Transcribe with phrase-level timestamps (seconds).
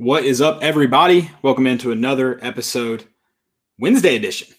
[0.00, 1.28] What is up, everybody?
[1.42, 3.04] Welcome into another episode,
[3.80, 4.54] Wednesday edition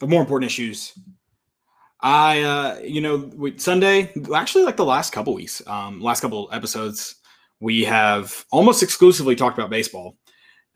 [0.00, 0.96] of More Important Issues.
[2.00, 6.48] I, uh, you know, we, Sunday, actually, like the last couple weeks, um, last couple
[6.52, 7.16] episodes,
[7.58, 10.16] we have almost exclusively talked about baseball,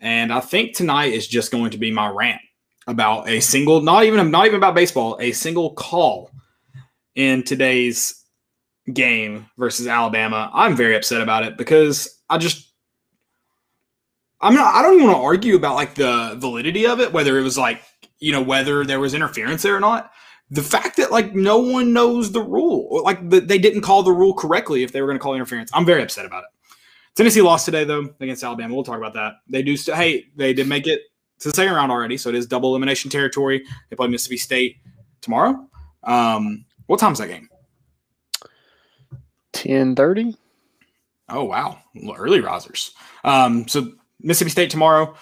[0.01, 2.43] and I think tonight is just going to be my rant
[2.89, 6.33] about a single, not even, not even about baseball, a single call
[7.15, 8.25] in today's
[8.93, 10.51] game versus Alabama.
[10.53, 12.66] I'm very upset about it because I just
[14.47, 17.39] I'm not I don't even want to argue about like the validity of it, whether
[17.39, 17.83] it was like,
[18.21, 20.13] you know, whether there was interference there or not.
[20.51, 24.05] The fact that like no one knows the rule, or like the, they didn't call
[24.05, 25.71] the rule correctly if they were going to call interference.
[25.75, 26.51] I'm very upset about it.
[27.17, 28.73] Tennessee lost today though against Alabama.
[28.73, 29.35] We'll talk about that.
[29.49, 31.01] They do st- hey, they did make it
[31.41, 33.65] to the second round already, so it is double elimination territory.
[33.91, 34.77] They play Mississippi State
[35.21, 35.69] tomorrow.
[36.05, 37.49] Um, what time's that game?
[39.53, 40.37] Ten thirty.
[41.29, 41.79] Oh wow,
[42.17, 42.93] early risers.
[43.25, 45.15] Um, so Mississippi State tomorrow.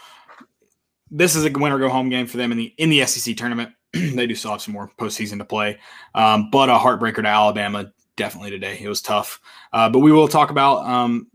[1.11, 3.71] This is a winner go home game for them in the in the SEC tournament.
[3.93, 5.79] they do still have some more postseason to play,
[6.15, 8.79] um, but a heartbreaker to Alabama definitely today.
[8.81, 9.41] It was tough,
[9.73, 11.29] uh, but we will talk about um,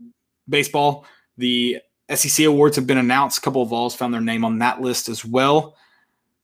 [0.48, 1.06] baseball.
[1.38, 1.78] The
[2.14, 3.38] SEC awards have been announced.
[3.38, 5.76] A couple of Vols found their name on that list as well.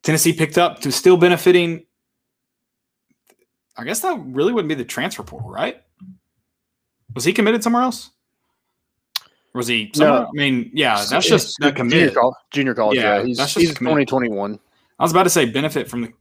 [0.03, 1.85] Tennessee picked up to still benefiting.
[3.77, 5.83] I guess that really wouldn't be the transfer portal, right?
[7.15, 8.11] Was he committed somewhere else?
[9.57, 9.91] Or was he?
[9.95, 10.21] Somewhere?
[10.21, 10.27] No.
[10.27, 12.99] I mean, yeah, that's just the junior, college, junior college.
[12.99, 13.25] Yeah, yeah.
[13.25, 14.61] he's, that's just he's twenty twenty one.
[14.99, 16.13] I was about to say benefit from the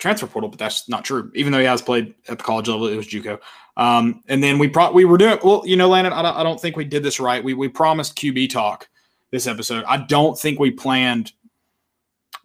[0.00, 1.30] transfer portal, but that's not true.
[1.36, 3.38] Even though he has played at the college level, it was JUCO.
[3.76, 5.62] Um, and then we pro- we were doing well.
[5.64, 7.42] You know, Landon, I don't, I don't think we did this right.
[7.42, 8.88] We we promised QB talk
[9.30, 9.84] this episode.
[9.84, 11.32] I don't think we planned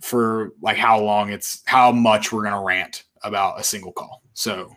[0.02, 4.22] for like how long it's how much we're gonna rant about a single call.
[4.36, 4.72] So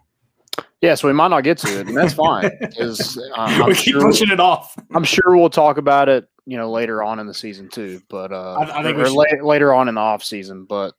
[0.81, 3.95] yeah, so we might not get to it, and that's fine because um, we keep
[3.95, 4.77] sure, pushing it off.
[4.95, 8.03] I'm sure we'll talk about it, you know, later on in the season too.
[8.09, 10.65] But uh, I, I think or, la- later on in the off season.
[10.65, 10.95] But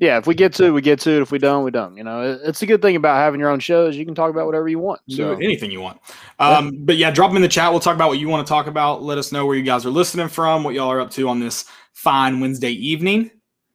[0.00, 1.22] yeah, if we get to it, we get to it.
[1.22, 1.96] If we don't, we don't.
[1.96, 3.96] You know, it's a good thing about having your own shows.
[3.96, 5.00] You can talk about whatever you want.
[5.08, 6.00] So anything you want.
[6.38, 6.80] Um, yeah.
[6.84, 7.70] But yeah, drop them in the chat.
[7.70, 9.02] We'll talk about what you want to talk about.
[9.02, 11.40] Let us know where you guys are listening from, what y'all are up to on
[11.40, 13.30] this fine Wednesday evening.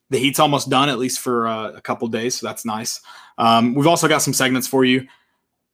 [0.09, 3.01] The heat's almost done, at least for uh, a couple days, so that's nice.
[3.37, 5.07] Um, we've also got some segments for you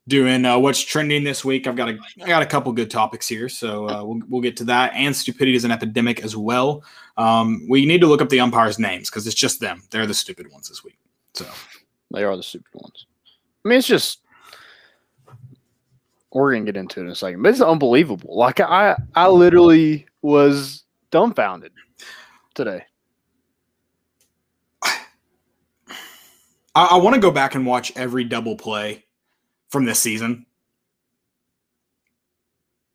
[0.09, 1.67] doing uh, what's trending this week.
[1.67, 4.57] I've got a I got a couple good topics here, so uh, we'll we'll get
[4.57, 4.91] to that.
[4.93, 6.83] And stupidity is an epidemic as well.
[7.17, 9.83] Um, we need to look up the umpires' names because it's just them.
[9.91, 10.97] They're the stupid ones this week.
[11.33, 11.45] So
[12.11, 13.05] they are the stupid ones.
[13.63, 14.19] I mean, it's just
[16.33, 18.35] we're gonna get into it in a second, but it's unbelievable.
[18.35, 21.71] Like I I literally was dumbfounded
[22.55, 22.83] today.
[26.79, 29.03] I, I want to go back and watch every double play
[29.67, 30.45] from this season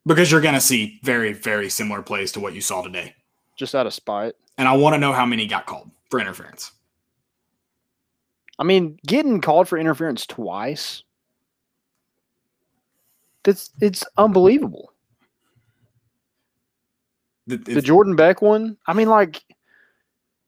[0.07, 3.13] because you're going to see very, very similar plays to what you saw today.
[3.55, 4.33] Just out of spite.
[4.57, 6.71] And I want to know how many got called for interference.
[8.57, 11.03] I mean, getting called for interference twice.
[13.43, 14.93] That's it's unbelievable.
[17.45, 18.77] The, the Jordan Beck one.
[18.87, 19.43] I mean, like,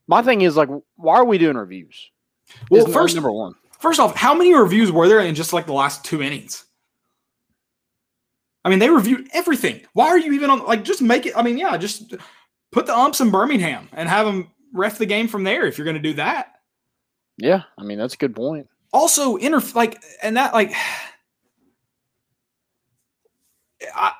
[0.07, 2.09] my thing is like, why are we doing reviews?
[2.69, 3.53] Well, first number one.
[3.79, 6.65] First off, how many reviews were there in just like the last two innings?
[8.65, 9.81] I mean, they reviewed everything.
[9.93, 10.65] Why are you even on?
[10.65, 11.33] Like, just make it.
[11.37, 12.15] I mean, yeah, just
[12.71, 15.85] put the umps in Birmingham and have them ref the game from there if you're
[15.85, 16.53] going to do that.
[17.37, 18.67] Yeah, I mean that's a good point.
[18.91, 20.73] Also, inter like and that like
[23.95, 24.11] I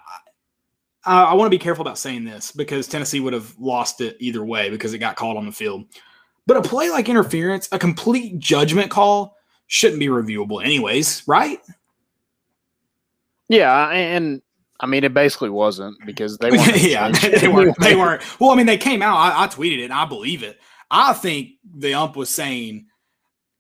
[1.04, 4.18] I, I want to be careful about saying this because Tennessee would have lost it
[4.20, 5.86] either way because it got called on the field.
[6.48, 9.38] But a play like interference, a complete judgment call,
[9.68, 11.60] shouldn't be reviewable anyways, right?
[13.50, 14.42] Yeah, and
[14.80, 16.78] I mean it basically wasn't because they weren't.
[16.82, 17.78] yeah, they weren't.
[17.80, 18.24] They weren't.
[18.40, 19.18] Well, I mean they came out.
[19.18, 19.86] I, I, tweeted it.
[19.86, 20.58] and I believe it.
[20.90, 22.88] I think the ump was saying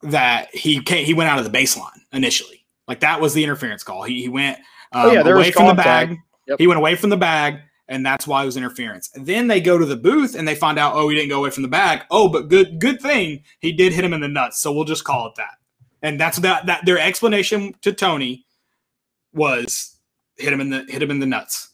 [0.04, 2.66] that he came, he went out of the baseline initially.
[2.88, 4.04] Like that was the interference call.
[4.04, 4.58] He he went
[4.94, 6.18] um, oh, yeah, um, away from the bag.
[6.48, 6.60] Yep.
[6.60, 9.10] He went away from the bag, and that's why it was interference.
[9.16, 11.40] And then they go to the booth and they find out, oh, he didn't go
[11.40, 12.02] away from the bag.
[12.12, 14.62] Oh, but good good thing he did hit him in the nuts.
[14.62, 15.56] So we'll just call it that.
[16.02, 18.46] And that's that that their explanation to Tony
[19.34, 19.98] was
[20.38, 21.70] hit him in the hit him in the nuts.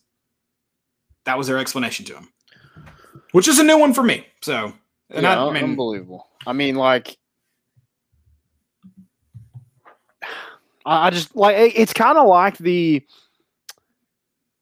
[1.26, 2.30] That was their explanation to him.
[3.32, 4.26] Which is a new one for me.
[4.42, 4.74] So
[5.10, 6.28] yeah, I, I mean, unbelievable.
[6.46, 7.18] I mean, like
[10.86, 13.04] I just like it's kind of like the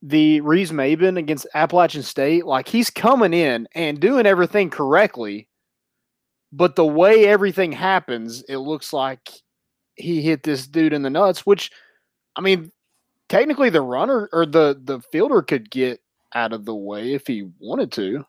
[0.02, 2.46] the Reese Maben against Appalachian State.
[2.46, 5.48] Like he's coming in and doing everything correctly,
[6.52, 9.30] but the way everything happens, it looks like
[9.96, 11.72] he hit this dude in the nuts, which
[12.36, 12.72] I mean,
[13.30, 16.00] technically the runner or the the fielder could get
[16.34, 18.26] out of the way if he wanted to.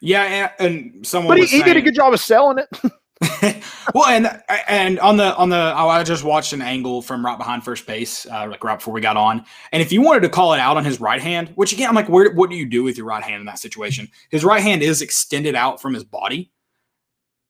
[0.00, 1.38] Yeah, and, and someone.
[1.38, 3.61] But he, he did a good job of selling it.
[3.94, 7.38] well, and and on the on the oh, I just watched an angle from right
[7.38, 9.44] behind first base, uh, like right before we got on.
[9.72, 11.94] And if you wanted to call it out on his right hand, which again, I'm
[11.94, 14.08] like, where what do you do with your right hand in that situation?
[14.30, 16.50] His right hand is extended out from his body,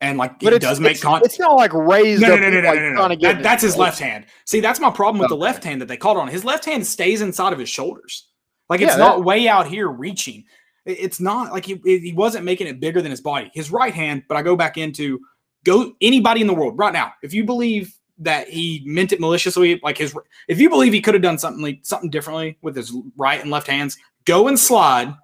[0.00, 1.26] and like but it does make it's, contact.
[1.26, 2.22] It's not like raised.
[2.22, 3.16] No, no, no, no, no, like, no, no, no.
[3.16, 4.26] That- that's his left hand.
[4.44, 6.28] See, that's my problem with the left hand that they called on.
[6.28, 8.28] His left hand stays inside of his shoulders.
[8.68, 10.44] Like Yeah, it's that- not way out here reaching.
[10.84, 13.52] It's not like he, he wasn't making it bigger than his body.
[13.54, 15.20] His right hand, but I go back into
[15.64, 17.12] go anybody in the world right now.
[17.22, 20.16] If you believe that he meant it maliciously, like his,
[20.48, 23.50] if you believe he could have done something like something differently with his right and
[23.50, 25.14] left hands, go and slide.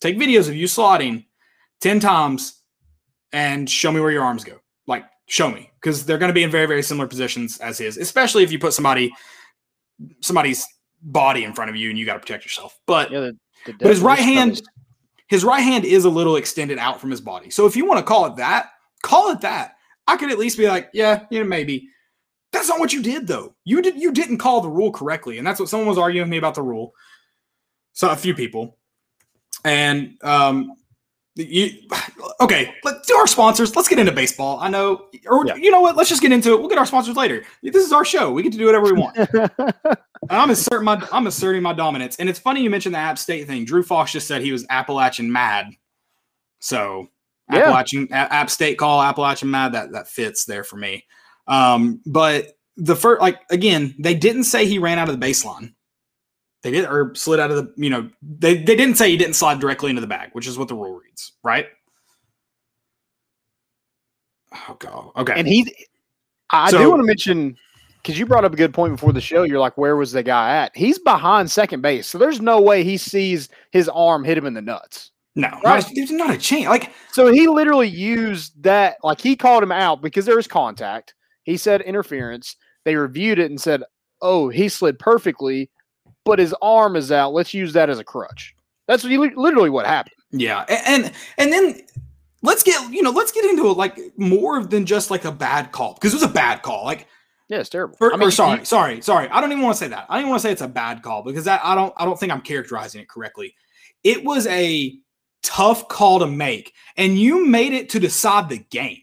[0.00, 1.24] Take videos of you sliding
[1.80, 2.62] ten times,
[3.32, 4.58] and show me where your arms go.
[4.86, 7.96] Like show me because they're going to be in very very similar positions as his,
[7.96, 9.12] especially if you put somebody
[10.20, 10.66] somebody's
[11.02, 12.78] body in front of you and you got to protect yourself.
[12.86, 13.32] But Yeah, the,
[13.66, 14.62] the but his right hand, his-
[15.28, 17.50] his right hand is a little extended out from his body.
[17.50, 18.70] So if you want to call it that,
[19.02, 19.74] call it that.
[20.08, 21.88] I could at least be like, yeah, you know, maybe.
[22.50, 23.54] That's not what you did though.
[23.64, 26.30] You did you didn't call the rule correctly, and that's what someone was arguing with
[26.30, 26.94] me about the rule.
[27.92, 28.78] So a few people,
[29.64, 30.72] and um,
[31.36, 31.70] you
[32.40, 32.74] okay.
[32.84, 33.76] Let's do our sponsors.
[33.76, 34.58] Let's get into baseball.
[34.60, 35.56] I know, or Yeah.
[35.56, 35.94] you know what?
[35.96, 36.58] Let's just get into it.
[36.58, 37.44] We'll get our sponsors later.
[37.62, 38.32] This is our show.
[38.32, 39.16] We get to do whatever we want.
[39.18, 39.96] And
[40.30, 42.16] I'm asserting my I'm asserting my dominance.
[42.16, 43.66] And it's funny you mentioned the App State thing.
[43.66, 45.66] Drew Fox just said he was Appalachian mad.
[46.60, 47.08] So
[47.50, 47.60] Yeah.
[47.60, 51.06] Appalachian App State call Appalachian mad that that fits there for me.
[51.46, 55.72] Um, but the first like again, they didn't say he ran out of the baseline.
[56.62, 59.34] They did or slid out of the you know they they didn't say he didn't
[59.34, 61.66] slide directly into the bag, which is what the rule reads, right?
[64.52, 65.10] Oh god.
[65.16, 65.34] Okay.
[65.36, 65.72] and he,
[66.50, 67.56] I So- do want to mention
[68.02, 69.42] because you brought up a good point before the show.
[69.42, 70.76] You're like, where was the guy at?
[70.76, 74.54] He's behind second base, so there's no way he sees his arm hit him in
[74.54, 75.10] the nuts.
[75.38, 75.82] No, Right.
[75.82, 76.66] not there's not a chance.
[76.66, 81.14] Like So he literally used that, like he called him out because there was contact.
[81.44, 82.56] He said interference.
[82.84, 83.82] They reviewed it and said,
[84.20, 85.70] "Oh, he slid perfectly,
[86.24, 87.32] but his arm is out.
[87.32, 88.54] Let's use that as a crutch."
[88.86, 90.14] That's what he, literally what happened.
[90.32, 91.82] Yeah, a- and and then
[92.42, 95.72] let's get you know let's get into it like more than just like a bad
[95.72, 96.84] call because it was a bad call.
[96.84, 97.06] Like,
[97.48, 97.96] Yeah, it's terrible.
[98.00, 99.28] or, I mean, or sorry, he- sorry, sorry.
[99.30, 100.06] I don't even want to say that.
[100.08, 102.04] I don't even want to say it's a bad call because that I don't I
[102.04, 103.54] don't think I'm characterizing it correctly.
[104.04, 104.94] It was a
[105.42, 109.02] tough call to make, and you made it to decide the game.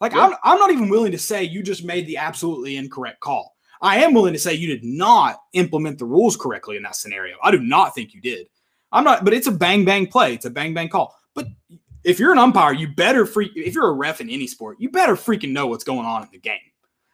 [0.00, 0.26] Like Yeah.
[0.26, 3.54] I'm I'm not even willing to say you just made the absolutely incorrect call.
[3.80, 7.36] I am willing to say you did not implement the rules correctly in that scenario.
[7.42, 8.46] I do not think you did.
[8.92, 10.34] I'm not, but it's a bang bang play.
[10.34, 11.16] It's a bang bang call.
[11.34, 11.46] But
[12.04, 13.52] if you're an umpire, you better freak.
[13.56, 16.28] If you're a ref in any sport, you better freaking know what's going on in
[16.30, 16.58] the game,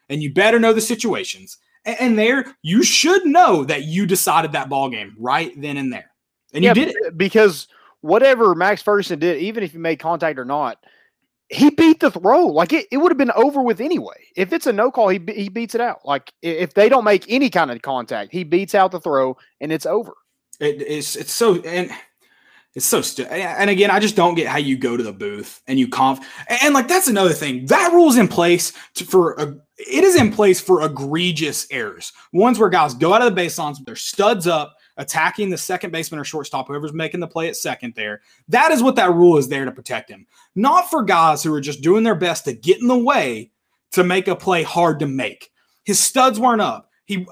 [0.09, 1.59] and you better know the situations.
[1.85, 5.93] And, and there, you should know that you decided that ball game right then and
[5.93, 6.11] there,
[6.53, 7.17] and yeah, you did it.
[7.17, 7.69] because
[8.01, 10.79] whatever Max Ferguson did, even if he made contact or not,
[11.49, 12.47] he beat the throw.
[12.47, 14.27] Like it, it would have been over with anyway.
[14.37, 16.01] If it's a no call, he he beats it out.
[16.05, 19.73] Like if they don't make any kind of contact, he beats out the throw and
[19.73, 20.13] it's over.
[20.61, 21.91] It, it's it's so and
[22.75, 25.63] it's so stu- and again I just don't get how you go to the booth
[25.67, 29.35] and you conf and, and, like that's another thing that rule's in place to, for
[29.35, 33.41] a, it is in place for egregious errors ones where guys go out of the
[33.41, 37.49] baselines with their studs up attacking the second baseman or shortstop whoever's making the play
[37.49, 41.03] at second there that is what that rule is there to protect him not for
[41.03, 43.51] guys who are just doing their best to get in the way
[43.93, 45.51] to make a play hard to make
[45.85, 47.27] his studs weren't up he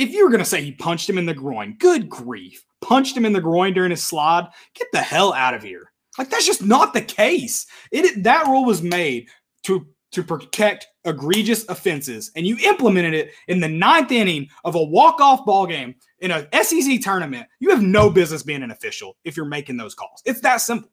[0.00, 3.14] if you were going to say he punched him in the groin, good grief, punched
[3.14, 5.92] him in the groin during his slide, get the hell out of here.
[6.16, 7.66] Like that's just not the case.
[7.92, 9.28] It that rule was made
[9.64, 14.82] to to protect egregious offenses, and you implemented it in the ninth inning of a
[14.82, 17.46] walk off ball game in a SEC tournament.
[17.60, 20.20] You have no business being an official if you're making those calls.
[20.24, 20.90] It's that simple.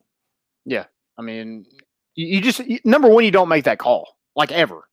[0.64, 0.84] Yeah,
[1.18, 1.66] I mean,
[2.14, 4.88] you, just you- number one, you don't make that call like ever.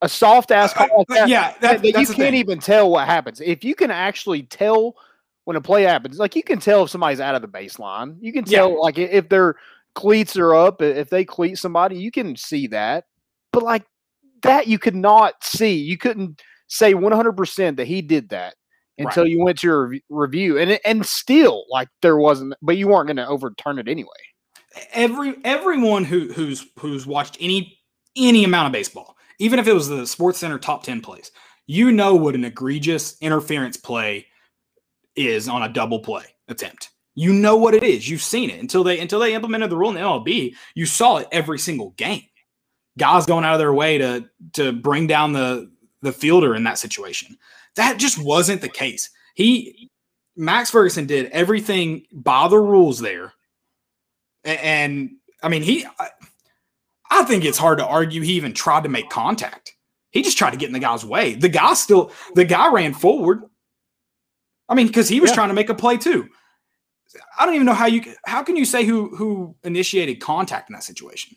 [0.00, 2.34] A soft ass Uh, call like that, yeah, that, that, you can't thing.
[2.34, 3.40] even tell what happens.
[3.40, 4.96] If you can actually tell
[5.44, 8.16] when a play happens, like you can tell if somebody's out of the baseline.
[8.20, 8.58] You can Yeah.
[8.58, 9.54] tell like if their
[9.94, 13.04] cleats are up, if they cleat somebody, you can see that.
[13.52, 13.84] But like
[14.42, 15.74] that, you could not see.
[15.74, 18.54] You couldn't say one hundred percent that he did that
[18.98, 22.54] until you went to your rev- review, and and still like there wasn't.
[22.62, 24.08] But you weren't going to overturn it anyway.
[24.92, 27.78] every everyone who who's who's watched any
[28.16, 31.30] any amount of baseball, even if it was the Sports Center top ten plays,
[31.66, 34.26] you know what an egregious interference play
[35.16, 36.90] is on a double play attempt.
[37.14, 38.08] You know what it is.
[38.08, 40.54] You've seen it until they until they implemented the rule in the MLB.
[40.74, 42.22] You saw it every single game.
[42.98, 45.70] Guys going out of their way to to bring down the
[46.02, 47.36] the fielder in that situation.
[47.76, 49.08] That just wasn't the case.
[49.34, 49.90] He
[50.36, 53.32] Max Ferguson did everything by the rules there.
[54.44, 55.10] And, and
[55.42, 56.08] I mean, he, I,
[57.10, 59.74] I think it's hard to argue he even tried to make contact.
[60.10, 61.34] He just tried to get in the guy's way.
[61.34, 63.42] The guy still, the guy ran forward.
[64.68, 65.34] I mean, because he was Yeah.
[65.36, 66.28] trying to make a play too.
[67.38, 70.74] I don't even know how you how can you say who who initiated contact in
[70.74, 71.36] that situation.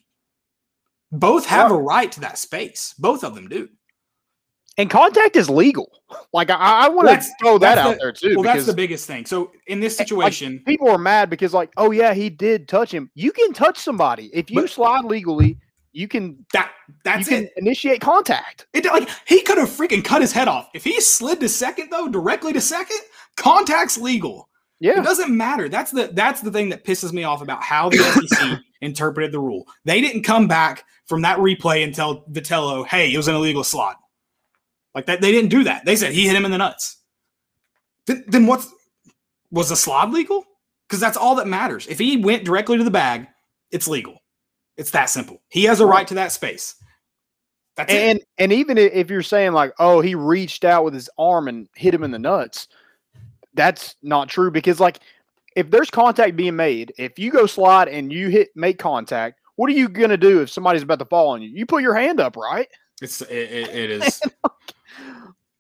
[1.20, 2.94] Both have a right to that space.
[2.98, 3.70] Both of them do.
[4.78, 5.90] And contact is legal.
[6.34, 6.56] Like I,
[6.86, 8.36] I want to That's- throw that out the- there too.
[8.36, 9.26] Well, that's the biggest thing.
[9.26, 12.94] So in this like, situation, people are mad because like, oh yeah, he did touch
[12.94, 13.10] him.
[13.16, 15.58] You can touch somebody if you But- slide legally.
[15.94, 16.72] You can that
[17.06, 17.54] that's you can it.
[17.56, 18.68] initiate contact.
[18.74, 20.68] It like he could have freaking cut his head off.
[20.74, 23.00] If he slid to second though, directly to second,
[23.38, 24.50] contact's legal.
[24.82, 25.70] Yeah, It doesn't matter.
[25.70, 29.40] That's the that's the thing that pisses me off about how the SEC interpreted the
[29.40, 29.68] rule.
[29.86, 33.64] They didn't come back from that replay and tell Vitello, "Hey, it was an illegal
[33.64, 33.98] slot."
[34.94, 35.86] Like that, they didn't do that.
[35.86, 36.98] They said he hit him in the nuts.
[38.06, 38.72] Then, what's
[39.52, 40.46] was the slot legal?
[40.88, 41.88] Because that's all that matters.
[41.88, 43.28] If he went directly to the bag,
[43.72, 44.22] it's legal.
[44.78, 45.42] It's that simple.
[45.50, 46.76] He has a right to that space.
[47.76, 47.98] That's it.
[47.98, 51.68] and and even if you're saying like, oh, he reached out with his arm and
[51.76, 52.68] hit him in the nuts,
[53.54, 55.00] that's not true because like
[55.56, 59.70] if there's contact being made, if you go slide and you hit make contact, what
[59.70, 61.50] are you gonna do if somebody's about to fall on you?
[61.50, 62.68] You put your hand up, right?
[63.02, 64.22] It's it, it, it is.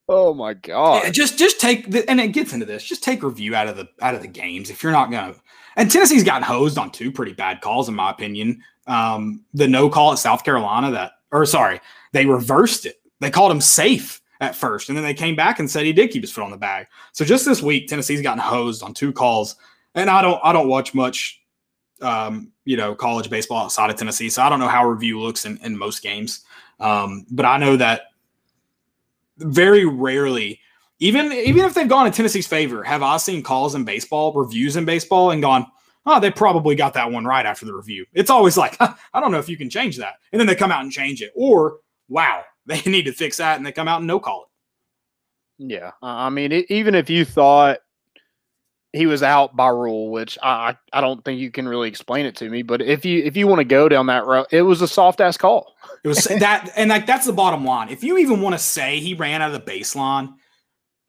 [0.07, 1.03] Oh my god.
[1.03, 2.83] Yeah, just just take the, and it gets into this.
[2.83, 5.35] Just take review out of the out of the games if you're not gonna.
[5.77, 8.61] And Tennessee's gotten hosed on two pretty bad calls in my opinion.
[8.87, 11.81] Um, the no call at South Carolina that, or sorry,
[12.13, 13.01] they reversed it.
[13.19, 16.11] They called him safe at first, and then they came back and said he did
[16.11, 16.87] keep his foot on the bag.
[17.13, 19.55] So just this week, Tennessee's gotten hosed on two calls,
[19.95, 21.41] and I don't I don't watch much,
[22.01, 25.45] um, you know, college baseball outside of Tennessee, so I don't know how review looks
[25.45, 26.41] in, in most games.
[26.79, 28.01] Um, but I know that
[29.37, 30.59] very rarely,
[30.99, 34.75] even even if they've gone in Tennessee's favor, have I seen calls in baseball, reviews
[34.75, 35.65] in baseball, and gone,
[36.05, 38.05] oh, they probably got that one right after the review.
[38.13, 40.71] It's always like, I don't know if you can change that, and then they come
[40.71, 41.77] out and change it, or
[42.09, 44.49] wow, they need to fix that, and they come out and no call it.
[45.57, 47.77] Yeah, I mean, it, even if you thought
[48.95, 52.35] he was out by rule, which I I don't think you can really explain it
[52.37, 54.81] to me, but if you if you want to go down that route, it was
[54.81, 55.75] a soft ass call.
[56.03, 57.89] It was that, and like that's the bottom line.
[57.89, 60.33] If you even want to say he ran out of the baseline,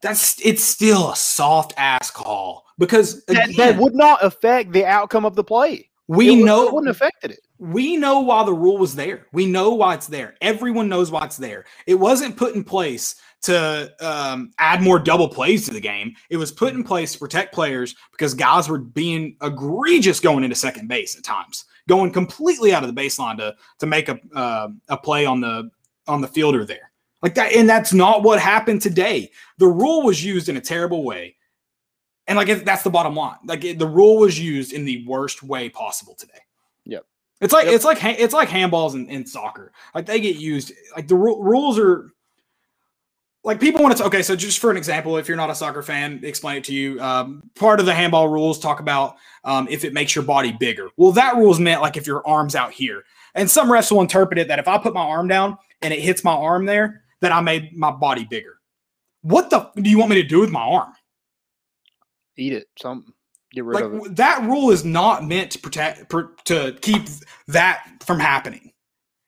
[0.01, 5.25] that's it's still a soft ass call because That, that would not affect the outcome
[5.25, 5.89] of the play.
[6.07, 7.39] we It would- know it wouldn't affected it.
[7.57, 9.25] we know why the rule was there.
[9.33, 10.35] We know why it's there.
[10.41, 11.65] Everyone knows why it's there.
[11.87, 16.15] It wasn't put in place to um, add more double plays to the game.
[16.29, 20.55] It was put in place to protect players because guys were being egregious going into
[20.55, 24.69] second base at times, going completely out of the baseline to to make a uh,
[24.89, 25.69] a play on the
[26.07, 26.91] on the fielder there.
[27.21, 29.31] Like that, and that's not what happened today.
[29.57, 31.35] The rule was used in a terrible way,
[32.27, 33.37] and like that's the bottom line.
[33.45, 36.39] Like it, the rule was used in the worst way possible today.
[36.85, 37.05] Yep.
[37.41, 37.73] It's like Yep.
[37.75, 39.73] it's like it's like handballs in, in soccer.
[39.95, 40.71] Like they get used.
[40.95, 42.09] Like the ru- rules are.
[43.47, 44.03] Like people want to.
[44.03, 46.73] Okay, so just for an example, if you're not a soccer fan, explain it to
[46.73, 46.99] you.
[46.99, 50.89] Um, part of the handball rules talk about um, if it makes your body bigger.
[50.97, 54.01] Well, that rule is meant like if your arm's out here, and some refs will
[54.01, 57.03] interpret it that if I put my arm down and it hits my arm there,
[57.21, 58.59] that I made my body bigger.
[59.21, 60.91] What the do you want me to do with my arm?
[62.35, 62.67] Eat it.
[62.77, 63.13] Something.
[63.53, 64.15] Get rid Like of it.
[64.17, 67.03] that rule is not meant to protect pr- to keep
[67.47, 68.73] that from happening.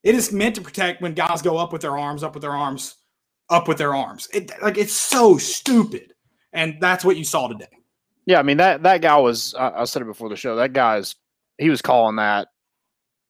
[0.03, 2.51] It is meant to protect when guys go up with their arms, up with their
[2.51, 2.95] arms,
[3.49, 4.27] up with their arms.
[4.33, 6.13] It like it's so stupid,
[6.53, 7.67] and that's what you saw today.
[8.25, 9.53] Yeah, I mean that that guy was.
[9.55, 10.55] I, I said it before the show.
[10.55, 11.15] That guy's.
[11.57, 12.49] He was calling that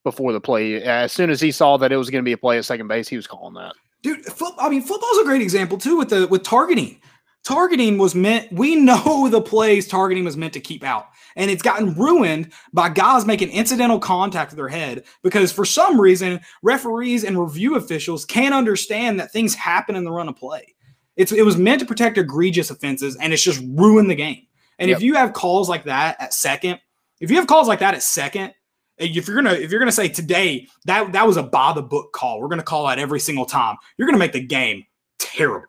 [0.03, 0.83] before the play.
[0.83, 2.87] As soon as he saw that it was going to be a play at second
[2.87, 3.73] base, he was calling that.
[4.01, 7.01] dude foot, i mean football's a great example too with the with targeting
[7.43, 11.63] targeting was meant we know the plays targeting was meant to keep out and it's
[11.63, 17.23] gotten ruined by guys making incidental contact with their head because for some reason referees
[17.23, 20.75] and review officials can't understand that things happen in the run of play
[21.15, 24.45] it's it was meant to protect egregious offenses and it's just ruined the game
[24.77, 26.79] and if you have calls like that at second
[27.19, 28.53] if you have calls like that at second
[28.99, 31.81] eh, if you're gonna if you're gonna say today that that was a by the
[31.81, 33.75] book call, we're gonna call that every single time.
[33.97, 34.85] You're gonna make the game
[35.17, 35.67] terrible.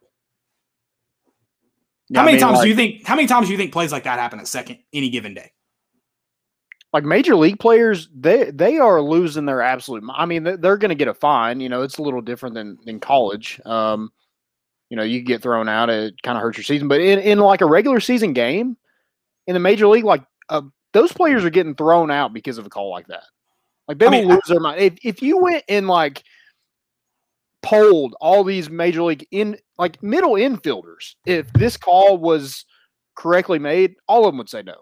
[2.11, 3.07] Yeah, how I many mean, times like, do you think?
[3.07, 5.53] How many times do you think plays like that happen at second any given day?
[6.93, 8.09] like major league players?
[8.15, 10.03] They they are losing their absolute.
[10.13, 11.61] I mean, they- they're going to get a fine.
[11.61, 13.61] You know, it's a little different than than college.
[13.65, 14.11] Um,
[14.89, 16.89] you know, you get thrown out, it kind of hurts your season.
[16.89, 18.77] But in in like a regular season game,
[19.47, 20.63] in the major league, like uh,
[20.93, 23.23] those players are getting thrown out because of a call like that.
[23.87, 24.81] Like they I mean, will lose their mind.
[24.81, 26.25] If if you went and like
[27.63, 32.65] polled all these major league in like middle infielders, if this call was
[33.17, 34.77] correctly made, all of them would say no.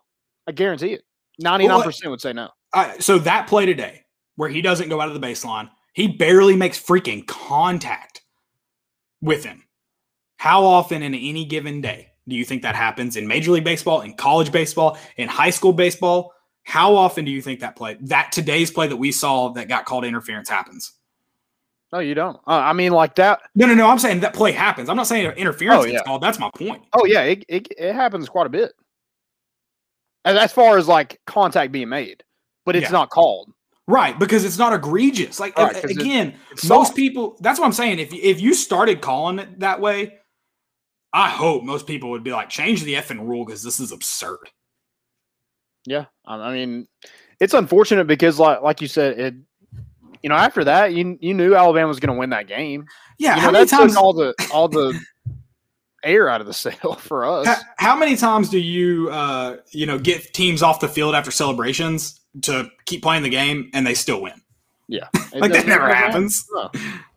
[0.47, 1.03] I guarantee it.
[1.39, 2.51] Ninety nine percent would say no.
[2.99, 4.03] So that play today,
[4.37, 8.23] where he doesn't go out of the baseline, he barely makes freaking contact
[9.23, 9.65] with him.
[10.37, 14.03] How often in any given day do you think that happens in Major League Baseball,
[14.03, 16.33] in college baseball, in high school baseball?
[16.65, 19.87] How often do you think that play, that today's play that we saw that got
[19.87, 20.93] called interference happens?
[21.93, 22.37] No, you don't.
[22.47, 23.41] Uh, I mean, like that.
[23.55, 23.89] No, no, no.
[23.89, 24.89] I'm saying that play happens.
[24.91, 26.03] I'm not saying interference Oh, gets yeah.
[26.03, 26.23] called.
[26.23, 26.83] That's my point.
[26.93, 28.73] Oh yeah, it, it it happens quite a bit.
[30.25, 32.23] As, as far as like contact being made,
[32.67, 32.91] but it's Yeah.
[32.93, 33.53] not called.
[33.87, 35.41] Right, because it's not egregious.
[35.41, 37.39] Like Right, again, It's most people.
[37.41, 37.99] That's what I'm saying.
[38.01, 40.19] If if you started calling it that way,
[41.15, 44.51] I hope most people would be like, change the effing rule because this is absurd.
[45.87, 46.87] Yeah, I I mean,
[47.41, 49.35] it's unfortunate because like like you said, it.
[50.23, 52.87] You know, after that, you you knew Alabama was going to win that game.
[53.19, 53.97] Yeah, you how know, that times?
[53.97, 54.99] all the all the
[56.05, 57.47] air out of the sail for us.
[57.47, 61.31] How, how many times do you, uh, you know, get teams off the field after
[61.31, 64.41] celebrations to keep playing the game and they still win?
[64.89, 66.47] Yeah, Like that never doesn't happens.
[66.53, 66.71] No.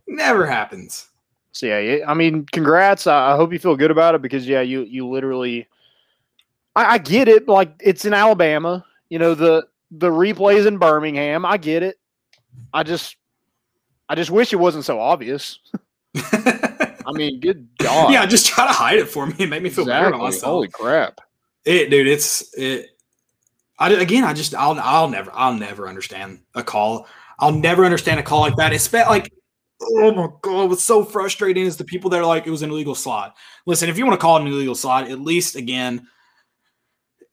[0.08, 1.08] Never happens.
[1.54, 3.08] So yeah, yeah, I mean, congrats.
[3.08, 5.68] I, I hope you feel good about it because yeah, you you literally,
[6.76, 7.48] I, I get it.
[7.48, 8.86] Like it's in Alabama.
[9.10, 11.46] You know the the replays in Birmingham.
[11.46, 11.98] I get it.
[12.74, 13.16] I just,
[14.10, 15.60] I just wish it wasn't so obvious.
[16.16, 18.12] I mean, good God.
[18.12, 20.52] yeah, just try to hide it for me and make me feel better about myself.
[20.52, 21.20] Holy crap.
[21.66, 22.90] It, dude, it's it.
[23.80, 27.08] I again, I just I'll I'll never I'll never understand a call.
[27.40, 28.74] I'll never understand a call like that.
[28.74, 29.34] It's like,
[29.82, 32.70] oh my god, what's so frustrating is the people that are like it was an
[32.70, 33.36] illegal slot.
[33.66, 36.08] Listen, if you want to call it an illegal slot, at least again,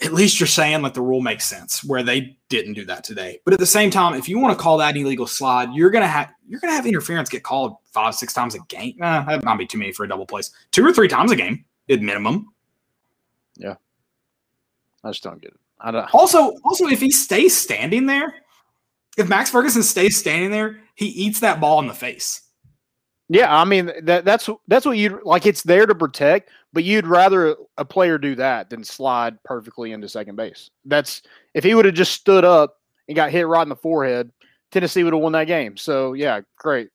[0.01, 3.41] at least you're saying like the rule makes sense where they didn't do that today.
[3.45, 5.91] But at the same time, if you want to call that an illegal slide, you're
[5.91, 8.95] gonna have you're gonna have interference get called five six times a game.
[8.99, 10.51] Nah, that might be too many for a double place.
[10.71, 12.53] Two or three times a game at minimum.
[13.57, 13.75] Yeah,
[15.03, 15.61] I just don't get it.
[15.81, 16.15] I don't.
[16.15, 18.35] Also, also, if he stays standing there,
[19.17, 22.43] if Max Ferguson stays standing there, he eats that ball in the face.
[23.29, 25.45] Yeah, I mean that that's that's what you like.
[25.45, 30.09] It's there to protect, but you'd rather a player do that than slide perfectly into
[30.09, 30.71] second base.
[30.87, 34.31] That's if he would have just stood up and got hit right in the forehead,
[34.71, 35.77] Tennessee would have won that game.
[35.77, 36.89] So yeah, great.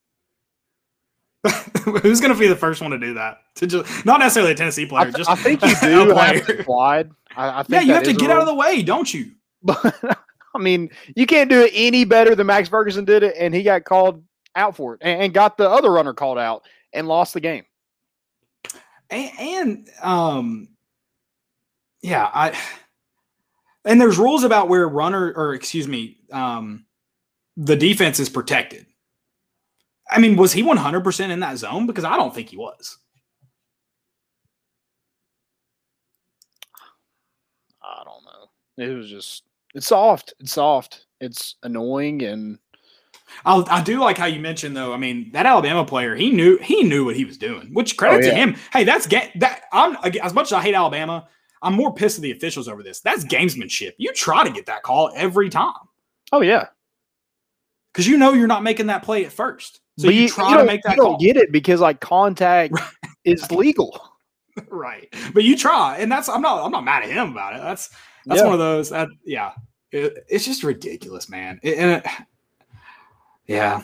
[2.02, 3.40] Who's going to be the first one to do that?
[3.56, 6.46] To just not necessarily a Tennessee I, player, th- just I think you do have
[6.48, 7.12] to slide.
[7.36, 9.32] I, I think Yeah, you have to get out of the way, don't you?
[9.62, 9.96] But
[10.56, 13.64] I mean, you can't do it any better than Max Ferguson did it, and he
[13.64, 14.24] got called
[14.56, 16.64] out for it, and, and got the other runner called out
[16.94, 17.66] and lost the game.
[19.10, 20.68] And, and um,
[22.02, 22.58] yeah, I
[23.86, 26.86] and there's rules about where runner or excuse me, um,
[27.58, 28.86] the defense is protected.
[30.10, 31.88] I mean, was he 100% in that zone?
[31.88, 32.98] Because I don't think he was.
[37.82, 38.86] I don't know.
[38.86, 40.34] It was just it's soft.
[40.40, 41.06] It's soft.
[41.20, 42.60] It's annoying and
[43.46, 44.94] I'll, I do like how you mentioned though.
[44.94, 47.74] I mean, that Alabama player, he knew he knew what he was doing.
[47.74, 48.34] Which credit oh, to yeah.
[48.36, 48.56] him.
[48.72, 49.64] Hey, that's ga- that.
[49.72, 51.28] I'm as much as I hate Alabama,
[51.62, 53.00] I'm more pissed at the officials over this.
[53.02, 53.94] That's gamesmanship.
[53.98, 55.74] You try to get that call every time
[56.34, 56.68] oh yeah.
[57.94, 59.80] because you know you're not making that play at first.
[59.98, 62.74] So you, you, try you to make that you don't get it because like contact
[63.24, 64.10] is legal.
[64.70, 67.62] right, but you try, and that's I'm not I'm not mad at him about it.
[67.62, 67.90] That's
[68.26, 68.46] that's Yeah.
[68.46, 69.54] one of those that yeah,
[69.92, 71.60] It- it's just ridiculous, man.
[71.64, 72.06] It- and it,
[73.48, 73.84] yeah,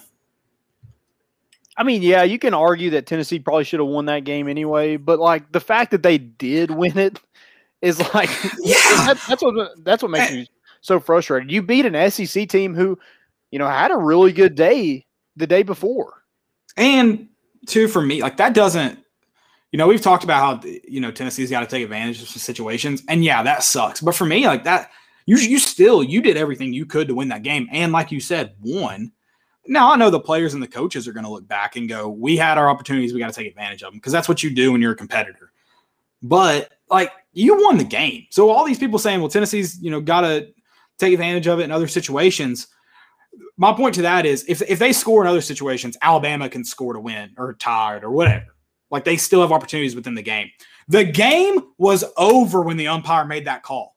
[1.80, 4.98] I mean, yeah, you can argue that Tennessee probably should have won that game anyway,
[4.98, 7.18] but like the fact that they did win it
[7.82, 8.76] is like yeah.
[9.08, 10.36] that, that's what that's what makes eh.
[10.36, 10.50] me
[10.82, 11.50] so frustrated.
[11.50, 13.00] You beat an SEC team who,
[13.52, 15.06] you know, had a really good day
[15.38, 16.26] the day before.
[16.76, 17.30] And
[17.66, 19.00] two for me, like that doesn't,
[19.72, 22.42] you know, we've talked about how you know Tennessee's got to take advantage of some
[22.42, 24.02] situations, and yeah, that sucks.
[24.02, 24.92] But for me, like that,
[25.26, 28.20] you you still you did everything you could to win that game, and like you
[28.20, 29.14] said, won.
[29.70, 32.10] Now I know the players and the coaches are going to look back and go,
[32.10, 34.50] "We had our opportunities, we got to take advantage of them," because that's what you
[34.50, 35.52] do when you're a competitor.
[36.22, 40.02] But like you won the game, so all these people saying, "Well, Tennessee's you know
[40.02, 40.50] got to
[40.98, 42.68] take advantage of it in other situations."
[43.58, 46.94] my point to that is if, if they score in other situations, Alabama can score
[46.94, 48.56] to win or tired or whatever.
[48.90, 50.50] Like they still have opportunities within the game.
[50.88, 53.96] The game was over when the umpire made that call.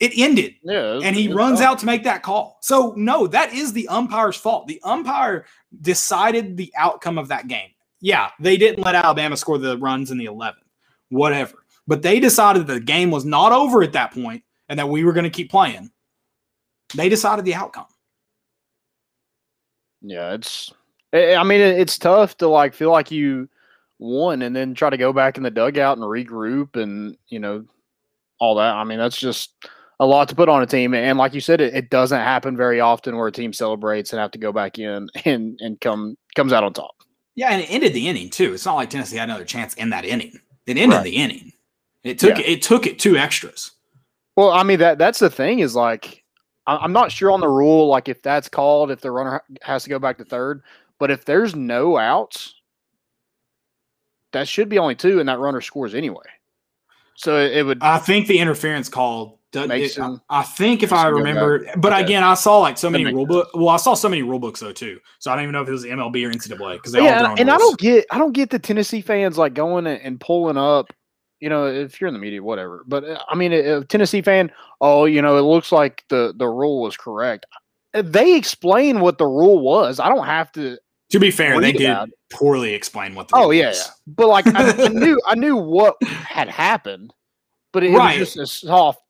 [0.00, 2.58] It ended Yeah, and he runs out to make that call.
[2.60, 4.66] So, no, that is the umpire's fault.
[4.66, 5.46] The umpire
[5.80, 7.70] decided the outcome of that game.
[8.00, 10.56] Yeah, they didn't let Alabama score the runs in the 11th,
[11.10, 11.64] whatever.
[11.86, 15.12] But they decided the game was not over at that point and that we were
[15.12, 15.90] going to keep playing.
[16.94, 17.86] They decided the outcome.
[20.02, 20.72] Yeah, it's.
[21.12, 23.48] I I mean, it's tough to like feel like you
[23.98, 27.64] won and then try to go back in the dugout and regroup and you know
[28.38, 28.74] all that.
[28.74, 29.52] I mean, that's just
[30.04, 30.92] a lot to put on a team.
[30.94, 34.20] And like you said, it, it doesn't happen very often where a team celebrates and
[34.20, 36.94] have to go back in and and come comes out on top.
[37.36, 38.54] Yeah, and it ended the inning too.
[38.54, 40.38] It's not like Tennessee had another chance in that inning.
[40.66, 41.04] It ended Right.
[41.04, 41.52] the inning.
[42.04, 42.44] It took Yeah.
[42.46, 43.72] it took it two extras.
[44.36, 46.22] Well, I mean that that's the thing is like
[46.66, 49.84] I- I'm not sure on the rule like if that's called if the runner has
[49.84, 50.62] to go back to third,
[50.98, 52.54] but if there's no outs,
[54.32, 56.24] that should be only two, and that runner scores anyway.
[57.16, 59.40] So it, it would I think the interference call.
[59.56, 62.02] It- I, him- I think if I remember, but Okay.
[62.02, 63.48] again, I saw like so many rule book.
[63.54, 65.00] Well, I saw so many rule books though too.
[65.18, 67.18] So I don't even know if it was MLB or NCAA because they all yeah,
[67.22, 70.20] their and, and I don't get I don't get the Tennessee fans like going and,
[70.20, 70.92] pulling up.
[71.40, 72.84] You know, if you're in the media, whatever.
[72.86, 76.48] But uh, I mean, a, Tennessee fan, oh, you know, it looks like the the
[76.48, 77.44] rule was correct.
[77.92, 80.00] Uh, They explain what the rule was.
[80.00, 80.78] I don't have to.
[81.10, 81.96] To be fair, they did
[82.32, 83.82] poorly explain what the Oh rule yeah, yeah.
[84.06, 87.12] But like I, I knew I knew what had happened,
[87.72, 88.18] but it, it Right.
[88.18, 89.00] was just a soft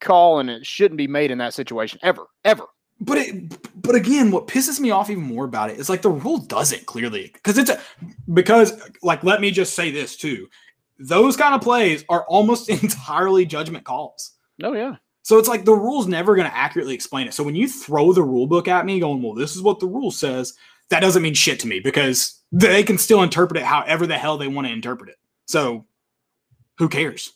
[0.00, 2.64] call, and it shouldn't be made in that situation ever, ever.
[3.00, 6.10] But it, but again, what pisses me off even more about it is like the
[6.10, 7.78] rule doesn't clearly because it's a
[8.32, 10.48] because like let me just say this too,
[10.98, 14.32] those kind of plays are almost entirely judgment calls.
[14.62, 17.34] Oh yeah, So it's like the rule's never going to accurately explain it.
[17.34, 19.86] So when you throw the rule book at me, going, "Well, this is what the
[19.86, 20.54] rule says,"
[20.88, 24.38] that doesn't mean shit to me because they can still interpret it however the hell
[24.38, 25.16] they want to interpret it.
[25.46, 25.84] So
[26.78, 27.32] who cares?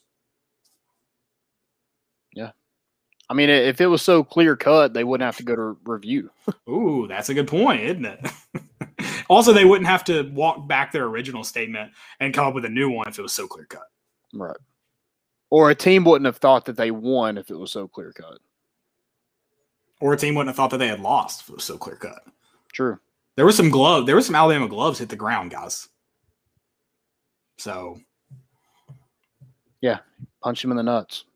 [3.31, 6.33] I mean, if it was so clear cut, they wouldn't have to go to review.
[6.69, 8.27] Ooh, that's a good point, isn't it?
[9.31, 12.69] also, they wouldn't have to walk back their original statement and come up with a
[12.69, 13.87] new one if it was so clear cut.
[14.35, 14.57] Right.
[15.49, 18.38] Or a team wouldn't have thought that they won if it was so clear cut.
[20.01, 21.97] Or a team wouldn't have thought that they had lost if it was so clear
[21.97, 22.23] cut.
[22.73, 22.99] True.
[23.37, 24.07] There was some glove.
[24.07, 25.88] There was some Alabama gloves hit the ground, guys.
[27.59, 28.01] So
[29.81, 29.99] Yeah,
[30.43, 31.27] Punch him in the nuts.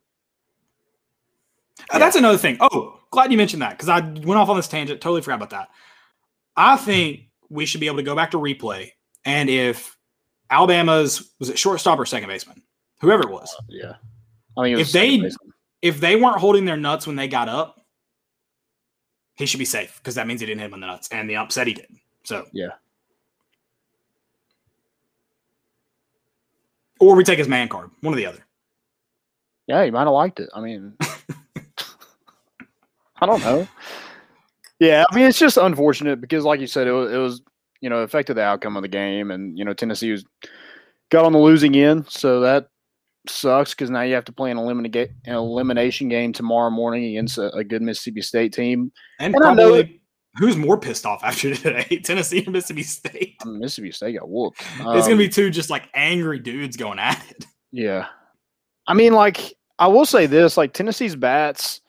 [1.91, 2.57] Uh, That's another thing.
[2.61, 5.01] Oh, glad you mentioned that because I went off on this tangent.
[5.01, 5.69] Totally forgot about that.
[6.57, 8.91] I think we should be able to go back to replay,
[9.25, 9.97] and if
[10.51, 12.63] Alabama's was it shortstop or second baseman,
[13.01, 13.95] whoever it was, Yeah.
[14.57, 15.53] I mean, it If they- baseman.
[15.83, 17.81] if they weren't holding their nuts when they got up,
[19.35, 21.29] he should be safe because that means he didn't hit him in the nuts, and
[21.29, 21.89] the ump said he did.
[22.23, 22.69] So Yeah.
[27.01, 28.45] or we take his man card, one or the other.
[29.67, 30.49] Yeah, he might have liked it.
[30.55, 30.97] I mean,
[33.21, 33.67] I don't know.
[34.81, 37.43] Yeah, I mean, it's just unfortunate because, like you said, it was, it was
[37.81, 40.25] you know affected the outcome of the game, and you know Tennessee was
[41.11, 42.69] got on the losing end, so that
[43.29, 47.39] sucks because now you have to play an, eliminate, an elimination game tomorrow morning against
[47.39, 48.93] a, a good Mississippi State team.
[49.19, 50.03] And, And I know probably
[50.37, 53.37] who's more pissed off after today, Tennessee or Mississippi State?
[53.43, 54.61] I mean, Mississippi State got whooped.
[54.61, 57.47] it's gonna Um, be two just like angry dudes going at it.
[57.71, 58.07] Yeah.
[58.87, 61.81] I mean, like, I will say this, like Tennessee's bats,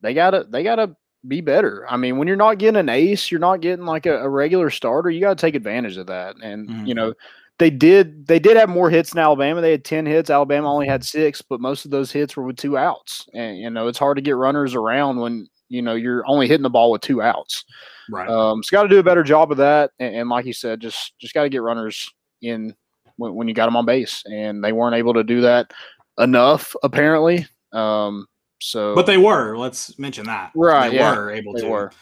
[0.00, 1.86] they gotta they gotta be better.
[1.88, 4.70] I mean, when you're not getting an ace, you're not getting like a, a regular
[4.70, 6.36] starter, you gotta take advantage of that.
[6.42, 6.86] And Mhm.
[6.86, 7.14] you know,
[7.58, 9.60] they did they did have more hits in Alabama.
[9.60, 10.30] They had 10 hits.
[10.30, 13.26] Alabama only had six, but most of those hits were with two outs.
[13.34, 16.62] And you know, it's hard to get runners around when you know you're only hitting
[16.62, 17.64] the ball with two outs.
[18.10, 18.28] Right.
[18.28, 19.90] Um, so got to do a better job of that.
[19.98, 22.08] And, and like you said, just just got to get runners
[22.42, 22.72] in
[23.16, 25.72] when, when you got them on base, and they weren't able to do that
[26.18, 27.46] enough apparently.
[27.72, 28.26] Um,
[28.66, 29.56] so, But they were.
[29.56, 30.50] Let's mention that.
[30.54, 31.68] Right, They yeah, were able they to.
[31.68, 31.92] were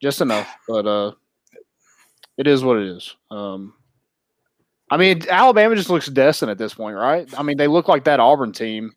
[0.00, 0.48] just enough.
[0.68, 1.12] But uh,
[2.36, 3.16] it is what it is.
[3.30, 3.74] Um,
[4.90, 7.28] I mean, Alabama just looks destined at this point, right?
[7.36, 8.92] I mean, they look like that Auburn team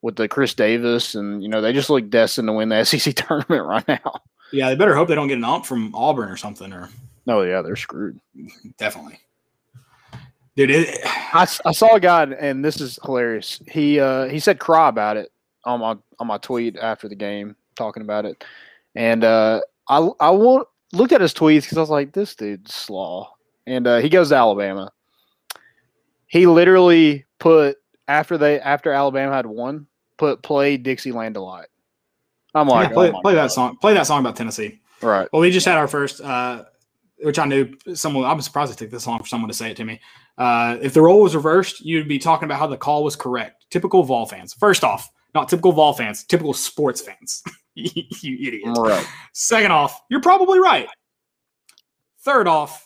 [0.00, 3.14] with the Chris Davis, and you know they just look destined to win the SEC
[3.14, 4.20] tournament right now.
[4.50, 6.88] Yeah, they better hope they don't get an ump from Auburn or something, or
[7.26, 8.18] Oh yeah, they're screwed.
[8.78, 9.20] definitely.
[10.56, 10.98] Dude, it,
[11.34, 13.60] I saw a guy, and this is hilarious.
[13.70, 15.30] He uh, he said cry about it
[15.64, 18.44] on my on my tweet after the game, talking about it,
[18.94, 22.74] and uh, I I won't, looked at his tweets because I was like, this dude's
[22.74, 23.32] slaw,
[23.66, 24.92] and uh, he goes to Alabama.
[26.26, 31.68] He literally put after they after Alabama had won, put play Dixieland delight.
[32.54, 33.76] I'm like, yeah, play, oh play that song.
[33.76, 34.80] Play that song about Tennessee.
[35.02, 35.28] right?
[35.32, 36.64] Well, we just had our first, uh,
[37.20, 38.24] which I knew someone.
[38.24, 40.00] I'm surprised it took this long for someone to say it to me.
[40.36, 43.66] Uh, if the role was reversed, you'd be talking about how the call was correct.
[43.70, 44.54] Typical Vol fans.
[44.54, 46.24] First off, not typical Vol fans.
[46.24, 47.42] Typical sports fans.
[47.74, 48.76] you idiot.
[48.76, 49.06] Right.
[49.32, 50.88] Second off, you're probably right.
[52.24, 52.84] Third off,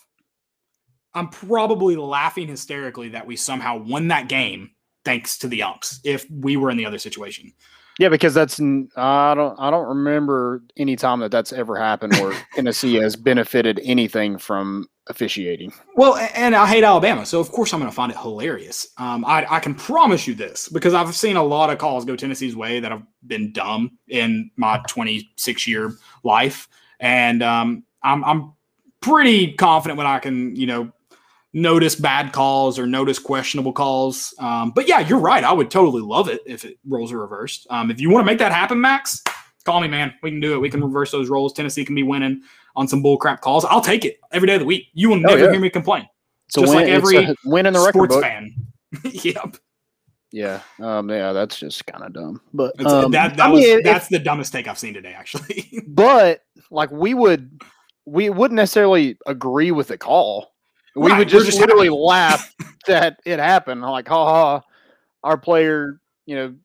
[1.13, 4.71] I'm probably laughing hysterically that we somehow won that game
[5.05, 5.99] thanks to the umps.
[6.03, 7.53] If we were in the other situation,
[7.99, 12.33] Yeah, because that's I don't I don't remember any time that that's ever happened where
[12.55, 15.73] Tennessee has benefited anything from officiating.
[15.95, 18.87] Well, and I hate Alabama, so of course I'm going to find it hilarious.
[18.97, 22.15] Um, I, I can promise you this because I've seen a lot of calls go
[22.15, 26.67] Tennessee's way that have been dumb in my 26 year life,
[26.99, 28.53] and um, I'm I'm
[29.01, 30.91] pretty confident when I can you know
[31.53, 34.33] notice bad calls or notice questionable calls.
[34.39, 35.43] Um, but yeah, you're right.
[35.43, 37.67] I would totally love it if it roles are reversed.
[37.69, 39.21] Um, if you want to make that happen, Max,
[39.63, 40.13] call me, man.
[40.23, 40.59] We can do it.
[40.59, 41.53] We can reverse those roles.
[41.53, 42.41] Tennessee can be winning
[42.75, 43.65] on some bullcrap calls.
[43.65, 44.87] I'll take it every day of the week.
[44.93, 45.51] You will never Oh, yeah.
[45.51, 46.07] hear me complain.
[46.49, 48.23] So Just win, like every a win in the record Sports book.
[48.23, 48.53] fan.
[49.05, 49.57] yep.
[50.31, 52.41] Yeah, um, yeah, that's just kind of dumb.
[52.53, 55.83] But um, that that I was mean, that's the dumbest take I've seen today, actually.
[55.87, 57.61] but like we would,
[58.05, 60.53] we wouldn't necessarily agree with the call.
[60.95, 61.97] We Right, would just, just literally happy.
[61.99, 62.55] laugh
[62.87, 63.81] that it happened.
[63.83, 64.61] Like, ha ha,
[65.23, 66.55] our player, you know,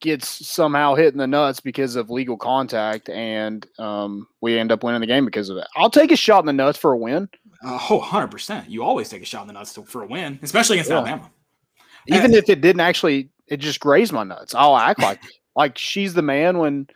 [0.00, 4.82] gets somehow hit in the nuts because of legal contact, and um, we end up
[4.82, 5.66] winning the game because of it.
[5.76, 7.28] I'll take a shot in the nuts for a win,
[7.64, 8.68] Uh, oh, 100%.
[8.68, 10.96] You always take a shot in the nuts to, for a win, especially against Yeah.
[10.98, 11.30] Alabama.
[12.06, 13.30] even if it didn't actually.
[13.48, 14.54] It just grazed my nuts.
[14.54, 15.20] I'll act like
[15.56, 16.86] like she's the man when.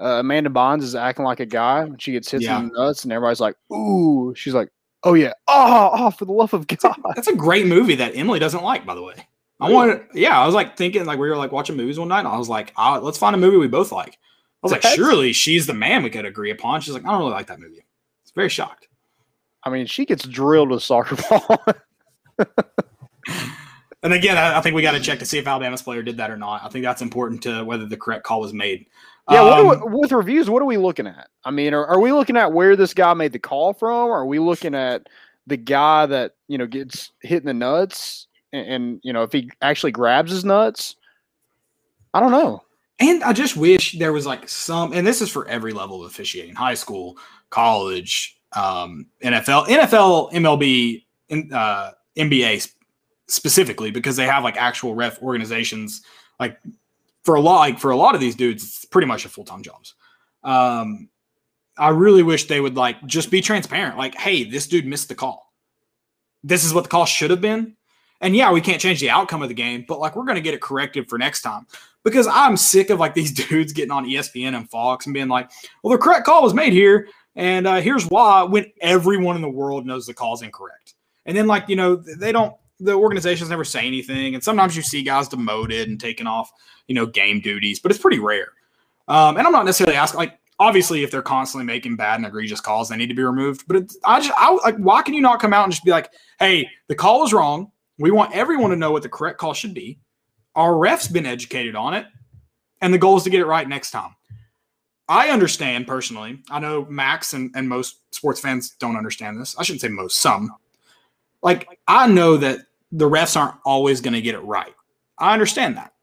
[0.00, 2.60] Uh, Amanda Bynes is acting like a guy when she gets hit Yeah.
[2.60, 4.68] in the nuts, and everybody's like, "Ooh!" She's like,
[5.02, 8.38] "Oh yeah, oh, oh for the love of God!" That's a great movie that Emily
[8.38, 9.14] doesn't like, by the way.
[9.60, 9.74] I Really?
[9.74, 12.28] wanted, yeah, I was like thinking, like we were like watching movies one night, and
[12.28, 14.14] I was like, ah, let's find a movie we both like.
[14.14, 14.18] I
[14.62, 16.80] was like, That's- surely she's the man we could agree upon.
[16.80, 17.84] She's like, I don't really like that movie.
[18.22, 18.88] It's very shocked.
[19.64, 21.64] I mean, she gets drilled with soccer ball.
[24.04, 26.18] And again, I, I think we got to check to see if Alabama's player did
[26.18, 26.62] that or not.
[26.64, 28.86] I think that's important to whether the correct call was made.
[29.28, 31.28] yeah, Um, we, with reviews, what are we looking at?
[31.44, 34.10] I mean, are, are we looking at where this guy made the call from?
[34.10, 35.08] Are we looking at
[35.48, 39.32] the guy that you know gets hit in the nuts, and, and you know if
[39.32, 40.96] he actually grabs his nuts?
[42.14, 42.62] I don't know.
[43.00, 46.10] And I just wish there was like some, and this is for every level of
[46.10, 47.16] officiating high school,
[47.50, 52.72] college, um, NFL, NFL, MLB, in, uh, NBA
[53.28, 56.02] specifically, because they have like actual ref organizations.
[56.40, 56.58] Like
[57.22, 59.44] for a lot, like for a lot of these dudes, it's pretty much a full
[59.44, 59.94] time jobs.
[60.42, 61.08] Um,
[61.76, 63.96] I really wish they would like just be transparent.
[63.96, 65.52] Like, hey, this dude missed the call.
[66.42, 67.76] This is what the call should have been.
[68.20, 70.42] And yeah, we can't change the outcome of the game, but like we're going to
[70.42, 71.66] get it corrected for next time
[72.04, 75.50] because I'm sick of like these dudes getting on ESPN and Fox and being like,
[75.82, 77.08] well, the correct call was made here.
[77.36, 80.94] And uh, here's why when everyone in the world knows the call's incorrect.
[81.24, 84.34] And then, like, you know, they don't, the organizations never say anything.
[84.34, 86.50] And sometimes you see guys demoted and taken off,
[86.88, 88.48] you know, game duties, but it's pretty rare.
[89.08, 92.60] Um, and I'm not necessarily asking, like, obviously, if they're constantly making bad and egregious
[92.60, 93.64] calls, they need to be removed.
[93.68, 96.10] But I just, I, like, why can you not come out and just be like,
[96.40, 97.70] hey, the call was wrong.
[97.98, 99.98] We want everyone to know what the correct call should be.
[100.54, 102.06] Our ref's been educated on it,
[102.80, 104.14] and the goal is to get it right next time.
[105.08, 106.40] I understand personally.
[106.50, 109.56] I know Max and, and most sports fans don't understand this.
[109.58, 110.54] I shouldn't say most, some.
[111.42, 112.60] Like, I know that
[112.92, 114.74] the refs aren't always going to get it right.
[115.18, 115.94] I understand that.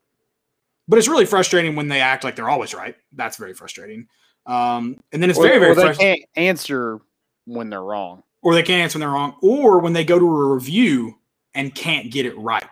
[0.87, 2.95] But it's really frustrating when they act like they're always right.
[3.13, 4.07] That's very frustrating.
[4.45, 6.15] Um, and then it's Or- very, very or they frustrating.
[6.17, 6.99] can't answer
[7.45, 8.23] when they're wrong.
[8.41, 9.35] Or they can't answer when they're wrong.
[9.41, 11.17] Or when they go to a review
[11.55, 12.63] and can't get it right.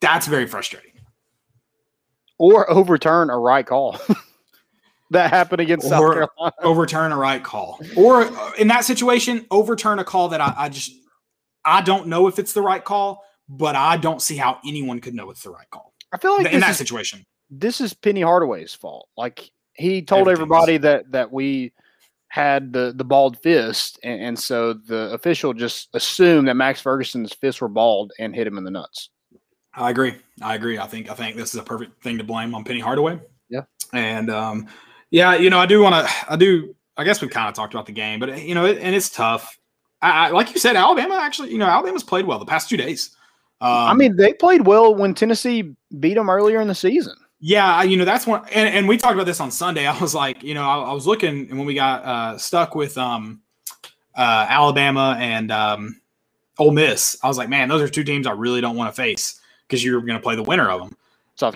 [0.00, 0.92] That's very frustrating.
[2.38, 3.98] or overturn a right call.
[5.10, 6.54] that happened against South Or- Carolina.
[6.62, 10.68] overturn a right call or uh, in that situation overturn a call that I, I
[10.68, 10.90] just
[11.64, 15.14] i don't know if it's the right call but i don't see how anyone could
[15.14, 17.94] know it's the right call I feel like in this that is, situation this is
[17.94, 19.08] Penny Hardaway's fault.
[19.16, 21.72] Like he told everybody that that we
[22.36, 27.32] had the the bald fist, and, and so the official just assumed that Max Ferguson's
[27.32, 29.08] fists were bald and hit him in the nuts.
[29.74, 32.54] i agree i agree i think i think this is a perfect thing to blame
[32.54, 33.18] on penny hardaway
[33.48, 33.64] Yeah.
[33.92, 34.66] and um
[35.10, 37.74] yeah you know i do want to i do i guess we've kind of talked
[37.74, 39.58] about the game but you know it, and it's tough
[40.02, 42.76] I, I like you said alabama actually you know alabama's played well the past two
[42.78, 43.16] days
[43.62, 47.16] um, I mean, they played well when Tennessee beat them earlier in the season.
[47.46, 49.86] Yeah, I- you know that's one, and, and we talked about this on Sunday.
[49.86, 52.74] I was like, you know, I, I was looking, and when we got uh, stuck
[52.74, 53.40] with um,
[54.16, 56.00] uh, Alabama and um,
[56.58, 59.00] Ole Miss, I was like, man, those are two teams I really don't want to
[59.00, 60.96] face because you're going to play the winner of them.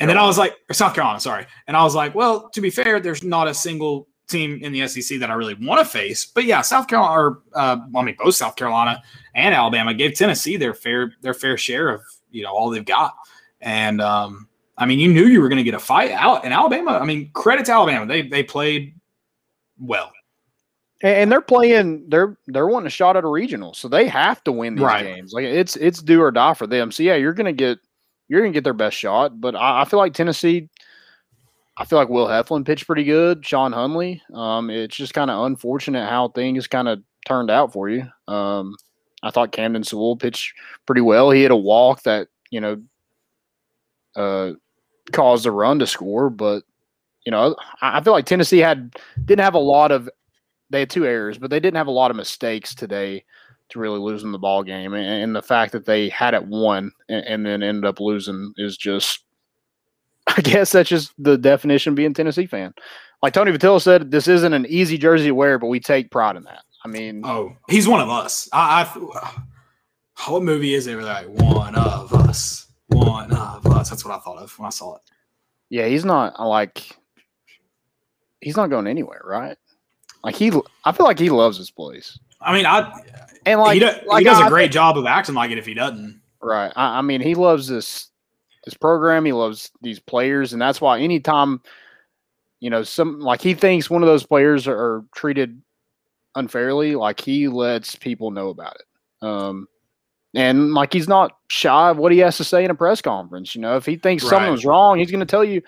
[0.00, 2.70] And then I was like, South Carolina, sorry, and I was like, well, to be
[2.70, 6.24] fair, there's not a single team in the SEC that I really want to face.
[6.24, 9.02] But yeah, South Carolina, or uh, I mean, both South Carolina
[9.34, 13.12] and Alabama gave Tennessee their fair their fair share of you know all they've got,
[13.60, 14.46] and um,
[14.80, 16.92] I mean, you knew you were going to get a fight out in Alabama.
[16.92, 18.94] I mean, credit to Alabama, they they played
[19.78, 20.10] well.
[21.02, 22.06] And, and they're playing.
[22.08, 25.04] They're they're wanting a shot at a regional, so they have to win these Right.
[25.04, 25.32] games.
[25.32, 26.90] Like it's it's do or die for them.
[26.90, 27.78] So yeah, you're gonna get
[28.28, 29.40] you're gonna get their best shot.
[29.40, 30.68] But I, I feel like Tennessee.
[31.76, 33.46] I feel like Will Heflin pitched pretty good.
[33.46, 34.20] Sean Hunley.
[34.34, 38.04] Um, it's just kind of unfortunate how things kind of turned out for you.
[38.28, 38.76] Um,
[39.22, 40.52] I thought Camden Sewell pitched
[40.86, 41.30] pretty well.
[41.30, 42.82] He had a walk that you know
[44.16, 44.52] uh,
[45.12, 46.64] caused a run to score, but
[47.24, 48.94] you know I feel like Tennessee had
[49.24, 50.08] didn't have a lot of
[50.70, 53.24] they had two errors, but they didn't have a lot of mistakes today
[53.70, 54.94] to really losing the ball game.
[54.94, 58.52] And, and the fact that they had it won and, and, then ended up losing
[58.56, 59.24] is just,
[60.26, 62.74] I guess that's just the definition being Tennessee fan.
[63.22, 66.36] Like Tony Vitello said, this isn't an easy jersey to wear, but we take pride
[66.36, 66.62] in that.
[66.84, 68.48] I mean, oh, he's one of us.
[68.52, 70.96] I, I what movie is it?
[70.96, 73.90] Like one of us, one of us.
[73.90, 75.02] That's what I thought of when I saw it.
[75.68, 76.88] Yeah, he's not like
[78.40, 79.56] he's not going anywhere, right?
[80.22, 80.52] Like he,
[80.84, 82.18] I feel like he loves his place.
[82.40, 82.92] I mean, I
[83.46, 85.58] and like he, do, like he does I, a great job of acting like it
[85.58, 86.20] if he doesn't.
[86.42, 86.72] Right.
[86.76, 88.10] I, I, mean, he loves this
[88.64, 89.24] this program.
[89.24, 91.60] He loves these players, and that's why anytime,
[92.60, 95.60] you know, some like he thinks one of those players are, are treated
[96.34, 99.26] unfairly, like he lets people know about it.
[99.26, 99.68] Um,
[100.34, 103.54] and like he's not shy of what he has to say in a press conference.
[103.54, 104.30] You know, if he thinks right.
[104.30, 105.62] something was wrong, he's going to tell you,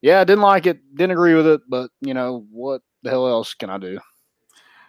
[0.00, 3.26] "Yeah, I didn't like it, didn't agree with it, but you know what the hell
[3.28, 3.98] else can I do?"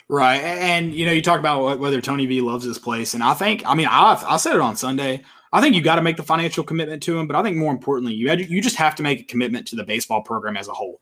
[0.10, 3.34] Right, and you know, you talk about whether Tony V loves this place, and I
[3.34, 5.24] think, I mean, I I said it on Sunday.
[5.52, 7.72] I think you got to make the financial commitment to him, but I think more
[7.72, 10.68] importantly, you had, you just have to make a commitment to the baseball program as
[10.68, 11.02] a whole.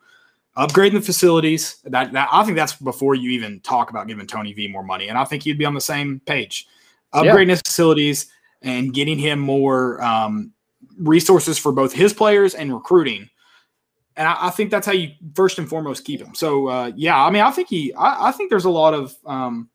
[0.56, 4.54] Upgrading the facilities, that, that I think that's before you even talk about giving Tony
[4.54, 6.68] V more money, and I think he'd be on the same page.
[7.16, 7.52] Upgrading yeah.
[7.52, 8.28] his facilities
[8.62, 10.52] and getting him more um,
[10.98, 13.30] resources for both his players and recruiting
[14.18, 16.34] and I, I, think that's how you first and foremost keep him.
[16.36, 19.16] So uh, yeah, I mean, I think he, I, I think there's a lot of,
[19.26, 19.70] um,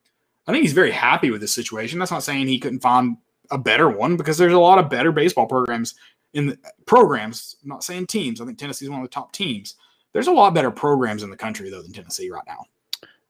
[0.47, 1.99] I think he's very happy with this situation.
[1.99, 3.17] That's not saying he couldn't find
[3.51, 5.95] a better one because there's a lot of better baseball programs
[6.33, 7.57] in the programs.
[7.63, 8.41] I'm not saying teams.
[8.41, 9.77] I think Tennessee is one of the top teams.
[10.13, 12.65] There's a lot better programs in the country though than Tennessee right now.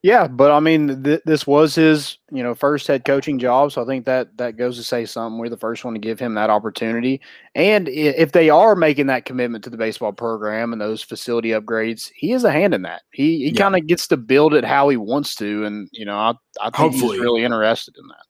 [0.02, 3.82] Yeah, but I mean, th- this was his, you know, first head coaching job, so
[3.82, 5.38] I think that that goes to say something.
[5.38, 7.20] We're the first one to give him that opportunity,
[7.54, 12.10] and if they are making that commitment to the baseball program and those facility upgrades,
[12.14, 13.02] he has a hand in that.
[13.12, 13.60] He he yeah.
[13.60, 16.30] kind of gets to build it how he wants to, and you know, I
[16.62, 17.18] I think Hopefully.
[17.18, 18.24] he's really interested in that.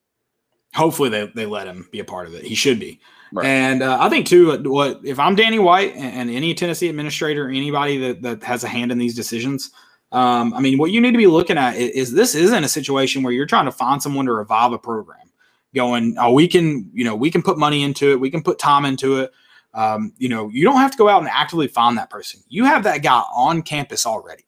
[0.75, 2.43] Hopefully, they they let him be a part of it.
[2.43, 3.01] He should be.
[3.33, 3.47] Right.
[3.47, 7.49] And uh, I think too, what if I'm Danny White and, and any Tennessee administrator,
[7.49, 9.71] anybody that that has a hand in these decisions
[10.13, 12.69] um, I mean, what you need to be looking at is, is, this isn't a
[12.69, 15.19] situation where you're trying to find someone to revive a program.
[15.73, 18.59] Going, oh, we can, you know, we can put money into it, we can put
[18.59, 19.31] time into it.
[19.73, 22.41] Um, you know, you don't have to go out and actively find that person.
[22.49, 24.45] You have that guy on campus already.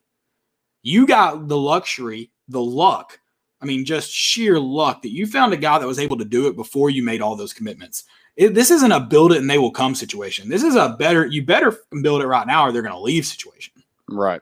[0.83, 3.21] You got the luxury, the luck.
[3.61, 6.49] I mean, just sheer luck that you found a guy that was able to do
[6.49, 8.03] it before you made all those commitments.
[8.35, 10.49] It, this isn't a build it and they will come situation.
[10.49, 13.25] This is a better, you better build it right now or they're going to leave
[13.25, 13.75] situation.
[14.11, 14.41] Right.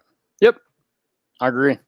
[1.40, 1.78] I agree.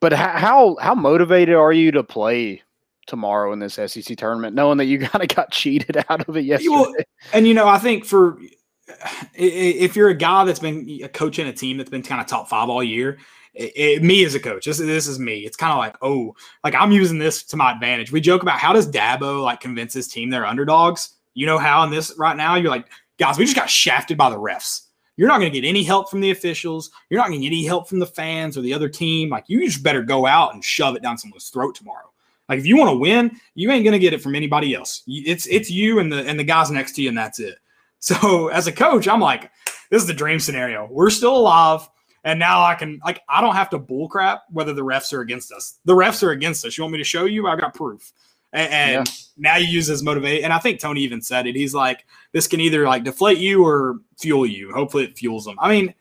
[0.00, 2.62] But how how motivated are you to play
[3.06, 6.44] tomorrow in this SEC tournament, knowing that you kind of got cheated out of it
[6.44, 6.70] yesterday?
[6.70, 6.94] Well,
[7.32, 8.38] and you know, I think for
[9.34, 12.68] if you're a guy that's been coaching a team that's been kind of top five
[12.68, 13.18] all year,
[13.54, 15.38] it, it, me as a coach, this, this is me.
[15.40, 18.12] It's kind of like, oh, like I'm using this to my advantage.
[18.12, 21.14] We joke about how does Dabo like convince his team they're underdogs?
[21.34, 24.30] You know how in this right now, you're like, guys, we just got shafted by
[24.30, 24.82] the refs.
[25.16, 26.90] You're not going to get any help from the officials.
[27.08, 29.30] You're not going to get any help from the fans or the other team.
[29.30, 32.10] Like you just better go out and shove it down someone's throat tomorrow.
[32.48, 35.02] Like if you want to win, you ain't going to get it from anybody else.
[35.06, 37.56] It's it's you and the and the guys next to you, and that's it.
[37.98, 39.50] So as a coach, I'm like,
[39.90, 40.86] this is the dream scenario.
[40.88, 41.88] We're still alive.
[42.24, 45.50] And now I can like I don't have to bullcrap whether the refs are against
[45.50, 45.78] us.
[45.86, 46.76] The refs are against us.
[46.76, 47.48] You want me to show you?
[47.48, 48.12] I've got proof.
[48.56, 49.14] And, and yeah.
[49.36, 50.42] now you use as motivate.
[50.42, 51.54] And I think Tony even said it.
[51.54, 54.72] He's like, this can either like deflate you or fuel you.
[54.72, 55.56] Hopefully it fuels them.
[55.60, 55.94] I mean,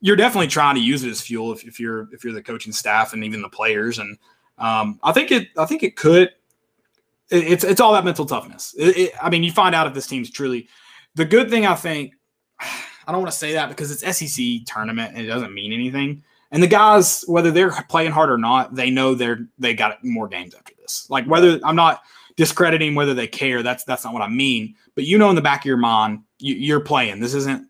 [0.00, 2.72] you're definitely trying to use it as fuel if, if you're if you're the coaching
[2.72, 3.98] staff and even the players.
[3.98, 4.16] And
[4.56, 6.30] um, I think it I think it could.
[7.30, 8.74] It, it's it's all that mental toughness.
[8.78, 10.66] It, it, I mean, you find out if this team's truly
[11.14, 11.66] the good thing.
[11.66, 12.14] I think
[12.60, 16.22] I don't want to say that because it's SEC tournament and it doesn't mean anything.
[16.52, 20.26] And the guys, whether they're playing hard or not, they know they're they got more
[20.26, 21.10] games after this.
[21.10, 22.02] Like whether I'm not
[22.38, 23.62] discrediting whether they care.
[23.62, 24.74] That's that's not what I mean.
[24.94, 27.20] But you know, in the back of your mind, you, are playing.
[27.20, 27.68] This isn't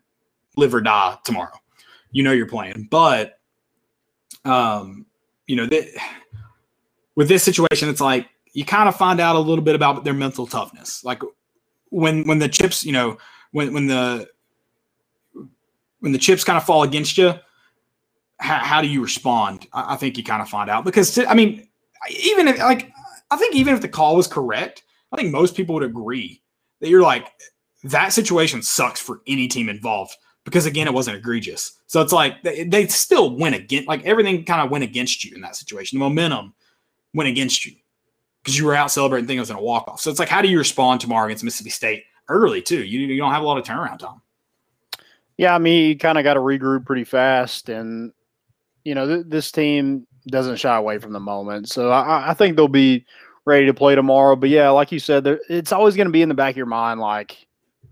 [0.55, 1.51] live or die tomorrow.
[2.11, 3.39] You know you're playing, but
[4.45, 5.05] um,
[5.47, 5.87] you know that
[7.15, 10.13] with this situation, it's like you kind of find out a little bit about their
[10.13, 11.03] mental toughness.
[11.03, 11.21] Like
[11.89, 13.17] when when the chips, you know,
[13.51, 14.27] when when the
[15.99, 17.33] when the chips kind of fall against you,
[18.39, 19.67] how, how do you respond?
[19.73, 21.67] I, I think you kind of find out because I mean,
[22.09, 22.91] even if like
[23.31, 26.41] I think even if the call was correct, I think most people would agree
[26.81, 27.31] that you're like
[27.83, 30.15] that situation sucks for any team involved
[30.45, 31.73] because again it wasn't egregious.
[31.87, 35.41] So it's like they, still went against like everything kind of went against you in
[35.41, 35.99] that situation.
[35.99, 36.53] The momentum
[37.13, 37.73] went against you.
[38.43, 40.01] because you were out celebrating thinking it was in a walk off.
[40.01, 42.83] So it's like, how do you respond tomorrow against Mississippi State early too?
[42.83, 44.21] You, you don't have a lot of turnaround time.
[45.37, 48.11] Yeah, I mean, you kind of got to regroup pretty fast, and
[48.83, 51.69] you know th- this team doesn't shy away from the moment.
[51.69, 53.05] So I, I think they'll be
[53.45, 54.35] ready to play tomorrow.
[54.35, 56.57] But yeah, like you said, there, it's always going to be in the back of
[56.57, 57.47] your mind, like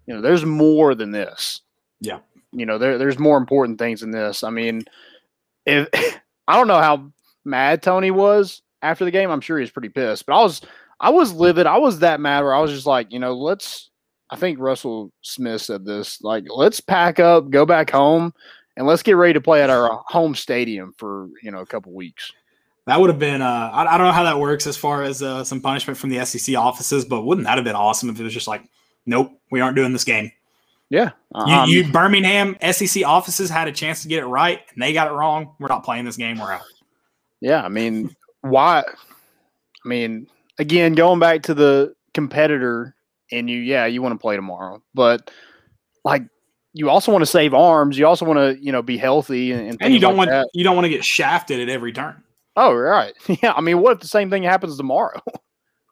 [0.05, 1.61] you know, there's more than this.
[1.99, 2.19] Yeah,
[2.51, 4.43] you know, there, there's more important things than this.
[4.43, 4.83] I mean,
[5.65, 5.87] if
[6.47, 7.11] I don't know how
[7.45, 10.25] mad Tony was after the game, I'm sure he's pretty pissed.
[10.25, 10.61] But I was,
[10.99, 11.67] I was livid.
[11.67, 13.89] I was that mad where I was just like, you know, let's.
[14.29, 16.21] I think Russell Smith said this.
[16.21, 18.33] Like, let's pack up, go back home,
[18.77, 21.91] and let's get ready to play at our home stadium for you know a couple
[21.91, 22.31] weeks.
[22.85, 23.41] That would have been.
[23.41, 26.09] Uh, I, I, don't know how that works as far as uh, some punishment from
[26.09, 28.63] the SEC offices, but wouldn't that have been awesome if it was just like,
[29.05, 30.31] nope, we aren't doing this game.
[30.89, 34.81] Yeah, um, you, you, Birmingham SEC offices had a chance to get it right, and
[34.81, 35.53] they got it wrong.
[35.59, 36.39] We're not playing this game.
[36.39, 36.61] We're out.
[37.41, 38.83] Yeah, I mean, why?
[38.87, 40.27] I mean,
[40.59, 42.95] again, going back to the competitor,
[43.33, 45.29] and you, yeah, you want to play tomorrow, but
[46.05, 46.23] like,
[46.77, 47.97] you also want to save arms.
[47.97, 50.29] You also want to, you know, be healthy, and, and, and you don't like want
[50.29, 50.49] that.
[50.53, 52.23] you don't want to get shafted at every turn.
[52.55, 53.13] Oh, right.
[53.41, 53.53] Yeah.
[53.53, 55.21] I mean, what if the same thing happens tomorrow?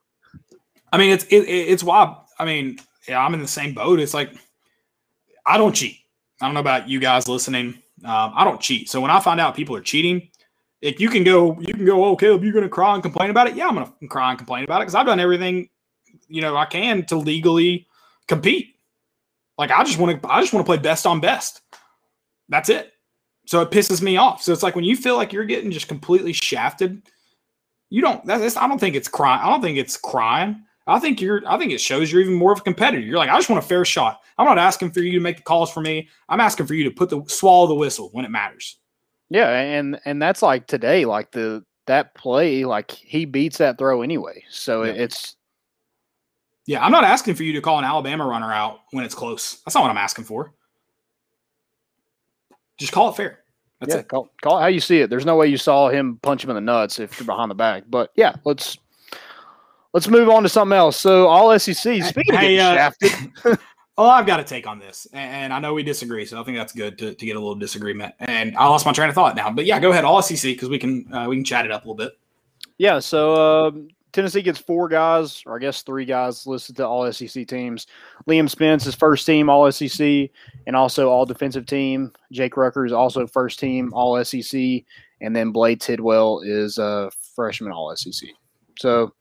[0.92, 2.16] I mean, it's it, it's why.
[2.40, 4.00] I mean, yeah, I'm in the same boat.
[4.00, 4.32] It's like
[5.46, 5.98] I don't cheat.
[6.42, 7.82] I don't know about you guys listening.
[8.04, 8.90] Um, I don't cheat.
[8.90, 10.30] So when I find out people are cheating,
[10.82, 13.30] if you can go, you can go, oh, Caleb, you're going to cry and complain
[13.30, 13.56] about it.
[13.56, 15.70] Yeah, I'm going to cry and complain about it because I've done everything,
[16.28, 17.88] you know, I can to legally
[18.28, 18.75] compete.
[19.58, 21.62] Like I just want to, I just want to play best on best.
[22.50, 22.92] That's it.
[23.48, 24.42] So it pisses me off.
[24.42, 27.04] So it's like when you feel like you're getting just completely shafted,
[27.90, 28.26] you don't.
[28.26, 29.42] That's, I don't think it's crying.
[29.42, 30.64] I don't think it's crying.
[30.88, 31.42] I think you're.
[31.48, 33.04] I think it shows you're even more of a competitor.
[33.04, 34.22] You're like, I just want a fair shot.
[34.38, 36.10] I'm not asking for you to make the calls for me.
[36.30, 38.78] I'm asking for you to put the swallow the whistle when it matters.
[39.30, 44.02] Yeah, and and that's like today, like the that play, like he beats that throw
[44.02, 44.44] anyway.
[44.50, 44.94] So yeah.
[44.94, 45.36] it's
[46.66, 46.84] yeah.
[46.84, 49.62] I'm not asking for you to call an Alabama runner out when it's close.
[49.66, 50.54] That's not what I'm asking for.
[52.78, 53.40] Just call it fair.
[53.80, 54.08] That's yeah, it.
[54.08, 55.10] Call, call it how you see it.
[55.10, 57.56] There's no way you saw him punch him in the nuts if you're behind the
[57.56, 57.84] back.
[57.90, 58.78] But yeah, let's
[59.94, 60.98] let's move on to something else.
[60.98, 62.04] So all SEC.
[62.04, 63.12] Speaking hey, of uh, shafted.
[63.98, 66.58] well, I've got a take on this, and I know we disagree, so I think
[66.58, 68.14] that's good to, to get a little disagreement.
[68.20, 70.70] And I lost my train of thought now, but yeah, go ahead, all SEC because
[70.70, 72.18] we can uh, we can chat it up a little bit.
[72.78, 77.12] Yeah, so um, Tennessee gets four guys, or I guess three guys listed to all
[77.12, 77.86] SEC teams.
[78.30, 80.30] Liam Spence is first team All SEC
[80.66, 82.14] and also all defensive team.
[82.32, 84.86] Jake Rucker is also first team All SEC,
[85.20, 88.30] and then Blade Tidwell is a freshman All SEC.
[88.80, 89.14] So,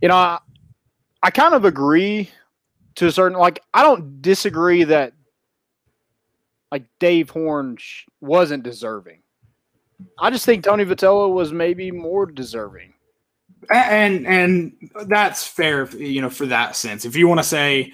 [0.00, 0.38] you know, I,
[1.24, 2.30] I kind of agree
[2.94, 5.12] to a certain like I don't disagree that
[6.70, 7.78] like Dave Horn
[8.20, 9.22] wasn't deserving.
[10.20, 12.93] I just think Tony Vitello was maybe more deserving
[13.70, 14.72] and and
[15.06, 17.04] that's fair you know for that sense.
[17.04, 17.92] If you want to say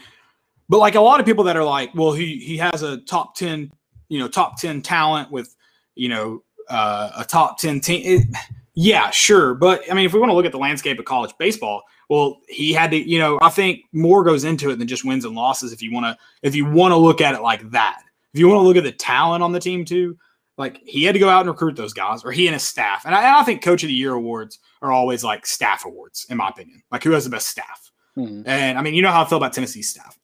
[0.71, 3.35] but like a lot of people that are like well he he has a top
[3.35, 3.71] 10
[4.09, 5.55] you know top 10 talent with
[5.97, 8.37] you know uh, a top 10 team it,
[8.75, 9.55] yeah sure.
[9.55, 12.39] But i mean if we want to look at the landscape of college baseball well
[12.49, 15.35] he had to you know i think more goes into it than just wins and
[15.35, 18.03] losses if you want to if you want to look at it like that.
[18.33, 20.16] If you want to look at the talent on the team too
[20.57, 23.07] like he had to go out and recruit those guys, or he and his staff.
[23.07, 26.26] And I, and I think Coach of the Year awards are always like staff awards,
[26.31, 26.83] in my opinion.
[26.91, 27.91] Like who has the best staff?
[28.16, 28.49] Mm-hmm.
[28.49, 30.18] And I mean, you know how I feel about Tennessee's staff.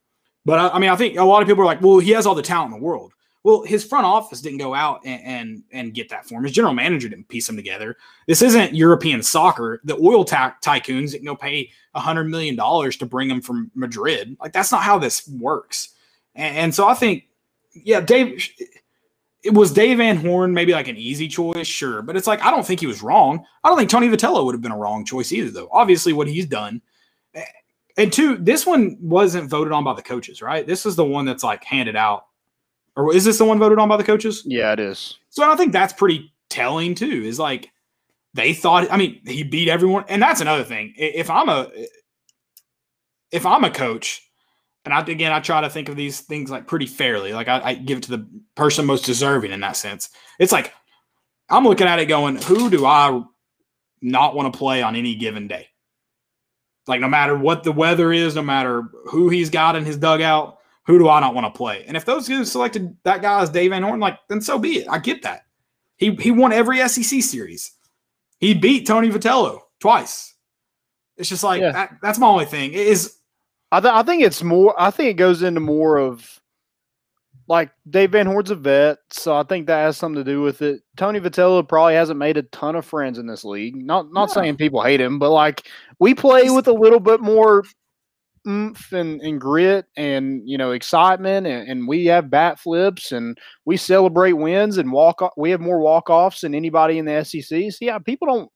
[0.44, 2.26] But I, I, mean, I think a lot of people are like, well, he has
[2.26, 3.12] all the talent in the world.
[3.42, 6.42] Well, his front office didn't go out and, and, and get that for him.
[6.42, 7.96] His general manager didn't piece them together.
[8.26, 9.80] This isn't European soccer.
[9.84, 14.36] The oil ta- tycoons didn't go pay hundred million dollars to bring him from Madrid.
[14.40, 15.90] Like that's not how this works.
[16.34, 17.24] And, and so I think,
[17.72, 18.48] yeah, Dave
[19.46, 22.50] it was Dave Van Horn maybe like an easy choice, sure, but it's like I
[22.50, 23.44] don't think he was wrong.
[23.64, 25.68] I don't think Tony Vitello would have been a wrong choice either, though.
[25.72, 26.82] Obviously, what he's done,
[27.96, 30.66] and two, this one wasn't voted on by the coaches, right?
[30.66, 32.26] This is the one that's like handed out,
[32.96, 34.42] or is this the one voted on by the coaches?
[34.44, 35.18] Yeah, it is.
[35.30, 37.22] So I think that's pretty telling too.
[37.24, 37.70] Is like
[38.34, 38.90] they thought.
[38.90, 40.92] I mean, he beat everyone, and that's another thing.
[40.96, 41.70] If I'm a
[43.30, 44.22] if I'm a coach
[44.86, 47.32] and I, again, I try to think of these things like pretty fairly.
[47.32, 50.10] Like I, I, give it to the person most deserving in that sense.
[50.38, 50.72] It's like
[51.48, 53.20] I'm looking at it going, who do I
[54.00, 55.66] not want to play on any given day?
[56.86, 60.58] Like no matter what the weather is, no matter who he's got in his dugout,
[60.86, 61.84] who do I not want to play?
[61.88, 64.78] And if those who selected that guy as Dave Van Horn, like then so be
[64.78, 64.88] it.
[64.88, 65.46] I get that.
[65.96, 67.72] He he won every SEC series.
[68.38, 70.34] He beat Tony Vitello twice.
[71.16, 71.72] It's just like yeah.
[71.72, 72.72] that, that's my only thing.
[72.72, 73.16] Is
[73.72, 74.74] I, th- I think it's more.
[74.80, 76.40] I think it goes into more of
[77.48, 80.62] like Dave Van Horn's a vet, so I think that has something to do with
[80.62, 80.82] it.
[80.96, 83.76] Tony Vitello probably hasn't made a ton of friends in this league.
[83.76, 84.34] Not not No.
[84.34, 85.66] saying people hate him, but like
[86.00, 87.64] we play with a little bit more
[88.48, 93.36] oomph and, and grit and you know excitement and, and we have bat flips and
[93.64, 97.24] we celebrate wins and walk off we have more walk offs than anybody in the
[97.24, 97.42] SEC.
[97.72, 98.50] So yeah, people don't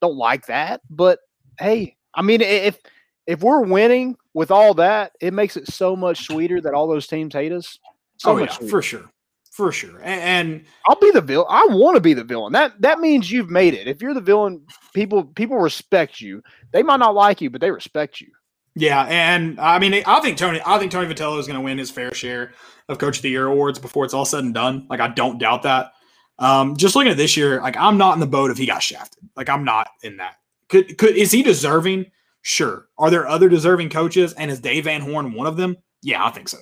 [0.00, 0.80] don't like that.
[0.90, 1.18] But
[1.58, 2.78] hey, I mean if
[3.26, 7.06] if we're winning with all that, it makes it so much sweeter that all those
[7.06, 7.78] teams hate us.
[8.18, 8.70] So oh much yeah, sweeter.
[8.70, 9.10] for sure,
[9.52, 9.98] for sure.
[10.00, 11.46] A- And, I'll be the villain.
[11.50, 12.52] I want to be the villain.
[12.52, 13.88] That that means you've made it.
[13.88, 14.64] If you're the villain,
[14.94, 16.42] people people respect you.
[16.72, 18.28] They might not like you, but they respect you.
[18.74, 21.78] yeah, and I mean, I think Tony, I think Tony Vitello is going to win
[21.78, 22.52] his fair share
[22.88, 24.86] of Coach of the Year awards before it's all said and done.
[24.88, 25.92] Like I don't doubt that.
[26.38, 28.82] Um, just looking at this year, like I'm not in the boat if he got
[28.82, 29.24] shafted.
[29.36, 30.36] Like I'm not in that.
[30.68, 32.06] Could could is he deserving?
[32.48, 32.86] Sure.
[32.96, 34.32] Are there other deserving coaches?
[34.34, 35.76] And is Dave Van Horn one of them?
[36.02, 36.58] Yeah, I think so.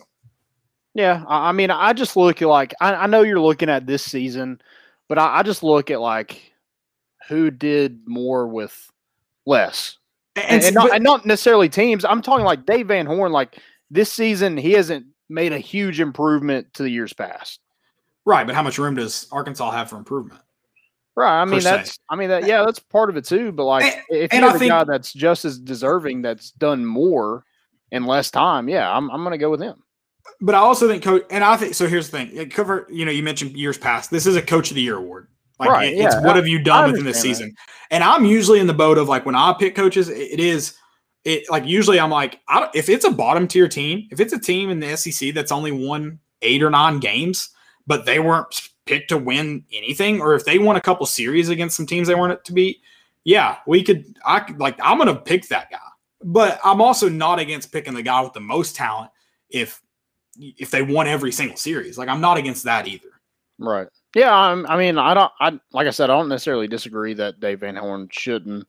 [0.94, 4.02] Yeah, I, mean, I just look at like I, I know you're looking at this
[4.02, 4.62] season,
[5.10, 6.40] but I, I just look at like
[7.28, 8.90] who did more with
[9.44, 9.98] less,
[10.36, 12.02] and, and, not, but- and not necessarily teams.
[12.06, 13.30] I'm talking like Dave Van Horn.
[13.30, 13.58] Like
[13.90, 17.60] this season, he hasn't made a huge improvement to the years past.
[18.24, 20.40] right, but how much room does Arkansas have for improvement?
[21.16, 21.40] Right.
[21.40, 21.70] I mean, se.
[21.70, 23.52] that's, I mean, that, yeah, that's part of it too.
[23.52, 26.84] But like, And- if you're I the think- guy that's just as deserving, that's done
[26.84, 27.44] more
[27.92, 29.76] in less time, yeah, I'm, I'm going to go with him.
[30.40, 31.86] But I also think coach, and I think so.
[31.86, 34.10] Here's the thing: cover, you know, you mentioned years past.
[34.10, 35.28] This is a Coach of the Year award.
[35.60, 37.36] Like Right, it- it's yeah, what have you done I within this understand that.
[37.38, 37.54] season?
[37.90, 40.74] And I'm usually in the boat of like when I pick coaches, it- it is
[41.24, 44.32] it like usually I'm like, I don't, if it's a bottom tier team, if it's
[44.32, 47.50] a team in the SEC that's only won eight or nine games,
[47.86, 51.76] but they weren't picked to win anything, or if they won a couple series against
[51.76, 52.80] some teams they weren't to beat,
[53.24, 54.04] yeah, we could.
[54.24, 55.78] I like I'm gonna pick that guy,
[56.22, 59.10] but I'm also not against picking the guy with the most talent
[59.50, 59.80] if
[60.36, 61.96] if they won every single series.
[61.96, 63.08] Like I'm not against that either.
[63.58, 63.88] Right.
[64.14, 64.34] Yeah.
[64.34, 67.60] I'm, I mean, I don't, I, like I said, I don't necessarily disagree that Dave
[67.60, 68.66] Van Horn shouldn't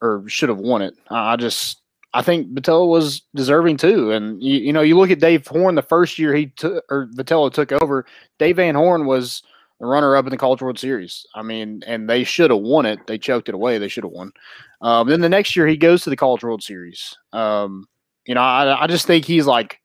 [0.00, 0.94] or should have won it.
[1.10, 1.80] I just,
[2.14, 4.12] I think Vitello was deserving too.
[4.12, 7.08] And you, you know, you look at Dave Horn the first year he took or
[7.08, 8.06] Vitello took over,
[8.38, 9.42] Dave Van Horn was
[9.80, 11.26] the runner up in the College World Series.
[11.34, 13.00] I mean, and they should have won it.
[13.08, 13.78] They choked it away.
[13.78, 14.32] They should have won.
[14.80, 17.16] Um, then the next year he goes to the College World Series.
[17.32, 17.86] Um,
[18.26, 19.80] you know, I, I just think he's like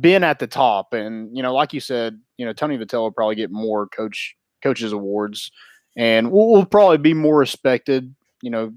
[0.00, 3.12] been at the top, and you know, like you said, you know, Tony Vitello will
[3.12, 5.50] probably get more coach coaches awards,
[5.96, 8.14] and will, will probably be more respected.
[8.40, 8.72] You know,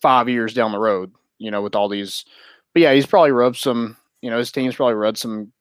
[0.00, 1.12] five years down the road.
[1.42, 2.24] You know, with all these,
[2.72, 3.96] but yeah, he's probably rubbed some.
[4.20, 5.52] You know, his team's probably rubbed some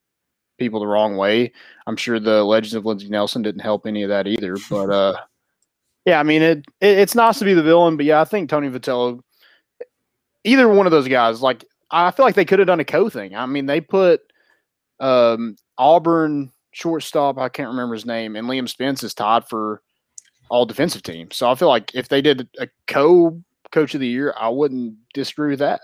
[0.59, 1.51] people the wrong way.
[1.87, 4.57] I'm sure the Legends of Lindsey Nelson didn't help any of that either.
[4.69, 5.17] But uh,
[6.05, 8.49] yeah, I mean, it, it it's nice to be the villain, but yeah, I think
[8.49, 9.21] Tony Vitello,
[10.43, 13.09] either one of those guys, like I feel like they could have done a co
[13.09, 13.35] thing.
[13.35, 14.21] I mean, they put
[14.99, 19.81] um, Auburn shortstop, I can't remember his name, and Liam Spence is tied for
[20.49, 21.31] all defensive team.
[21.31, 23.41] So I feel like if they did a co
[23.71, 25.81] coach of the year, I wouldn't disagree with that.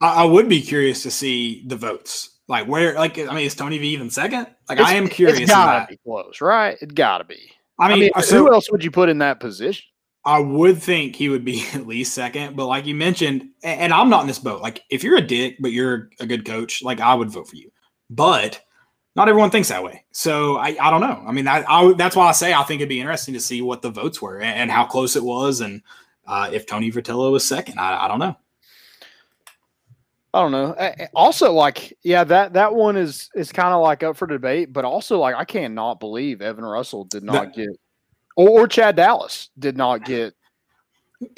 [0.00, 2.38] I, I would be curious to see the votes.
[2.48, 4.46] Like where, like I mean, is Tony V even second?
[4.68, 5.40] Like It's- I am curious.
[5.40, 6.76] It's gotta be close, right?
[6.80, 7.50] It gotta be.
[7.78, 9.84] I I mean, mean, uh, who else would you put in that position?
[10.24, 12.56] I would think he would be at least second.
[12.56, 14.62] But like you mentioned, a- and I'm not in this boat.
[14.62, 17.56] Like if you're a dick but you're a good coach, like I would vote for
[17.56, 17.70] you.
[18.08, 18.62] But
[19.16, 20.04] not everyone thinks that way.
[20.12, 21.24] So I, I don't know.
[21.26, 23.60] I mean, I, I that's why I say I think it'd be interesting to see
[23.62, 25.82] what the votes were and, and how close it was, and
[26.26, 27.78] uh, if Tony Vitello was second.
[27.78, 28.36] I, I don't know.
[30.34, 30.76] I don't know.
[31.14, 34.84] Also, like, yeah, that that one is is kind of like up for debate, but
[34.84, 37.70] also like I cannot believe Evan Russell did not get,
[38.36, 40.34] or, or Chad Dallas did not get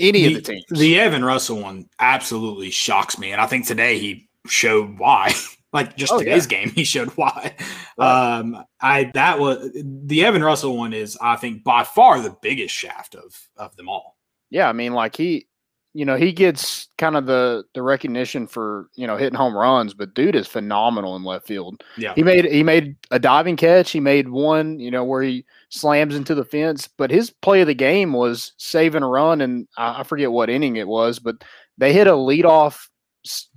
[0.01, 0.65] any of the teams.
[0.71, 5.33] The Evan Russell one absolutely shocks me, and I think today he showed why.
[5.73, 7.55] like just Oh, today's game, he showed why.
[7.97, 8.39] Right.
[8.39, 12.75] Um, I that was the Evan Russell one is I think by far the biggest
[12.75, 14.18] shaft of of them all.
[14.51, 15.47] Yeah, I mean, like he,
[15.95, 19.95] you know, he gets kind of the the recognition for you know hitting home runs,
[19.95, 21.83] but dude is phenomenal in left field.
[21.97, 23.91] Yeah, He made he made a diving catch.
[23.91, 26.89] He made one, you know, where he slams into the fence.
[26.89, 30.77] But his play of the game was saving a run, and I, forget what inning
[30.77, 31.37] it was, but
[31.79, 32.89] they hit a leadoff
[33.27, 33.49] s-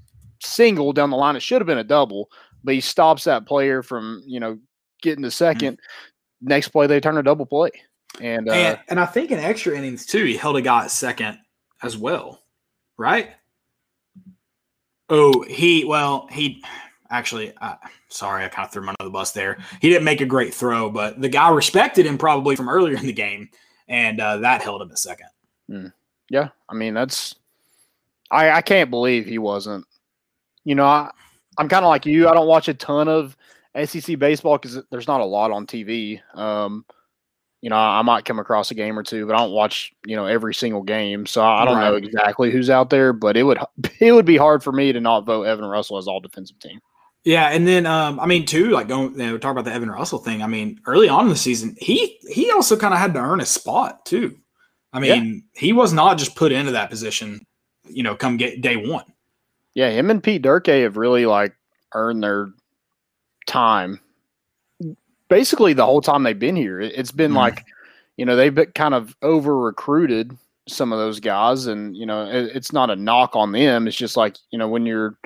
[0.41, 1.35] single down the line.
[1.35, 2.29] It should have been a double,
[2.63, 4.57] but he stops that player from you know
[5.01, 5.65] getting to mm-hmm.
[5.65, 5.77] 2nd
[6.41, 7.69] Next play, they turn a double play,
[8.19, 10.91] and, uh, and and I think in extra innings too, he held a guy at
[10.91, 11.39] second
[11.81, 12.41] as well,
[12.97, 13.29] right?
[15.09, 16.63] Oh, he well he
[17.09, 17.75] actually uh,
[18.09, 19.57] sorry I kind of threw him under the bus there.
[19.79, 23.05] He didn't make a great throw, but the guy respected him probably from earlier in
[23.05, 23.49] the game,
[23.87, 25.27] and uh, that held him at second.
[26.29, 27.35] Yeah, I mean that's
[28.29, 29.85] I I can't believe he wasn't.
[30.63, 31.11] You know, I
[31.57, 32.27] I'm kind of like you.
[32.27, 33.35] I don't watch a ton of
[33.85, 36.21] SEC baseball because there's not a lot on TV.
[36.35, 36.85] Um,
[37.61, 40.15] you know, I might come across a game or two, but I don't watch you
[40.15, 43.13] know every single game, so I don't know exactly who's out there.
[43.13, 43.59] But it would
[43.99, 46.79] it would be hard for me to not vote Evan Russell as all defensive team.
[47.23, 49.91] Yeah, and then um, I mean, too, like going, you know, talk about the Evan
[49.91, 50.41] Russell thing.
[50.41, 53.41] I mean, early on in the season, he he also kind of had to earn
[53.41, 54.37] a spot too.
[54.91, 55.19] I Yeah.
[55.19, 57.45] mean, he was not just put into that position,
[57.87, 59.05] you know, come get day one.
[59.75, 61.53] Yeah, him and Pete Derkay have really like
[61.93, 62.49] earned their
[63.45, 63.99] time.
[65.31, 67.35] Basically, the whole time they've been here, It- it's been Mhm.
[67.37, 67.65] like,
[68.17, 72.25] you know, they've been kind of over recruited some of those guys, and you know,
[72.25, 73.87] it, it's not a knock on them.
[73.87, 75.17] It's just like you know, when you're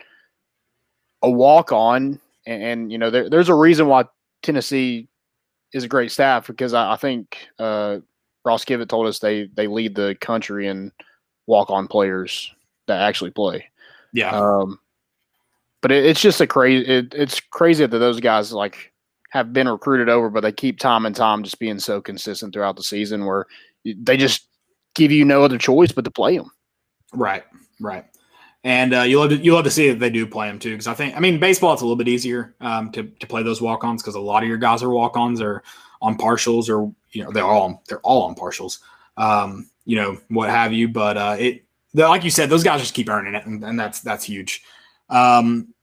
[1.23, 4.05] a walk on, and, and you know, there, there's a reason why
[4.43, 5.07] Tennessee
[5.73, 7.97] is a great staff because I, I think uh,
[8.45, 10.91] Ross Kivett told us they they lead the country in
[11.47, 12.53] walk on players
[12.85, 13.67] that actually play.
[14.13, 14.79] Yeah, Um,
[15.81, 16.85] but it, it's just a crazy.
[16.85, 18.93] It, it's crazy that those guys like
[19.35, 22.77] have been recruited over, but they keep time and time just being so consistent throughout
[22.77, 23.45] the season, where
[23.83, 24.47] they just
[24.95, 26.49] give you no other choice but to play them.
[27.13, 27.43] right,
[27.81, 28.05] right.
[28.63, 30.71] And uh, you love to you love to see that they do play them too,
[30.71, 33.43] because I think I mean baseball it's a little bit easier um, to to play
[33.43, 35.61] those walk ons because a lot of your guys are walk ons or
[36.01, 38.79] on partials or you know they're all they're all on partials,
[39.17, 40.87] um, you know what have you.
[40.87, 43.99] But uh, it like you said, those guys just keep earning it, and, and that's
[43.99, 44.63] that's huge.
[45.09, 45.74] Um,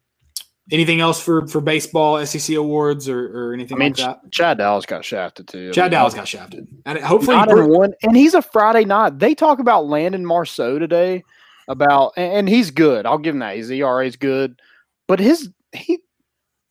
[0.71, 4.31] anything else for for baseball SEC awards or, or anything I mean, like that?
[4.31, 5.69] Chad Dallas got shafted too.
[5.71, 8.85] I Chad mean, Dallas got shafted, and hopefully, not in one, and he's a Friday
[8.85, 9.19] night.
[9.19, 11.25] They talk about Landon Marceaux today
[11.69, 13.07] about, and, and he's good.
[13.07, 13.57] I'll give him that.
[13.57, 14.61] His ERA is good,
[15.09, 15.99] but his he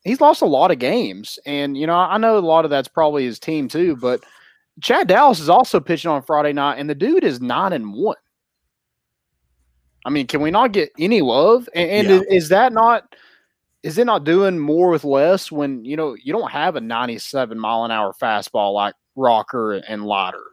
[0.04, 2.88] he's lost a lot of games, and you know I know a lot of that's
[2.88, 3.96] probably his team too.
[3.98, 4.22] But
[4.82, 8.16] Chad Dallas is also pitching on Friday night, and the dude is nine and one.
[10.06, 11.70] I mean, can we not get any love?
[11.76, 12.16] And, and Yeah.
[12.16, 13.16] is, is that not?
[13.84, 17.60] Is it not doing more with less when you know you don't have a ninety-seven
[17.60, 20.44] mile an hour fastball like Rocker and Leiter?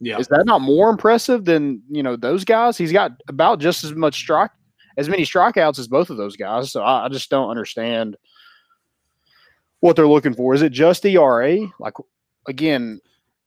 [0.00, 2.78] yeah, Is that not more impressive than you know those guys?
[2.78, 4.50] He's got about just as much strike,
[4.96, 6.70] as many strikeouts as both of those guys.
[6.70, 8.16] So I, I just don't understand
[9.80, 10.54] what they're looking for.
[10.54, 11.58] Is it just ERA?
[11.80, 11.94] Like
[12.46, 13.00] again,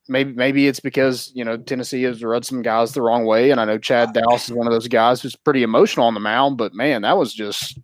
[0.10, 3.62] maybe maybe it's because you know Tennessee has run some guys the wrong way, and
[3.62, 6.58] I know Chad Dallas is one of those guys who's pretty emotional on the mound.
[6.58, 7.80] But man, that was just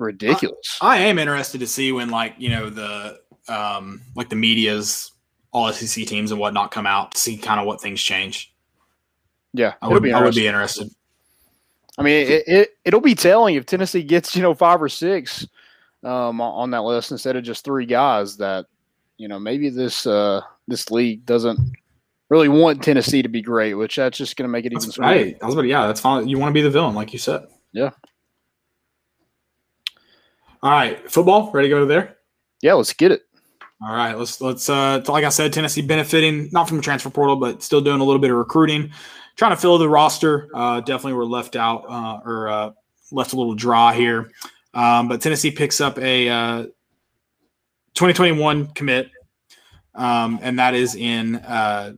[0.00, 0.78] ridiculous.
[0.80, 5.12] I am interested to see when like you know the um like the media's
[5.52, 8.52] all SEC teams and whatnot come out to see kind of what things change.
[9.52, 10.90] yeah, I would be I would be interested.
[11.98, 15.46] I mean, it, it it'll be telling if Tennessee gets you know five or six
[16.02, 18.36] um, on that list instead of just three guys.
[18.36, 18.66] That
[19.16, 21.58] you know maybe this uh, this league doesn't
[22.30, 25.02] really want Tennessee to be great, which that's just going to make it even sweeter.
[25.02, 25.36] right.
[25.42, 26.28] I was about to, yeah, that's fine.
[26.28, 27.46] You want to be the villain, like you said.
[27.72, 27.90] Yeah.
[30.62, 31.50] All right, football.
[31.52, 32.18] Ready to go to there?
[32.60, 33.22] Yeah, let's get it.
[33.82, 37.36] All right, let's let's uh like I said, Tennessee benefiting not from the transfer portal,
[37.36, 38.92] but still doing a little bit of recruiting,
[39.36, 40.50] trying to fill the roster.
[40.54, 42.70] Uh, definitely were left out uh, or uh,
[43.10, 44.30] left a little dry here.
[44.74, 46.62] Um, but Tennessee picks up a uh,
[47.94, 49.10] 2021 commit,
[49.94, 51.36] um, and that is in.
[51.36, 51.94] Uh,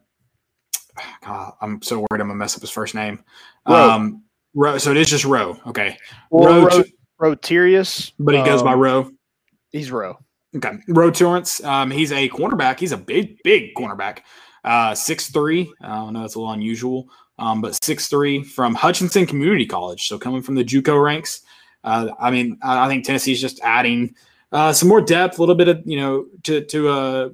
[1.25, 3.25] God, I'm so worried I'm gonna mess up his first name.
[3.67, 3.91] Rowe.
[3.91, 4.23] Um,
[4.55, 4.79] Rowe.
[4.79, 5.59] So it is just Rowe.
[5.67, 5.97] Okay,
[6.31, 6.85] Rowe,
[7.23, 9.11] Ro- Rotirius, but he goes by um, Rowe.
[9.71, 10.19] He's Rowe.
[10.57, 10.73] Okay.
[10.89, 11.63] Road Torrance.
[11.65, 12.79] Um, he's a cornerback.
[12.79, 14.19] He's a big, big cornerback.
[14.65, 15.73] Uh, six three.
[15.81, 17.09] I don't know that's a little unusual.
[17.39, 20.07] Um, but six three from Hutchinson Community College.
[20.07, 21.43] So coming from the JUCO ranks.
[21.83, 24.15] Uh, I mean, I I think Tennessee's just adding
[24.53, 27.31] uh, some more depth, a little bit of you know to to a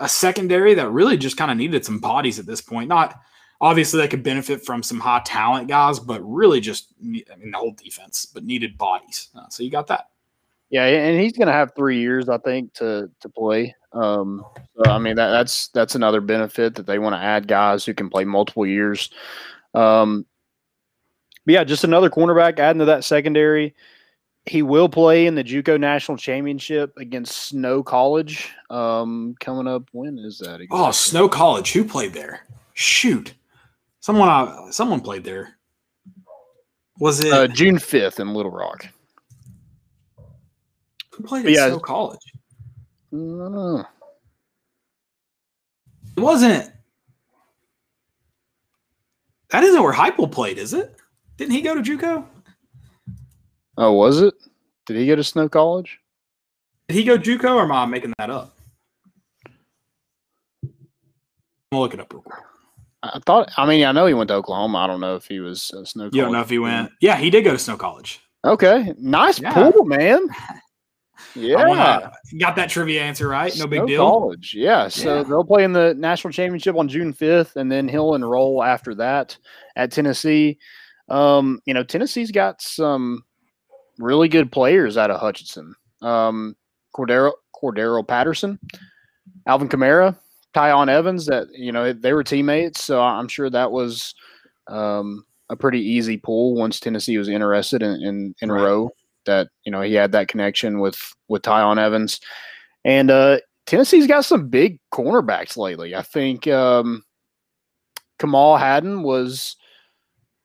[0.00, 2.88] a secondary that really just kind of needed some bodies at this point.
[2.88, 3.20] Not
[3.60, 7.58] obviously they could benefit from some high talent guys, but really just I mean the
[7.58, 9.28] whole defense, but needed bodies.
[9.34, 10.08] Uh, so you got that.
[10.70, 13.74] Yeah, and he's going to have three years, I think, to to play.
[13.92, 14.44] Um,
[14.76, 17.92] so I mean, that, that's that's another benefit that they want to add guys who
[17.92, 19.10] can play multiple years.
[19.74, 20.26] Um,
[21.44, 23.74] but yeah, just another cornerback adding to that secondary.
[24.46, 28.50] He will play in the JUCO national championship against Snow College.
[28.70, 30.66] Um, coming up, when is that?
[30.70, 30.90] Oh.
[30.92, 31.72] Snow College.
[31.72, 32.46] Who played there?
[32.72, 33.34] Shoot,
[34.00, 34.28] someone.
[34.28, 35.56] Uh, someone played there.
[36.98, 38.86] Was it uh, June fifth in Little Rock.
[41.12, 41.68] who played at yeah.
[41.68, 42.20] Snow College?
[43.14, 43.84] Uh,
[46.16, 46.70] It wasn't.
[49.50, 50.94] That isn't where Heupel played, is it?
[51.36, 52.24] Didn't he go to JUCO?
[53.78, 54.34] oh, was it?
[54.86, 55.98] Did he go to Snow College?
[56.88, 58.56] Did he go JUCO, or am I making that up?
[61.72, 62.44] I'll look it up real quick.
[63.02, 63.50] I thought.
[63.56, 64.78] I mean, I know he went to Oklahoma.
[64.78, 66.04] I don't know if he was uh, Snow.
[66.12, 66.92] You don't know if he went.
[67.00, 68.20] Yeah, he did go to Snow College.
[68.44, 69.52] Okay, nice Yeah.
[69.54, 70.26] pull, man.
[71.36, 73.56] Yeah, got that trivia answer right.
[73.56, 74.00] No big Snow deal.
[74.10, 74.88] College, yeah.
[74.88, 75.22] So Yeah.
[75.22, 79.36] they'll play in the national championship on June fifth, and then he'll enroll after that
[79.76, 80.58] at Tennessee.
[81.08, 83.22] Um, you know, Tennessee's got some
[83.98, 85.74] really good players out of Hutchinson.
[86.02, 86.56] Um,
[86.96, 88.58] Cordarrelle Cordarrelle Patterson,
[89.46, 90.16] Alvin Kamara,
[90.54, 91.26] Tiyon Evans.
[91.26, 94.14] That you know they were teammates, so I'm sure that was
[94.68, 98.60] um, a pretty easy pull once Tennessee was interested in in, in Right.
[98.60, 98.90] a row.
[99.26, 100.98] That you know he had that connection with
[101.28, 102.20] with Tiyon Evans,
[102.84, 105.94] and uh, Tennessee's got some big cornerbacks lately.
[105.94, 107.04] I think um,
[108.18, 109.56] Kamal Hadden was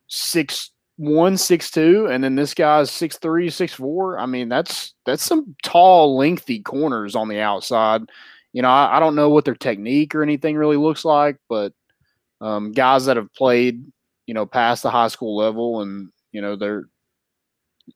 [0.07, 4.19] six one, six two, and then this guy's six three, six four.
[4.19, 8.01] I mean, that's that's some tall, lengthy corners on the outside.
[8.55, 11.73] You know, I, I don't know what their technique or anything really looks like, but
[12.39, 13.83] um, guys that have played,
[14.27, 16.85] you know, past the high school level, and you know, they're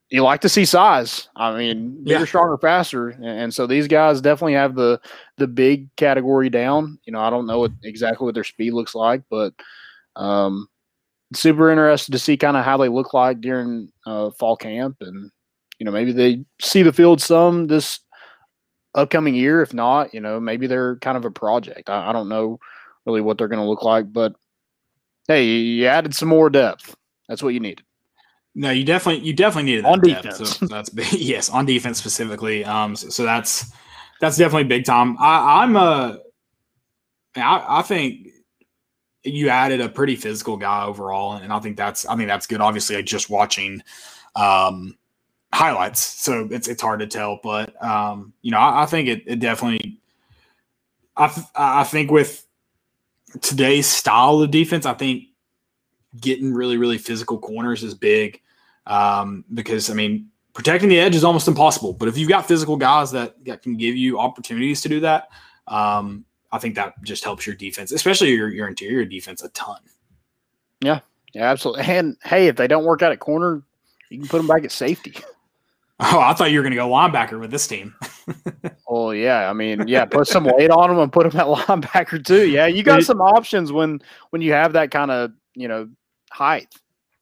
[0.09, 1.29] you like to see size.
[1.37, 2.25] I mean, bigger, Yeah.
[2.25, 4.99] stronger, faster, and, and so these guys definitely have the
[5.37, 6.99] the big category down.
[7.05, 9.53] You know, I don't know what, exactly what their speed looks like, but
[10.17, 10.67] um,
[11.33, 15.31] super interested to see kind of how they look like during uh, fall camp, and
[15.79, 18.01] you know, maybe they see the field some this
[18.95, 19.61] upcoming year.
[19.61, 21.89] If not, you know, maybe they're kind of a project.
[21.89, 22.59] I, I don't know
[23.05, 24.33] really what they're going to look like, but
[25.27, 26.95] hey, you added some more depth.
[27.27, 27.85] That's what you needed.
[28.55, 30.57] No, you definitely you definitely needed that On depth, defense.
[30.57, 30.89] So that's.
[31.13, 32.65] Yes, on defense specifically.
[32.65, 33.71] Um, so, so that's
[34.19, 35.17] that's definitely big time.
[35.19, 36.19] I, I'm a,
[37.35, 38.27] I, I think
[39.23, 42.61] you added a pretty physical guy overall, and I think that's I think that's good.
[42.61, 43.81] Obviously, just watching
[44.35, 44.97] um,
[45.53, 49.23] highlights, so it's it's hard to tell, but um, you know, I, I think it,
[49.25, 49.99] it definitely.
[51.17, 52.45] I th- I think with
[53.41, 55.25] today's style of defense, I think
[56.19, 58.41] getting really really physical corners is big
[58.87, 61.93] um, because I mean protecting the edge is almost impossible.
[61.93, 65.29] But if you've got physical guys that, that can give you opportunities to do that,
[65.67, 69.79] um, I think that just helps your defense, especially your your interior defense, a ton.
[70.81, 70.99] Yeah,
[71.33, 71.83] yeah, absolutely.
[71.83, 73.61] And hey, if they don't work out at corner,
[74.09, 75.15] you can put them back at safety.
[76.11, 77.93] Oh, I thought you were going to go linebacker with this team.
[78.87, 82.23] oh yeah, I mean, yeah, put some weight on them and put them at linebacker
[82.25, 82.47] too.
[82.47, 85.89] Yeah, you got some options when when you have that kind of you know
[86.31, 86.73] height.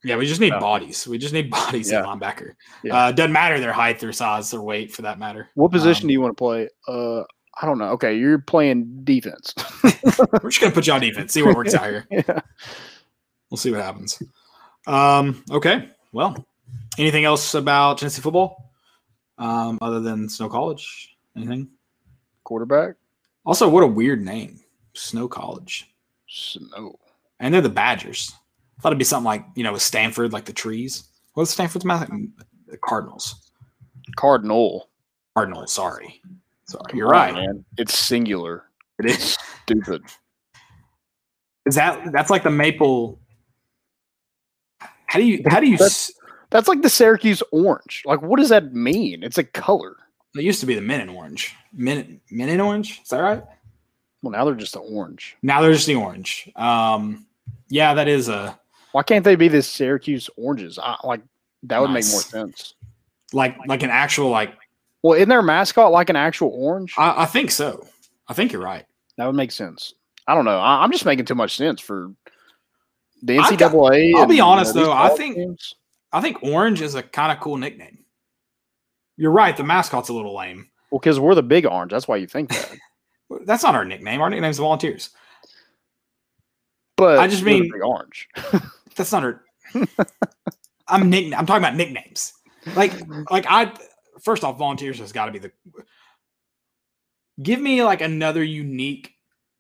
[0.03, 1.07] Yeah, we just need bodies.
[1.07, 2.01] We just need bodies Yeah.
[2.01, 2.51] at linebacker.
[2.84, 2.95] Yeah.
[2.95, 5.49] Uh, doesn't matter their height, their size, their weight, for that matter.
[5.55, 6.69] What position Um, do you want to play?
[6.88, 7.21] Uh,
[7.59, 7.89] I don't know.
[7.93, 9.55] Okay, you're playing defense.
[9.84, 12.05] We're just going to put you on defense, see what works out here.
[12.11, 12.41] yeah.
[13.49, 14.21] We'll see what happens.
[14.86, 15.89] Um, okay.
[16.11, 16.45] Well,
[16.99, 18.66] anything else about Tennessee football
[19.38, 21.15] um, other than Snow College?
[21.35, 21.67] Anything?
[22.43, 22.95] Quarterback,
[23.45, 24.59] Also, what a weird name,
[24.93, 25.93] Snow College,
[26.27, 26.97] Snow.
[27.39, 28.31] and they're the Badgers.
[28.77, 31.03] I thought it'd be something like you know, with Stanford, like the trees.
[31.33, 32.09] What's Stanford's math?
[32.67, 33.51] The Cardinals.
[34.15, 34.89] Cardinal.
[35.35, 35.67] Cardinal.
[35.67, 36.21] Sorry,
[36.67, 36.83] sorry.
[36.89, 37.33] Come You're on, right.
[37.35, 37.65] man.
[37.77, 38.63] It's singular.
[38.99, 39.38] It is.
[39.63, 40.03] Stupid.
[41.65, 43.19] Is that that's like the maple?
[45.07, 45.77] How do you how do you?
[45.77, 46.11] That's-
[46.49, 48.03] That's like the Syracuse orange.
[48.05, 49.23] Like, what does that mean?
[49.23, 49.97] It's a color.
[50.35, 51.55] It used to be the men in orange.
[51.73, 53.01] Men men in orange.
[53.03, 53.43] Is that right?
[54.21, 55.35] Well, now they're just the orange.
[55.41, 56.49] Now they're just the orange.
[56.55, 57.25] Um,
[57.69, 58.57] yeah, that is a
[58.91, 60.79] Why can't they be the Syracuse oranges?
[60.79, 61.21] I, like,
[61.63, 62.75] that would make more sense.
[63.33, 64.53] like like an actual like.
[65.03, 66.93] Well, isn't their mascot like an actual orange?
[66.97, 67.85] I, I think so.
[68.27, 68.85] I think you're right.
[69.17, 69.93] that would make sense.
[70.27, 70.59] I don't know.
[70.59, 72.11] I, I'm just making too much sense for
[73.21, 74.13] the NCAA.
[74.15, 75.37] I'll be and, you honest, though, I think-.
[76.12, 77.99] I think orange is a kind of cool nickname.
[79.18, 79.55] You're right.
[79.55, 80.70] The mascot's a little lame.
[80.91, 81.91] Well, because we're the big orange.
[81.91, 82.78] That's why you think that.
[83.45, 84.22] That's not our nickname.
[84.22, 85.10] Our nickname's the Volunteers.
[86.95, 88.28] But I just mean- big orange.
[88.95, 89.43] That's not our.
[90.88, 91.34] I'm nick.
[91.38, 92.34] I'm talking about nicknames.
[92.76, 92.93] Like
[93.30, 93.72] like I.
[94.22, 95.51] First off, Volunteers has got to be the.
[97.43, 99.14] Give me like another unique,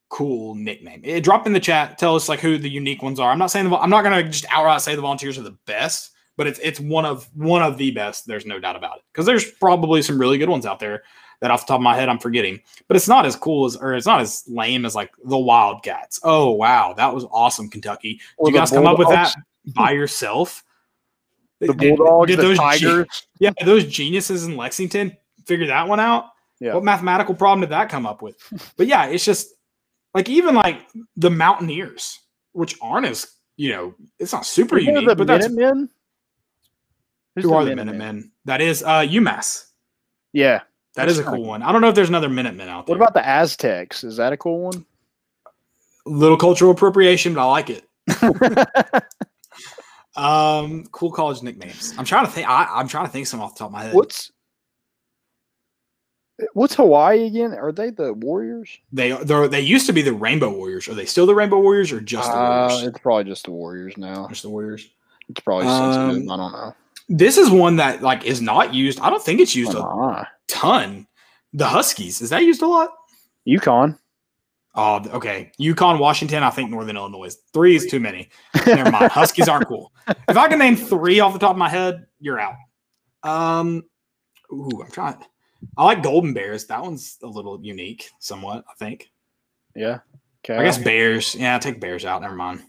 [0.09, 1.01] cool nickname.
[1.03, 1.97] Eh, drop in the chat.
[1.99, 3.31] Tell us like who the unique ones are.
[3.31, 3.75] I'm not saying the.
[3.77, 7.05] I'm not gonna just outright say the Volunteers are the best, but it's it's one
[7.05, 8.25] of one of the best.
[8.27, 9.03] There's no doubt about it.
[9.11, 11.03] Because there's probably some really good ones out there
[11.41, 12.61] that off the top of my head I'm forgetting.
[12.87, 16.19] But it's not as cool as or it's not as lame as like the Wildcats.
[16.23, 18.21] Oh wow, that was awesome, Kentucky.
[18.43, 19.33] Did you guys come up with that
[19.75, 20.63] by yourself?
[21.59, 23.27] The Did- did- Bulldogs, did the those ge- Tigers.
[23.39, 25.17] yeah, those geniuses in Lexington
[25.47, 26.25] figure that one out.
[26.59, 26.75] Yeah.
[26.75, 28.37] What mathematical problem did that come up with?
[28.77, 29.55] But yeah, it's just
[30.13, 30.81] like even like
[31.15, 32.19] the Mountaineers,
[32.51, 33.25] which aren't as
[33.55, 35.89] you know, it's not super Isn't unique, the but that's Minutemen?
[37.37, 38.31] Who's who are the Minutemen?
[38.45, 39.67] That is uh UMass.
[40.33, 40.61] Yeah.
[40.95, 41.61] That is a cool one.
[41.61, 42.95] I don't know if there's another Minutemen out there.
[42.97, 44.03] What about the Aztecs?
[44.03, 44.85] Is that a cool one?
[46.05, 47.33] little cultural appropriation?
[47.33, 47.83] But I like it.
[50.15, 51.93] Um, cool college nicknames.
[51.95, 52.49] I'm trying to think.
[52.49, 53.93] I, I'm trying to think some off the top of my head.
[53.93, 54.31] What's
[56.53, 57.53] What's Hawaii again?
[57.53, 58.79] Are they the Warriors?
[58.91, 60.87] They they they used to be the Rainbow Warriors.
[60.87, 62.87] Are they still the Rainbow Warriors or just the Uh, Warriors?
[62.87, 64.27] it's probably just the Warriors now.
[64.27, 64.89] Just the Warriors.
[65.29, 66.27] It's probably sensitive.
[66.27, 66.75] Um, I don't know.
[67.09, 68.99] This is one that like is not used.
[68.99, 71.07] I don't think it's used Why a ton.
[71.53, 72.89] The Huskies is that used a lot?
[73.47, 73.97] UConn.
[74.75, 75.51] Oh, okay.
[75.59, 76.43] UConn, Washington.
[76.43, 77.35] I think Northern Illinois.
[77.51, 78.29] Three is too many.
[78.67, 79.11] Never mind.
[79.11, 79.91] Huskies aren't cool.
[80.29, 82.53] If I can name three off the top of my head, you're out.
[83.23, 83.83] Um,
[84.53, 85.17] ooh, I'm trying.
[85.77, 86.67] I like Golden Bears.
[86.67, 88.65] That one's a little unique, somewhat.
[88.69, 89.09] I think.
[89.75, 89.99] Yeah.
[90.45, 90.57] Okay.
[90.57, 91.33] I guess Bears.
[91.33, 92.21] Yeah, take Bears out.
[92.21, 92.61] Never mind.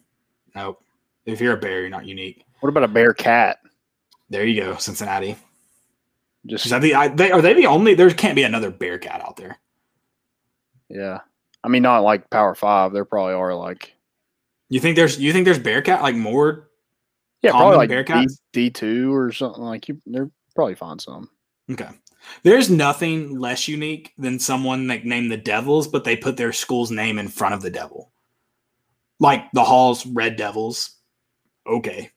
[0.55, 0.83] Nope.
[1.27, 2.43] If you're a bear, you're not unique.
[2.61, 3.59] What about a bear cat?
[4.31, 5.37] There you go, Cincinnati.
[6.47, 6.95] Just that the?
[6.95, 7.95] I, they are they the only?
[7.95, 9.59] There can't be another Bearcat out there.
[10.89, 11.21] yeah.
[11.65, 12.93] I mean, not like Power Five.
[12.93, 13.95] There probably are like
[14.69, 15.19] You think there's?
[15.19, 16.69] You think there's Bearcat like more?
[17.43, 18.39] yeah, probably like Bearcats?
[18.53, 20.01] D two or something like you.
[20.07, 21.29] They're probably find some.
[21.71, 21.89] Okay.
[22.43, 26.91] There's nothing less unique than someone like named the Devils, but they put their school's
[26.91, 28.11] name in front of the devil.
[29.19, 30.97] Like the Hall's Red Devils.
[31.67, 32.11] Okay.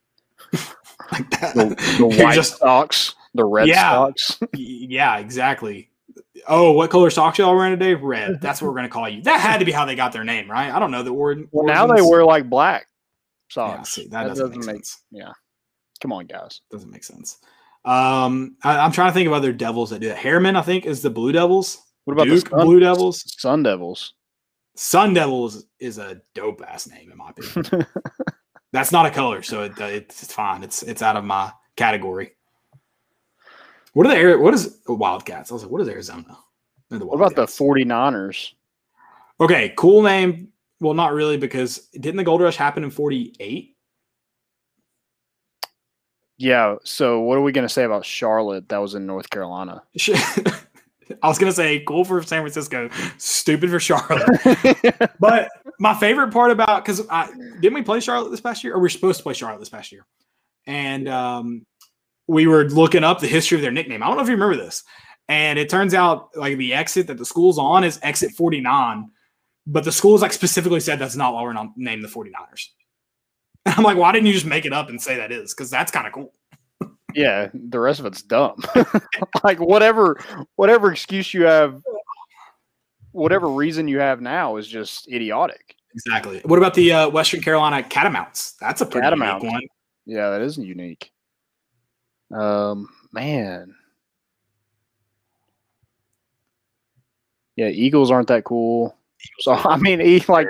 [1.12, 1.54] like that.
[1.54, 3.92] The, the White just- Sox, the Red Yeah.
[3.92, 4.38] Sox.
[4.56, 5.90] yeah, exactly.
[6.48, 7.94] Oh, what color socks y'all wearing today?
[7.94, 8.38] Red.
[8.40, 9.22] That's what we're gonna call you.
[9.22, 10.70] That had to be how they got their name, right?
[10.72, 11.48] I don't know the word.
[11.52, 12.86] Well, now they wear like black
[13.56, 13.90] Yeah, socks.
[13.90, 15.04] see, that, That doesn't, doesn't make, make- sense.
[16.00, 16.60] Come on, guys.
[16.70, 17.38] Doesn't make sense.
[17.84, 20.18] Um, I, I'm trying to think of other devils that do that.
[20.18, 21.78] Harriman, I think, is the Blue Devils.
[22.04, 23.22] What about Duke the Sun, Blue Devils?
[23.40, 24.14] Sun Devils?
[24.74, 27.86] Sun Devils is a dope ass name in my opinion.
[28.72, 30.62] That's not a color, so it, uh, it's, fine.
[30.62, 32.32] It's it's out of my category.
[33.92, 35.50] What are the what is Wildcats?
[35.50, 36.38] I was like, what is Arizona?
[36.88, 37.58] The What about the Wildcats.
[37.58, 38.52] 49ers?
[39.40, 40.48] Okay, cool name.
[40.80, 43.76] Well, not really because didn't the Gold Rush happen in '48?
[46.38, 46.76] Yeah.
[46.82, 48.68] So what are we going to say about Charlotte?
[48.70, 49.82] That was in North Carolina.
[51.22, 52.88] I was gonna say cool for San Francisco,
[53.18, 54.28] stupid for Charlotte.
[55.20, 58.80] But my favorite part about because I didn't we play Charlotte this past year, or
[58.80, 60.06] we are supposed to play Charlotte this past year,
[60.66, 61.66] and um,
[62.26, 64.02] we were looking up the history of their nickname.
[64.02, 64.84] I don't know if you remember this,
[65.28, 69.10] and it turns out like the exit that the school's on is exit forty nine,
[69.66, 72.68] but the school's like specifically said that's not why we're not named the 49ers.
[73.64, 75.54] And I'm like, why didn't you just make it up and say that is?
[75.54, 76.32] Because that's kind of cool.
[77.14, 78.62] Yeah, the rest of it's dumb.
[79.44, 80.18] like whatever
[80.56, 81.82] whatever excuse you have,
[83.12, 85.76] whatever reason you have now is just idiotic.
[85.94, 86.40] Exactly.
[86.44, 88.54] What about the uh, Western Carolina Catamounts?
[88.60, 89.42] That's a pretty Catamount.
[89.42, 89.62] unique one.
[90.06, 91.10] Yeah, that is unique.
[92.34, 93.74] Um, man.
[97.56, 98.96] Yeah, Eagles aren't that cool.
[99.40, 100.48] So I mean, like,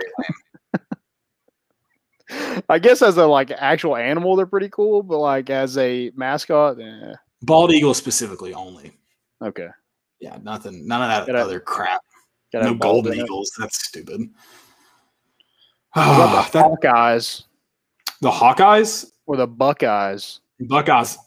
[2.69, 5.03] I guess as a like actual animal, they're pretty cool.
[5.03, 8.93] But like as a mascot, eh, Bald eagle specifically only.
[9.41, 9.69] okay.
[10.21, 10.87] Yeah, nothing.
[10.87, 12.01] None of that Gotta- other crap.
[12.55, 13.53] No golden eagles.
[13.59, 14.23] That's stupid.
[15.95, 17.45] Ah, the that, Hawkeyes
[18.23, 20.41] the Hawkeyes, or the Buckeyes?
[20.61, 21.19] Buckeyes.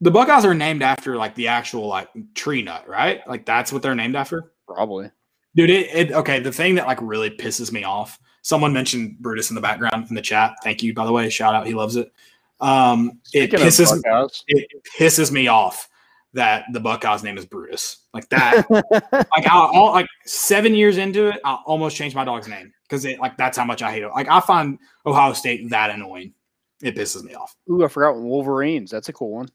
[0.00, 3.20] The Buckeyes are named after like the actual like tree nut, right?
[3.28, 4.52] Like that's what they're named after.
[4.66, 5.10] Probably.
[5.54, 6.40] Dude, it, it okay.
[6.40, 8.18] The thing that like really pisses me off.
[8.44, 10.54] Someone mentioned Brutus in the background in the chat.
[10.62, 11.30] Thank you, by the way.
[11.30, 11.66] Shout out.
[11.66, 12.12] He loves it.
[12.60, 14.68] Um, it Speaking pisses Buckeyes, it
[14.98, 15.88] pisses me off
[16.34, 18.02] that the Buckeyes name is Brutus.
[18.12, 18.66] Like that.
[18.70, 23.06] like I'll, I'll like seven years into it, I almost changed my dog's name because
[23.06, 24.08] it like that's how much I hate it.
[24.10, 26.34] Like I find Ohio State that annoying.
[26.82, 27.56] It pisses me off.
[27.70, 28.90] Ooh, I forgot Wolverines.
[28.90, 29.48] That's a cool one.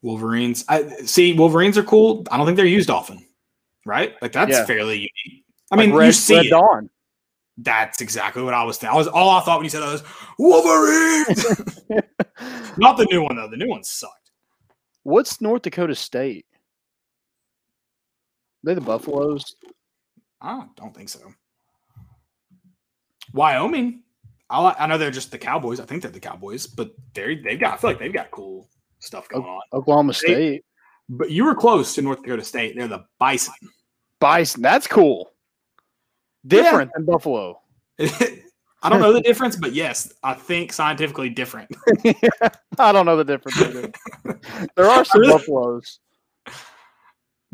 [0.00, 0.64] Wolverines.
[0.66, 2.24] I see Wolverines are cool.
[2.30, 3.22] I don't think they're used often,
[3.84, 4.14] right?
[4.22, 4.64] Like that's Yeah.
[4.64, 5.44] fairly unique.
[5.70, 6.50] I Like mean, Red, you see Red it.
[6.50, 6.88] Dawn.
[7.60, 8.94] That's exactly what I was thinking.
[8.94, 10.04] I was all I thought when you said that was
[10.38, 11.80] Wolverines.
[12.78, 13.48] Not the new one though.
[13.48, 14.30] The new one sucked.
[15.02, 16.46] What's North Dakota State?
[18.62, 19.56] they the Buffaloes?
[20.40, 21.32] I don't think so.
[23.32, 24.02] Wyoming.
[24.50, 25.80] I, I know they're just the Cowboys.
[25.80, 27.74] I think they're the Cowboys, but they're they've got.
[27.74, 29.60] I feel like they've got cool stuff going on.
[29.72, 30.34] Oklahoma State.
[30.34, 30.64] State.
[31.08, 32.76] But you were close to North Dakota State.
[32.76, 33.54] They're the Bison.
[34.20, 34.62] Bison.
[34.62, 35.32] That's cool.
[36.46, 37.60] Different than Buffalo.
[38.80, 41.68] I don't know the difference, but yes, I think scientifically different.
[42.78, 43.60] I don't know the difference.
[43.60, 43.90] either.
[44.76, 45.32] there are some Really?
[45.38, 45.98] Buffaloes.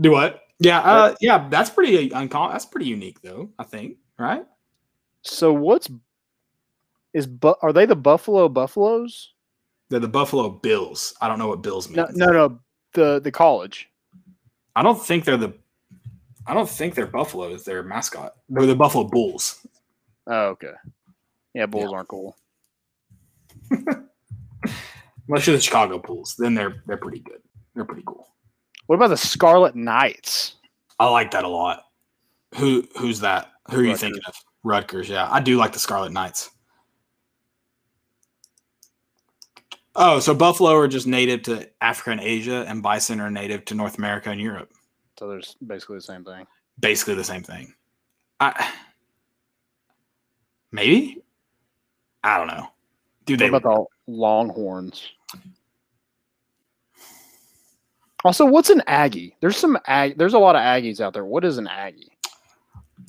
[0.00, 0.42] Do what?
[0.58, 2.52] Yeah, uh, yeah, that's pretty uncommon.
[2.52, 3.50] That's pretty unique, though.
[3.58, 4.44] I think, right?
[5.22, 5.90] So what's
[7.12, 9.32] is bu- are they the Buffalo Buffaloes?
[9.88, 11.14] They're the Buffalo Bills.
[11.20, 11.96] I don't know what Bills mean.
[11.96, 12.60] No, no, no.
[12.92, 13.90] The the college.
[14.76, 15.54] I don't think they're the.
[16.46, 17.64] I don't think they're Buffaloes.
[17.64, 18.34] Their mascot.
[18.48, 19.66] They're the Buffalo Bulls.
[20.26, 20.72] Oh, okay.
[21.54, 22.36] Yeah, Bulls aren't cool.
[23.70, 27.40] Unless you're the Chicago Bulls, then they're they're pretty good.
[27.74, 28.28] They're pretty cool.
[28.86, 30.56] What about the Scarlet Knights?
[30.98, 31.84] I like that a lot.
[32.56, 33.50] Who who's that?
[33.70, 34.34] Who are you thinking of?
[34.62, 35.28] Rutgers, yeah.
[35.30, 36.50] I do like the Scarlet Knights.
[39.96, 43.74] Oh, so buffalo are just native to Africa and Asia, and bison are native to
[43.74, 44.72] North America and Europe.
[45.18, 46.46] So there's basically the same thing.
[46.80, 47.72] Basically the same thing.
[48.40, 48.70] I
[50.72, 51.22] maybe
[52.22, 52.68] I don't know.
[53.26, 53.48] Do they?
[53.50, 55.08] What about the Longhorns?
[58.24, 59.36] Also, what's an Aggie?
[59.40, 60.16] There's some ag.
[60.16, 61.26] There's a lot of Aggies out there.
[61.26, 62.10] What is an Aggie?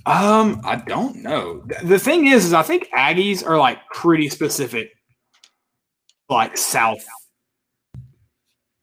[0.05, 1.63] Um, I don't know.
[1.83, 4.91] The thing is, is I think Aggies are like pretty specific,
[6.29, 7.03] like South,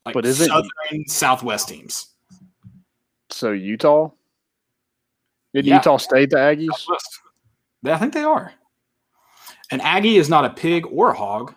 [0.06, 2.11] like But is it- Southern Southwest teams.
[3.32, 4.10] So Utah?
[5.54, 5.76] Did Yeah.
[5.76, 6.70] Utah State the Aggies?
[7.84, 8.52] I think they are.
[9.70, 11.54] An Aggie is not a pig or a hog.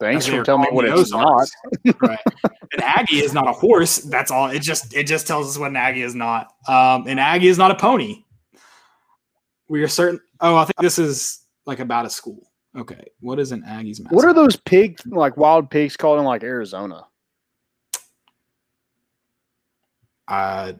[0.00, 1.48] Thanks for telling me what it's not.
[2.00, 2.18] Right.
[2.72, 3.96] An Aggie is not a horse.
[3.98, 4.48] That's all.
[4.50, 6.52] It just it just tells us what an Aggie is not.
[6.68, 8.24] Um, an Aggie is not a pony.
[9.68, 10.20] We are certain.
[10.40, 12.48] Oh, I think this is like about a school.
[12.76, 14.14] Okay, what is an Aggie's mascot?
[14.14, 17.07] What are those pig like wild pigs called in like Arizona?
[20.28, 20.76] I,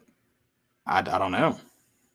[0.87, 1.59] I, I don't know.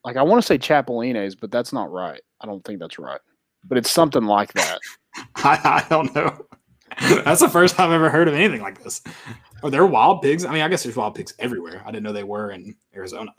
[0.06, 2.22] Like I want to say chapulines, but that's not right.
[2.42, 3.20] I don't think that's right.
[3.66, 4.80] But it's something like that.
[5.36, 6.46] I, I don't know.
[7.24, 9.02] That's the first time I've ever heard of anything like this.
[9.64, 10.46] Are there wild pigs?
[10.46, 11.82] I mean, I guess there's wild pigs everywhere.
[11.86, 13.34] I didn't know they were in Arizona.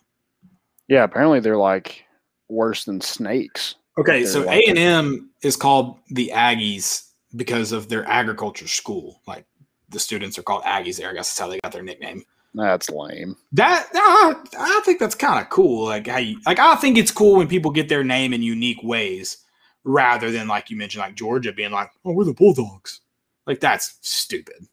[0.89, 2.05] Yeah, apparently they're like
[2.49, 3.77] worse than snakes.
[3.97, 9.21] Okay, so A and M is called the Aggies because of their agriculture school.
[9.27, 9.45] Like
[9.91, 11.11] the students are called Aggies there.
[11.11, 12.25] I guess that's how they got their nickname.
[12.55, 13.37] That's lame.
[13.53, 15.87] That I, I think that's kind of cool.
[15.87, 18.83] Like how you like I think it's cool when people get their name in unique
[18.83, 19.39] ways
[19.83, 23.01] rather than like you mentioned like Georgia being like, oh, we're the Bulldogs.
[23.47, 24.67] Like that's stupid.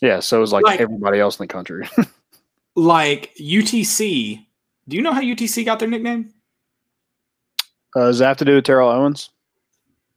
[0.00, 1.88] Yeah, so is like, Like- everybody else in the country.
[2.74, 4.46] Like UTC.
[4.88, 6.32] Do you know how UTC got their nickname?
[7.94, 9.30] Uh, does that have to do with Terrell Owens?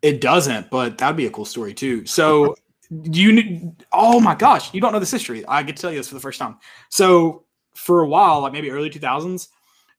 [0.02, 2.06] It doesn't, but that'd be a cool story too.
[2.06, 2.56] So
[2.90, 5.46] you, oh my gosh, you don't know this history.
[5.46, 6.58] I get to tell you this for the first time.
[6.90, 7.44] So
[7.76, 9.50] for a while, like maybe early two thousands,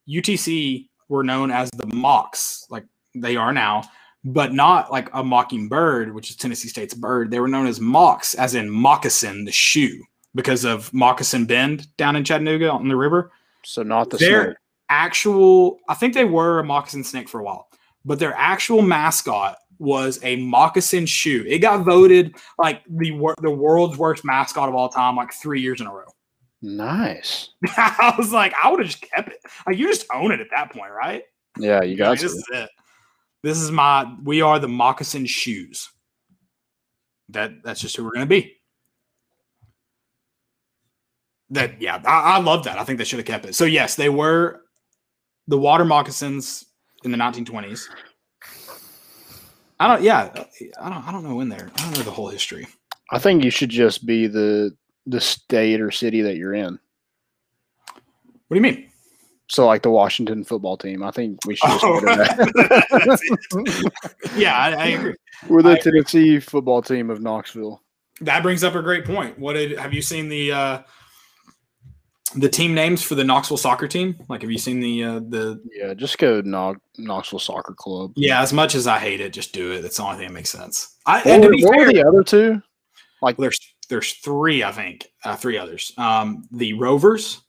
[0.08, 2.84] UTC were known as the Mocs, like
[3.14, 3.82] they are now,
[4.24, 7.30] but not like a mockingbird, which is Tennessee State's bird.
[7.30, 10.02] They were known as Mocs, as in moccasin, the shoe,
[10.34, 13.32] because of Moccasin Bend down in Chattanooga on the river
[13.62, 14.56] So not the their snake.
[14.90, 17.68] actual i think they were a moccasin snake for a while
[18.04, 21.44] but their actual mascot was a moccasin shoe.
[21.46, 25.80] It got voted like the the world's worst mascot of all time like three years
[25.80, 26.06] in a row.
[26.62, 27.50] Nice.
[27.76, 29.38] i was like i would have just kept it.
[29.66, 31.22] Like you just own it at that point right?
[31.58, 32.70] Yeah, you got Like, this is it.
[33.42, 35.90] This is my we are the moccasin shoes.
[37.30, 38.56] That that's just who we're gonna be.
[41.50, 42.78] That yeah I, I love that.
[42.78, 43.54] I think they should have kept it.
[43.54, 44.62] So yes they were
[45.48, 46.64] the water moccasins
[47.04, 47.86] in the 1920s
[49.80, 50.30] i don't yeah
[50.80, 52.66] i don't i don't know when there i don't know the whole history
[53.12, 54.74] I think you should just be the
[55.06, 56.78] the state or city that you're in.
[58.48, 58.90] what do you mean
[59.48, 61.04] So like the Washington football team.
[61.04, 63.20] I think we should just Oh, that.
[64.36, 65.14] yeah I, I agree
[65.48, 65.82] We're I the agree.
[65.92, 67.80] Tennessee football team of Knoxville.
[68.22, 70.82] that brings up a great point what did have you seen the uh
[72.34, 75.60] the team names for the knoxville soccer team like have you seen the uh the
[75.72, 78.12] Yeah, just go Nog- Knoxville Soccer Club.
[78.16, 79.82] Yeah, as much as I hate it, just do it.
[79.82, 80.96] That's the only thing that makes sense.
[81.06, 82.60] I, What, and to be what fair, the other two?
[83.22, 85.92] Like there's there's three, I think, uh, three others.
[85.98, 87.42] Um, the Rovers,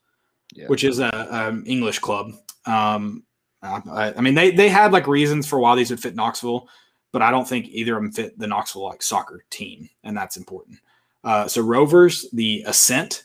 [0.53, 0.67] Yeah.
[0.67, 2.33] which is a um, English club.
[2.65, 3.23] Um,
[3.63, 6.69] I, I mean, they they had like reasons for why these would fit Knoxville,
[7.11, 10.37] but I don't think either of them fit the Knoxville like soccer team, and that's
[10.37, 10.77] important.
[11.23, 13.23] Uh, so Rovers, the Ascent,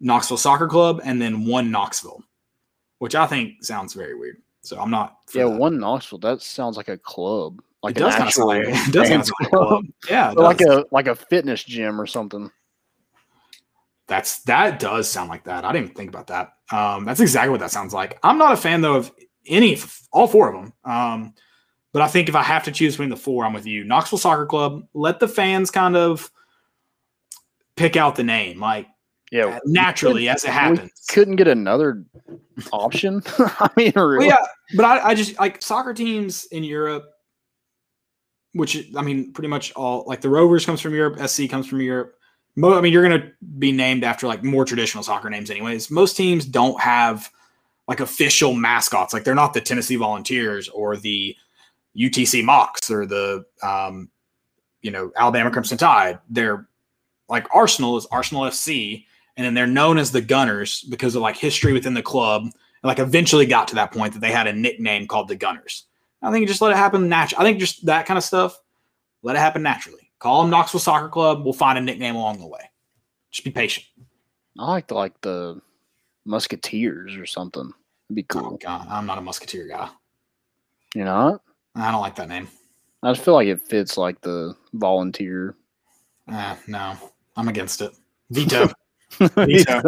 [0.00, 2.22] Knoxville Soccer Club, and then one Knoxville,
[2.98, 4.38] which I think sounds very weird.
[4.62, 5.18] So I'm not.
[5.34, 5.50] yeah, that.
[5.50, 6.18] one Knoxville.
[6.18, 7.62] That sounds like a club.
[7.82, 9.56] Like it does kind of sound like it does kind of fans sound like a
[9.56, 9.84] club.
[10.08, 12.50] Yeah, like a like a fitness gym or something.
[14.06, 15.64] That's that does sound like that.
[15.64, 16.54] I didn't even think about that.
[16.72, 18.18] Um, that's exactly what that sounds like.
[18.22, 19.12] I'm not a fan though of
[19.46, 19.78] any,
[20.12, 20.72] all four of them.
[20.84, 21.34] Um,
[21.92, 23.84] but I think if I have to choose between the four, I'm with you.
[23.84, 24.86] Knoxville Soccer Club.
[24.94, 26.30] Let the fans kind of
[27.76, 28.86] pick out the name, like
[29.30, 30.90] Yeah, naturally as it we happens.
[31.08, 32.04] couldn't get another
[32.72, 33.22] option.
[33.38, 34.26] I mean, Well, really.
[34.26, 34.44] yeah,
[34.76, 37.04] but I, I just like soccer teams in Europe,
[38.54, 41.80] which I mean, pretty much all like the Rovers comes from Europe, SC comes from
[41.80, 42.16] Europe.
[42.56, 45.90] Mo, I mean, you're going to be named after like more traditional soccer names, anyways.
[45.90, 47.30] Most teams don't have
[47.86, 49.12] like official mascots.
[49.14, 51.36] Like they're not the Tennessee Volunteers or the
[51.96, 54.10] UTC Mocs or the um,
[54.82, 56.18] you know Alabama Crimson Tide.
[56.28, 56.66] They're
[57.28, 59.04] like Arsenal is Arsenal FC,
[59.36, 62.42] and then they're known as the Gunners because of like history within the club.
[62.42, 62.52] And
[62.88, 65.84] like eventually got to that point that they had a nickname called the Gunners.
[66.22, 67.40] I think just let it happen naturally.
[67.40, 68.58] I think just that kind of stuff,
[69.22, 70.10] let it happen naturally.
[70.18, 71.44] Call them Knoxville Soccer Club.
[71.44, 72.70] We'll find a nickname along the way.
[73.30, 73.86] Just be patient.
[74.58, 75.60] I like the, like the
[76.26, 77.72] Musketeers or something.
[78.08, 78.58] It'd be Oh cool.
[78.58, 79.88] God, I'm not a Musketeer guy.
[80.94, 81.40] You know,
[81.74, 82.48] I don't like that name.
[83.02, 85.54] I just feel like it fits like the volunteer.
[86.30, 86.96] Uh, no,
[87.36, 87.92] I'm against it.
[88.30, 88.68] Veto.
[89.18, 89.82] Veto.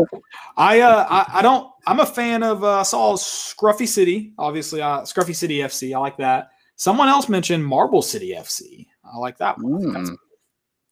[0.56, 4.82] I uh I, I don't I'm a fan of uh I saw Scruffy City, obviously
[4.82, 5.94] uh Scruffy City FC.
[5.94, 6.50] I like that.
[6.76, 8.86] Someone else mentioned Marble City FC.
[9.04, 9.74] I like that one.
[9.74, 10.16] I think that's- Mm.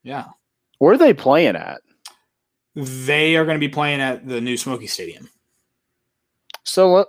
[0.04, 0.24] yeah.
[0.78, 1.80] Where are they playing at?
[2.74, 5.28] They are going to be playing at the new Smoky Stadium.
[6.64, 7.08] So what?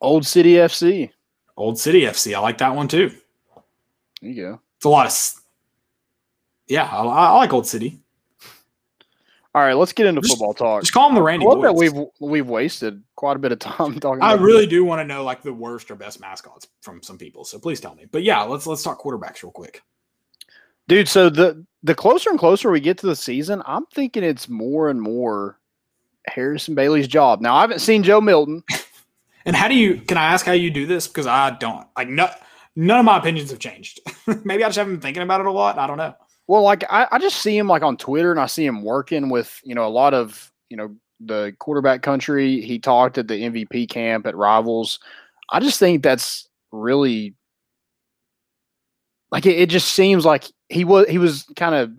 [0.00, 1.10] Old City FC.
[1.56, 2.34] Old City FC.
[2.34, 3.10] I like that one too.
[4.20, 4.60] There you go.
[4.76, 5.42] It's a lot of
[6.68, 7.98] Yeah, I, I like Old City.
[9.56, 10.82] All right, let's get into Just- football talk.
[10.82, 13.58] Just call them the I Randy love that we've we've wasted quite a bit of
[13.58, 14.22] time talking.
[14.22, 17.42] I really do want to know like the worst or best mascots from some people.
[17.46, 18.04] So please tell me.
[18.10, 19.82] But yeah, let's let's talk quarterbacks real quick.
[20.88, 21.08] dude.
[21.08, 24.90] So the the closer and closer we get to the season, I'm thinking it's more
[24.90, 25.58] and more
[26.28, 27.40] Harrison Bailey's job.
[27.40, 28.62] Now I haven't seen Joe Milton.
[29.46, 30.00] And how do you?
[30.00, 31.06] Can I ask how you do this?
[31.06, 32.28] Because I don't like no,
[32.74, 34.00] none of my opinions have changed.
[34.44, 35.78] Maybe I just haven't been thinking about it a lot.
[35.78, 36.16] I don't know.
[36.48, 39.28] Well, like I, I just see him like on Twitter and I see him working
[39.28, 42.60] with, you know, a lot of, you know, the quarterback country.
[42.60, 45.00] He talked at the MVP camp at Rivals.
[45.50, 47.34] I just think that's really
[49.30, 51.92] like it, it just seems like he was he was kind of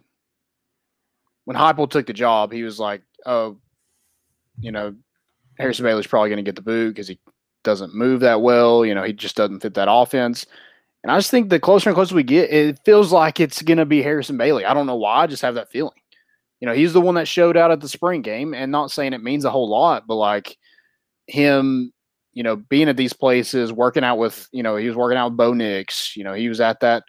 [1.46, 3.58] when Heupel took the job, he was like, Oh,
[4.60, 4.96] you know,
[5.58, 7.20] Harrison Bailey's probably gonna get the boot because he
[7.64, 10.46] doesn't move that well, you know, he just doesn't fit that offense.
[11.08, 13.78] And I just think the closer and closer we get, it feels like it's going
[13.78, 14.66] to be Harrison Bailey.
[14.66, 15.24] I don't know why.
[15.24, 15.96] I just have that feeling.
[16.60, 19.14] You know, he's the one that showed out at the spring game, and not saying
[19.14, 20.58] it means a whole lot, but like
[21.28, 21.94] him,
[22.34, 25.30] you know, being at these places, working out with, you know, he was working out
[25.30, 26.18] with Bo Nix.
[26.18, 27.04] You know, he was at that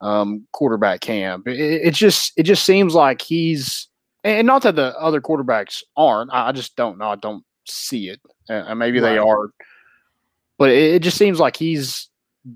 [0.00, 1.48] um, quarterback camp.
[1.48, 3.88] It, it just, it just seems like he's,
[4.22, 6.30] and not that the other quarterbacks aren't.
[6.32, 7.10] I just don't know.
[7.10, 8.20] I don't see it.
[8.48, 9.50] Uh, and maybe they are,
[10.56, 12.09] but it, it just seems like he's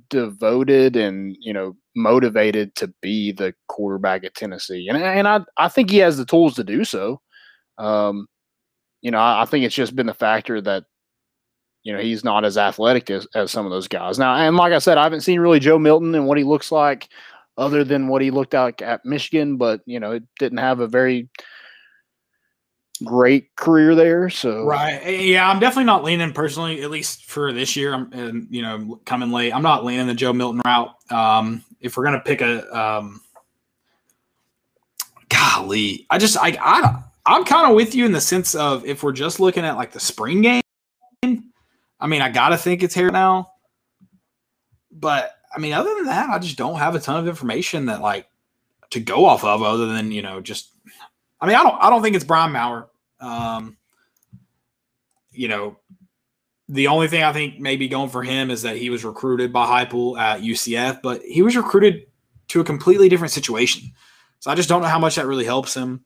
[0.08, 5.68] devoted and you know motivated to be the quarterback at Tennessee, and and I I
[5.68, 7.20] think he has the tools to do so.
[7.78, 8.26] Um,
[9.02, 10.84] you know, I, I think it's just been the factor that
[11.82, 14.34] you know he's not as athletic as, as some of those guys now.
[14.34, 17.08] And like I said, I haven't seen really Joe Milton and what he looks like,
[17.56, 19.56] other than what he looked like at Michigan.
[19.56, 21.28] But you know, it didn't have a very
[23.02, 24.30] great career there.
[24.30, 25.00] So Right.
[25.02, 27.92] Eh, Yeah, I'm definitely not leaning personally, at least for this year.
[27.94, 29.52] I'm, and you know, coming late.
[29.52, 30.94] I'm not leaning the Joe Milton route.
[31.10, 33.20] Um, if we're gonna pick a, um,
[35.28, 39.02] golly, I just, I, I, I'm kind of with you in the sense of if
[39.02, 40.62] we're just looking at like the spring game.
[41.22, 43.50] I mean, I gotta think it's here now.
[44.92, 48.00] But I mean, other than that, I just don't have a ton of information that
[48.00, 48.28] like
[48.90, 50.70] to go off of, other than you know, just.
[51.44, 52.88] I mean, I don't, I don't think it's Brian Maurer.
[53.20, 53.76] Um,
[55.30, 55.76] you know,
[56.70, 59.66] the only thing I think maybe going for him is that he was recruited by
[59.66, 62.06] Heupel at UCF, but he was recruited
[62.48, 63.92] to a completely different situation.
[64.40, 66.02] So I just don't know how much that really helps him.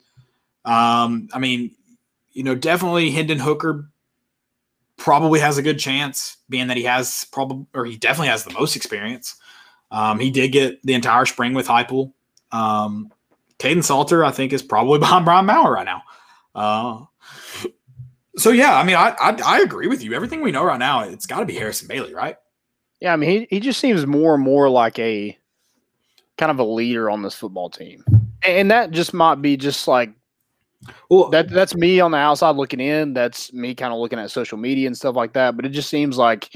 [0.64, 1.70] Um, I mean,
[2.32, 3.88] you know, definitely Hendon Hooker
[4.96, 8.54] probably has a good chance, being that he has probably or he definitely has the
[8.54, 9.36] most experience.
[9.92, 12.12] Um, he did get the entire spring with Heupel.
[12.50, 13.12] Um,
[13.58, 16.02] Kaidon Salter, I think, is probably behind Brian Maurer right now.
[16.54, 17.04] Uh,
[18.36, 20.14] so yeah, I mean, I, I I agree with you.
[20.14, 22.36] Everything we know right now, it's got to be Harrison Bailey, right?
[23.00, 25.36] Yeah, I mean, he, he just seems more and more like a
[26.36, 28.04] kind of a leader on this football team.
[28.42, 30.12] And that just might be just like
[31.10, 33.12] Well, that that's me on the outside looking in.
[33.12, 35.56] That's me kind of looking at social media and stuff like that.
[35.56, 36.50] But it just seems like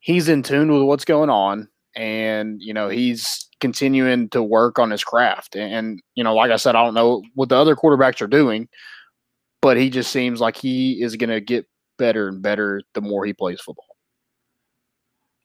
[0.00, 4.90] he's in tune with what's going on and you know, he's continuing to work on
[4.90, 5.56] his craft.
[5.56, 8.68] And, you know, like I said, I don't know what the other quarterbacks are doing,
[9.62, 11.66] but he just seems like he is gonna get
[11.96, 13.96] better and better the more he plays football.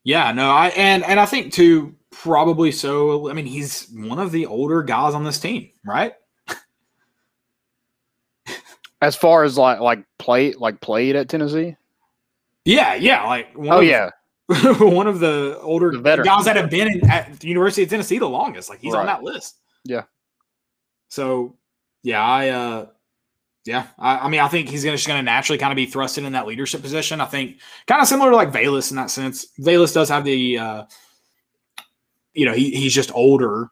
[0.04, 3.30] yeah, no, I and and I think too, probably so.
[3.30, 6.14] I mean, he's one of the older guys on this team, right?
[9.02, 11.76] As far as like like play like played at Tennessee.
[12.66, 14.10] Yeah, yeah, like one Oh of, yeah,
[14.80, 18.18] one of the older The guys that have been in, at the University of Tennessee
[18.18, 18.68] the longest.
[18.68, 19.58] Like he's on that list.
[19.84, 20.02] Yeah.
[21.08, 21.56] So,
[22.02, 22.86] yeah, I, uh,
[23.64, 25.86] yeah, I, I mean, I think he's gonna, just going to naturally kind of be
[25.86, 27.20] thrusted in that leadership position.
[27.20, 29.46] I think kind of similar to like Velus in that sense.
[29.60, 30.84] Velus does have the, uh,
[32.32, 33.68] you know, he, he's just older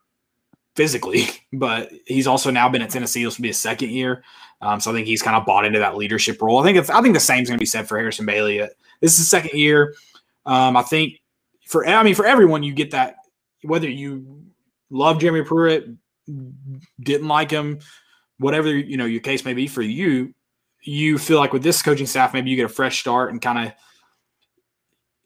[0.76, 3.24] physically, but he's also now been at Tennessee.
[3.24, 4.22] This will be his second year.
[4.60, 6.58] Um, so I think he's kind of bought into that leadership role.
[6.58, 8.58] I think it's, I think the same is going to be said for Harrison Bailey.
[9.00, 9.94] This is the second year.
[10.48, 11.20] Um, I think
[11.66, 13.16] for I mean for everyone, you get that
[13.62, 14.42] whether you
[14.90, 15.88] love Jeremy Pruitt,
[17.00, 17.80] didn't like him,
[18.38, 20.34] whatever you know your case may be for you,
[20.82, 23.68] you feel like with this coaching staff, maybe you get a fresh start and kind
[23.68, 23.74] of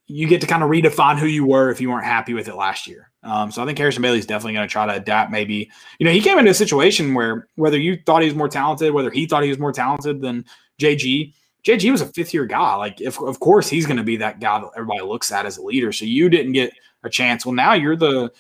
[0.09, 2.57] you get to kind of redefine who you were if you weren't happy with it
[2.57, 3.11] last year.
[3.23, 5.31] Um, so I think Harrison Bailey is definitely going to try to adapt.
[5.31, 5.71] Maybe
[6.01, 8.93] you know he came into a situation where whether you thought he was more talented,
[8.93, 10.45] whether he thought he was more talented than
[10.81, 11.33] JG,
[11.67, 12.75] JG was a fifth year guy.
[12.75, 15.59] Like if of course he's going to be that guy that everybody looks at as
[15.59, 15.93] a leader.
[15.93, 16.73] So you didn't get
[17.05, 17.47] a chance.
[17.47, 18.33] Well, now you're the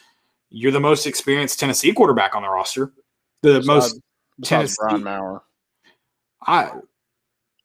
[0.51, 2.93] you're the most experienced Tennessee quarterback on the roster,
[3.43, 4.01] the Besides- most
[4.39, 4.77] besides Tennessee.
[4.81, 5.43] Brian Maurer.
[6.47, 6.71] I.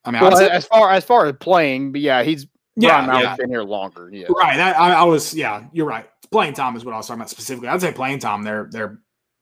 [0.05, 2.47] I mean, Well, I'd as far as far as playing, but yeah, he's
[2.77, 3.35] yeah, Brian Maurer's yeah.
[3.35, 4.09] been here longer.
[4.13, 4.57] Yeah, Right.
[4.57, 6.07] I, I was, yeah, you're right.
[6.31, 7.67] Playing time is what I was talking about specifically.
[7.67, 8.99] I'd say playing time, they're they're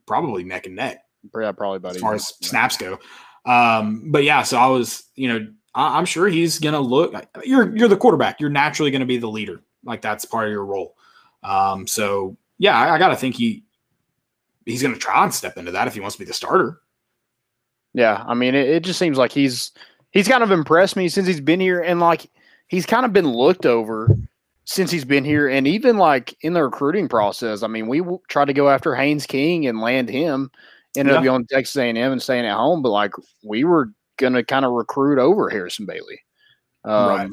[0.08, 1.06] probably neck and neck
[1.40, 3.00] yeah, probably about as far as snaps go.
[3.46, 7.14] Um, but yeah, so I was, you know, I, I'm sure he's gonna look.
[7.43, 8.39] You're you're the quarterback.
[8.39, 9.61] You're naturally gonna be the leader.
[9.84, 10.95] Like that's part of your role.
[11.43, 13.64] Um, so yeah, I, I gotta think he
[14.65, 16.81] he's gonna try and step into that if he wants to be the starter.
[17.93, 19.72] Yeah, I mean, it, it just seems like he's
[20.11, 22.30] he's kind of impressed me since he's been here, and like
[22.68, 24.10] he's kind of been looked over
[24.65, 27.64] since he's been here, and even like in the recruiting process.
[27.64, 30.49] I mean, we w- tried to go after Haynes King and land him,
[30.97, 31.30] ended up Yeah.
[31.30, 33.11] going to Texas A&M and staying at home, but like
[33.43, 36.20] we were gonna kind of recruit over Harrison Bailey.
[36.84, 37.30] Um, Right.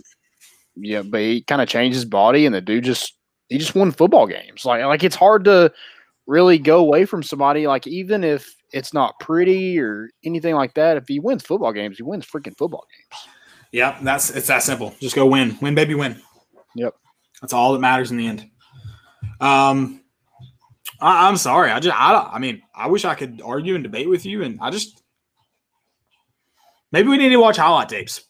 [0.75, 3.15] Yeah, but he kind of changed his body, and the dude just
[3.49, 4.65] he just won football games.
[4.65, 5.73] Like like it's hard to
[6.27, 10.97] really go away from somebody like even if it's not pretty or anything like that.
[10.97, 13.29] If he wins football games, he wins freaking football games.
[13.71, 14.95] Yeah, that's it's that simple.
[15.01, 16.21] Just go win, win, baby, win.
[16.75, 16.95] Yep.
[17.41, 18.49] That's all that matters in the end.
[19.41, 20.03] Um,
[21.01, 21.71] I, I'm sorry.
[21.71, 24.59] I just, I, I mean, I wish I could argue and debate with you, and
[24.61, 25.02] I just
[26.93, 28.25] maybe we need to watch highlight tapes.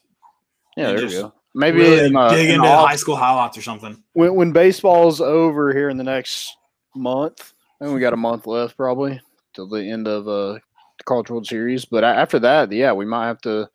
[0.75, 1.33] Yeah, there we go.
[1.55, 4.01] Maybe Really in, uh, dig in into off- high school highlights or something.
[4.13, 6.55] when when baseball's over here in the next
[6.95, 9.21] month, and we got a month left probably
[9.53, 11.85] till the end of uh, the College World Series.
[11.85, 13.69] But after that, yeah, we might have to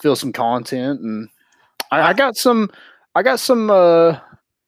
[0.00, 1.28] fill some content, and
[1.90, 2.70] I, I got some,
[3.14, 4.18] I got some uh,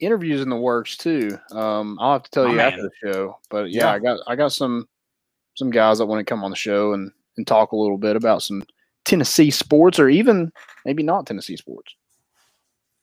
[0.00, 1.38] interviews in the works too.
[1.50, 2.72] Um, I'll have to tell My you man.
[2.74, 3.38] after the show.
[3.48, 3.92] But yeah, Yeah.
[3.92, 4.86] I got I got some
[5.54, 8.16] some guys that want to come on the show and and talk a little bit
[8.16, 8.62] about some
[9.04, 10.52] Tennessee sports, or even
[10.84, 11.94] maybe not Tennessee sports.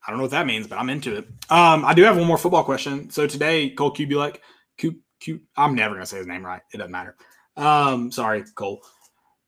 [0.06, 1.28] I don't know what that means, but I'm into it.
[1.50, 3.10] Um, I do have one more football question.
[3.12, 4.38] So today, Cole Cubelic,
[5.56, 6.62] I'm never gonna say his name right.
[6.74, 7.16] It doesn't matter.
[7.56, 8.82] Um, sorry, Cole.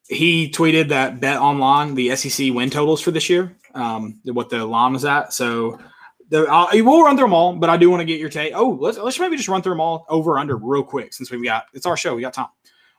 [0.07, 3.57] He tweeted that bet online the SEC win totals for this year.
[3.73, 5.33] Um, what the line was at.
[5.33, 5.79] So
[6.29, 8.53] the, uh, we'll run through them all, but I do want to get your take.
[8.55, 11.43] Oh, let's let's maybe just run through them all over under real quick since we've
[11.43, 12.15] got it's our show.
[12.15, 12.47] We got time.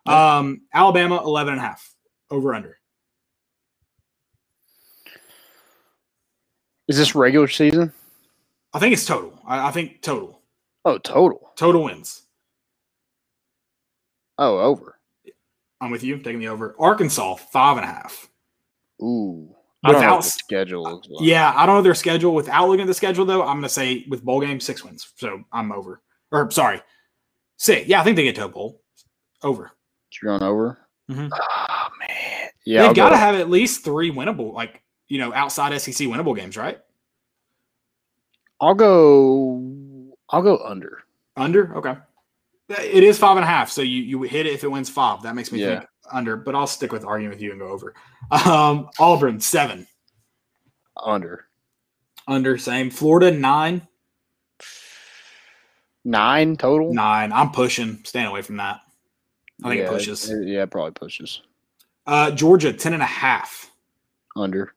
[0.07, 1.95] Um, Alabama 11 and a half
[2.31, 2.79] over under.
[6.89, 7.93] Is this regular season?
[8.73, 9.39] I think it's total.
[9.47, 10.41] I, I think total
[10.85, 11.53] Oh, total.
[11.57, 12.23] total wins.
[14.39, 14.99] Oh, over.
[15.81, 16.19] I'm with you.
[16.19, 16.75] Taking the over.
[16.79, 18.29] Arkansas five and a half.
[19.03, 19.55] Ooh.
[19.85, 21.03] I don't know Without schedule like.
[21.21, 22.35] Yeah, I don't know their schedule.
[22.35, 25.13] Without looking at the schedule, though, I'm going to say with bowl game six wins.
[25.17, 26.01] So I'm over.
[26.33, 26.81] Or sorry,
[27.59, 27.87] six.
[27.87, 28.81] Yeah, I think they get to a bowl.
[29.43, 29.73] Over.
[30.23, 30.79] You're going over?
[31.11, 31.31] Mhm.
[31.33, 32.49] Oh, man.
[32.65, 32.87] Yeah.
[32.87, 34.83] They've got to have at least three winnable, like
[35.15, 36.81] you know, outside SEC winnable games, right?
[38.61, 40.13] I'll go.
[40.29, 41.05] I'll go under.
[41.37, 41.77] Under.
[41.77, 41.95] Okay.
[42.69, 43.71] It is five and a half.
[43.71, 45.23] So you you hit it if it wins five.
[45.23, 45.79] That makes me Yeah.
[45.79, 46.37] think under.
[46.37, 47.95] But I'll stick with arguing with you and go over.
[48.45, 49.87] Um, Auburn seven.
[51.01, 51.47] Under.
[52.27, 52.59] Under.
[52.59, 52.91] Same.
[52.91, 53.87] Florida nine.
[56.05, 56.93] Nine total?
[56.93, 57.33] Nine.
[57.33, 58.01] I'm pushing.
[58.05, 58.81] Staying away from that.
[59.63, 60.29] I think it pushes.
[60.29, 61.41] it- yeah, it probably pushes.
[62.05, 63.71] Uh, Georgia ten and a half.
[64.37, 64.74] Under.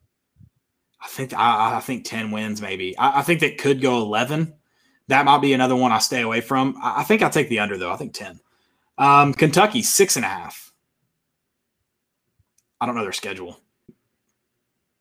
[1.02, 2.98] I think I, I think ten wins maybe.
[2.98, 4.54] I, I think that could go eleven.
[5.08, 6.76] That might be another one I stay away from.
[6.82, 7.92] I, I think I take the under though.
[7.92, 8.40] I think ten.
[8.98, 10.74] Um, Kentucky six and a half.
[12.82, 13.60] I don't know their schedule.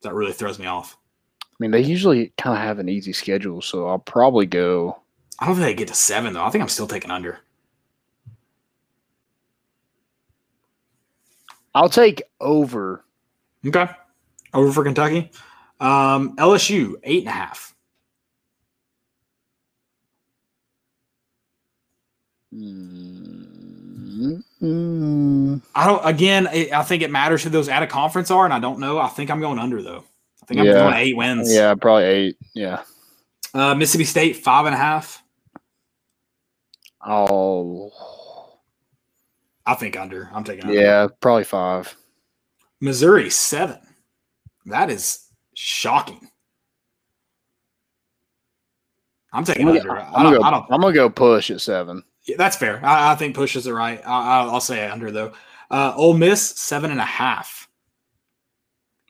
[0.03, 0.97] That really throws me off.
[1.43, 5.01] I mean, they usually kind of have an easy schedule, so I'll probably go.
[5.39, 6.45] I don't think they get to seven though.
[6.45, 7.39] I think I'm still taking under.
[11.75, 13.05] I'll take over.
[13.67, 13.89] Okay,
[14.55, 15.31] over for Kentucky.
[15.81, 17.75] Um, LSU eight and a half.
[22.55, 26.05] Mm, mm, I don't.
[26.07, 28.99] Again, I think it matters who those out of conference are, and I don't know.
[28.99, 30.05] I think I'm going under though.
[30.43, 30.73] I think I'm Yeah.
[30.75, 31.53] going eight wins.
[31.53, 32.37] yeah, probably eight.
[32.55, 32.83] Yeah.
[33.53, 35.23] Uh, Mississippi State five and a half.
[37.01, 37.93] I'll.
[39.67, 40.31] I think under.
[40.33, 40.81] I'm taking under.
[40.81, 41.95] Yeah, probably five.
[42.81, 43.79] Missouri seven.
[44.67, 45.26] That is
[45.57, 46.21] shocking.
[49.33, 49.99] I'm taking I'm under.
[50.01, 52.03] I'm gonna go, I'm gonna go push at seven.
[52.25, 52.81] yeah, that's fair.
[52.85, 54.01] I, I think pushes are right.
[54.07, 55.33] I, I'll, I'll say under though.
[55.71, 57.69] Uh, Ole Miss seven and a half.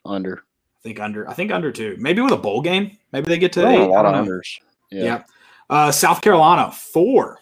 [0.05, 0.37] Under.
[0.77, 1.29] I think under.
[1.29, 1.95] I think under two.
[1.99, 2.97] Maybe with a bowl game.
[3.11, 3.79] Maybe they get to eight.
[3.79, 4.31] a lot of know.
[4.31, 4.59] unders.
[4.91, 5.03] Yeah.
[5.03, 5.23] Yeah.
[5.69, 7.39] Uh, South Carolina four.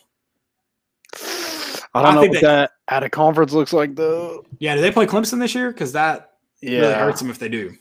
[1.93, 4.45] I don't I know what they- that at a conference looks like though.
[4.59, 4.75] Yeah.
[4.75, 5.71] Do they play Clemson this year?
[5.71, 6.79] Because that Yeah.
[6.81, 7.75] really hurts them if they do.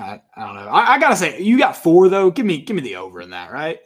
[0.00, 0.68] I, I don't know.
[0.68, 2.30] I, I gotta say, you got four though.
[2.30, 3.80] Give me, give me the over in that, right?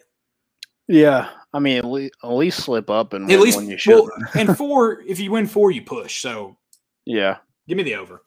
[0.88, 1.30] Yeah.
[1.52, 3.94] I mean, at least, at least slip up and At least, when you should.
[3.94, 5.00] well, and four.
[5.06, 6.20] If you win four, you push.
[6.20, 6.56] So
[7.04, 7.38] yeah.
[7.68, 8.22] give me the over.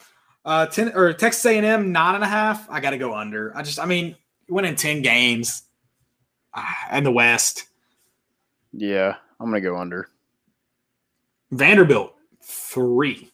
[0.46, 2.70] Uh, ten or Texas A and M nine and a half.
[2.70, 3.56] I got to go under.
[3.56, 4.16] I just, I mean,
[4.50, 5.64] winning ten games,
[6.54, 7.66] ah, and the West.
[8.72, 9.16] Yeah.
[9.40, 10.10] I'm gonna go under.
[11.52, 13.32] Vanderbilt three.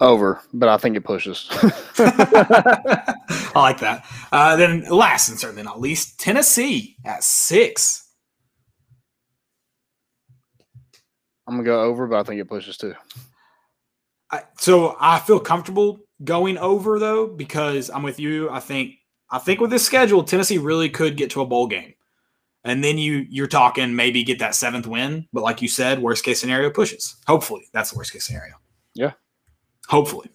[0.00, 1.46] Over, but I think it pushes.
[1.50, 3.14] I
[3.54, 4.06] like that.
[4.32, 8.08] Uh, then last and certainly not least, Tennessee at six.
[11.46, 12.94] I'm gonna go over, but I think it pushes too.
[14.30, 18.48] I, so I feel comfortable going over though because I'm with you.
[18.48, 18.94] I think
[19.30, 21.94] I think with this schedule, Tennessee really could get to a bowl game,
[22.64, 25.26] and then you you're talking maybe get that seventh win.
[25.32, 27.16] But like you said, worst case scenario pushes.
[27.26, 28.54] Hopefully, that's the worst case scenario.
[28.94, 29.12] Yeah.
[29.90, 30.30] Hopefully.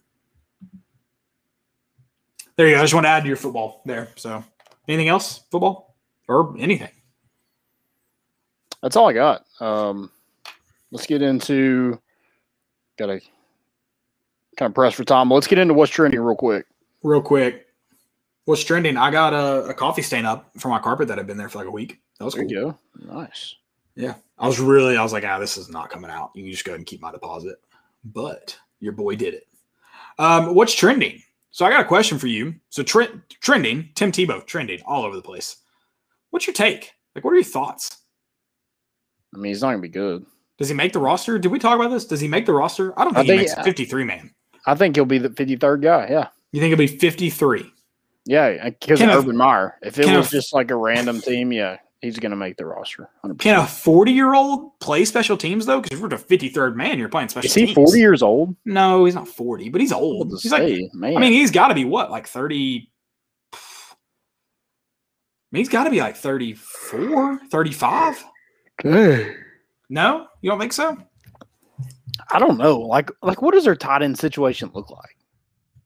[2.58, 2.80] There you go.
[2.80, 4.10] I just want to add to your football there.
[4.18, 4.44] So,
[4.90, 5.44] anything else?
[5.50, 5.96] Football
[6.28, 6.90] or anything?
[8.82, 9.46] That's all I got.
[9.62, 10.12] Um,
[10.92, 11.98] let's get into.
[12.98, 13.22] Got to
[14.58, 15.30] kind of press for time.
[15.30, 16.66] But let's get into what's trending real quick.
[17.02, 17.68] Real quick,
[18.44, 18.98] what's trending?
[18.98, 21.60] I got a, a coffee stain up for my carpet that had been there for
[21.60, 22.02] like a week.
[22.20, 22.80] That was There cool.
[23.06, 23.56] Nice.
[23.96, 24.16] Yeah.
[24.38, 26.32] I was really, I was like, ah, this is not coming out.
[26.36, 27.56] You can just go ahead and keep my deposit.
[28.04, 29.48] But your boy did it.
[30.18, 31.22] Um, what's trending?
[31.52, 32.56] So I got a question for you.
[32.70, 33.10] So tre-
[33.42, 35.58] trending, Tim Tebow, trending all over the place.
[36.30, 36.94] What's your take?
[37.16, 37.98] Like, what are your thoughts?
[39.34, 40.26] I mean, he's not gonna be good.
[40.58, 41.38] Does he make the roster?
[41.38, 42.06] Did we talk about this?
[42.06, 42.98] Does he make the roster?
[43.00, 44.34] I don't I think he makes a 53 man.
[44.66, 46.08] I think he'll be the 53rd guy.
[46.10, 46.28] Yeah.
[46.52, 47.72] You think he'll be 53?
[48.26, 49.78] Yeah, because of Urban Meyer.
[49.84, 53.10] If it was just like a random team, yeah, he's gonna make the roster.
[53.24, 53.40] 100%.
[53.40, 55.82] Can a 40 year old play special teams though?
[55.82, 57.56] Because if you're the 53rd man, you're playing special teams.
[57.56, 57.90] Is he teams.
[57.90, 58.56] 40 years old?
[58.66, 60.30] No, he's not 40, but he's old.
[60.32, 61.18] to He's like man.
[61.18, 62.90] I mean, he's got to be what, like 30?
[63.54, 63.58] I
[65.52, 68.26] mean, he's got to be like 34, 35.
[69.90, 70.98] No, you don't think so?
[72.32, 72.80] I don't know.
[72.80, 75.18] Like, like what does their tight end situation look like?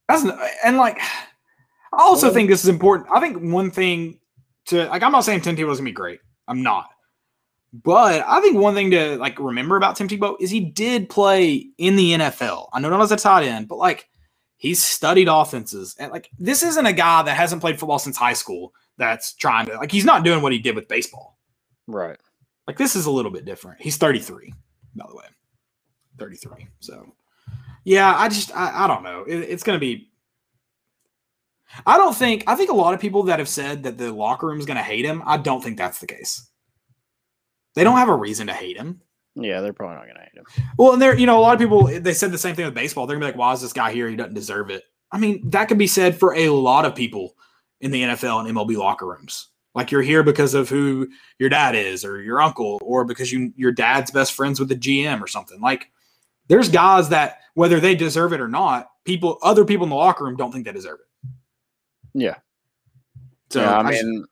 [0.08, 0.26] That's
[0.64, 1.00] and like,
[1.94, 3.10] I also think this is important.
[3.14, 4.19] I think one thing
[4.70, 6.20] to like, I'm not saying Tim Tebow is gonna be great.
[6.48, 6.90] I'm not,
[7.74, 11.68] but I think one thing to like remember about Tim Tebow is he did play
[11.78, 12.70] in the NFL.
[12.74, 14.08] I know not as a tight end, but like
[14.58, 18.34] he's studied offenses and like this isn't a guy that hasn't played football since high
[18.34, 18.74] school.
[18.98, 21.38] That's trying to like he's not doing what he did with baseball.
[21.88, 22.18] Right.
[22.68, 23.82] Like this is a little bit different.
[23.82, 24.54] He's 33,
[24.96, 25.24] by the way.
[26.20, 26.68] 33.
[26.80, 27.14] So
[27.86, 29.24] yeah, I just I, I don't know.
[29.28, 30.10] It- it's gonna be
[31.86, 34.48] I don't think I think a lot of people that have said that the locker
[34.48, 36.50] room is gonna hate him, I don't think that's the case.
[37.76, 39.02] They don't have a reason to hate him.
[39.36, 40.66] Yeah, they're probably not gonna hate him.
[40.78, 42.74] Well, and there, you know, a lot of people they said the same thing with
[42.74, 43.06] baseball.
[43.06, 44.10] They're gonna be like, "Why is this guy here?
[44.10, 47.36] He doesn't deserve it." I mean, that could be said for a lot of people
[47.82, 49.50] in the NFL and MLB locker rooms.
[49.76, 53.54] Like you're here because of who your dad is, or your uncle, or because you
[53.56, 55.62] your dad's best friends with the GM or something.
[55.62, 55.92] Like
[56.48, 60.26] there's guys that whether they deserve it or not, people, other people in the locker
[60.26, 61.09] room don't think they deserve it.
[62.14, 62.36] Yeah.
[63.50, 64.26] So yeah, I mean,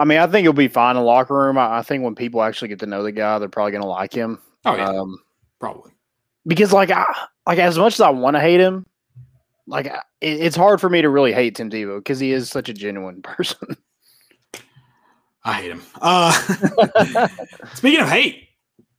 [0.00, 1.58] I mean, I think he'll be fine in the locker room.
[1.58, 4.12] I, I think when people actually get to know the guy, they're probably gonna like
[4.12, 4.40] him.
[4.64, 5.18] oh yeah, Um,
[5.60, 5.92] probably.
[6.46, 7.04] because like I
[7.46, 8.86] like as much as I want to hate him,
[9.66, 12.48] like I- it, it's hard for me to really hate Tim Tebow because he is
[12.50, 13.76] such a genuine person.
[15.44, 15.82] I hate him.
[16.00, 16.32] Uh,
[17.74, 18.48] speaking of hate,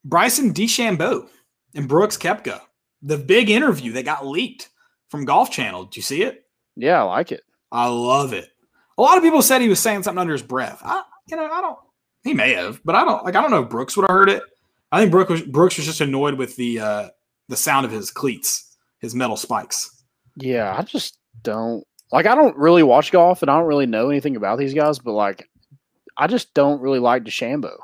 [0.04, 1.28] Bryson DeChambeau
[1.74, 2.62] and Brooks Koepka,
[3.02, 4.70] the big interview that got leaked
[5.10, 5.86] from Golf Channel.
[5.86, 6.45] Did you see it?
[6.76, 7.42] Yeah, I like it.
[7.72, 8.50] I love it.
[8.98, 10.82] A lot of people said he was saying something under his breath.
[10.84, 11.78] I, you know, I don't.
[12.24, 13.24] He may have, but I don't.
[13.24, 14.42] Like, I don't know if Brooks would have heard it.
[14.92, 17.10] I think Brooks was, Brooks was just annoyed with the uh,
[17.50, 20.04] the sound of his cleats, his metal spikes.
[20.38, 22.26] Yeah, I just don't like.
[22.26, 25.00] I don't really watch golf, and I don't really know anything about these guys.
[25.00, 25.50] But like,
[26.18, 27.76] I just don't really like DeChambeau.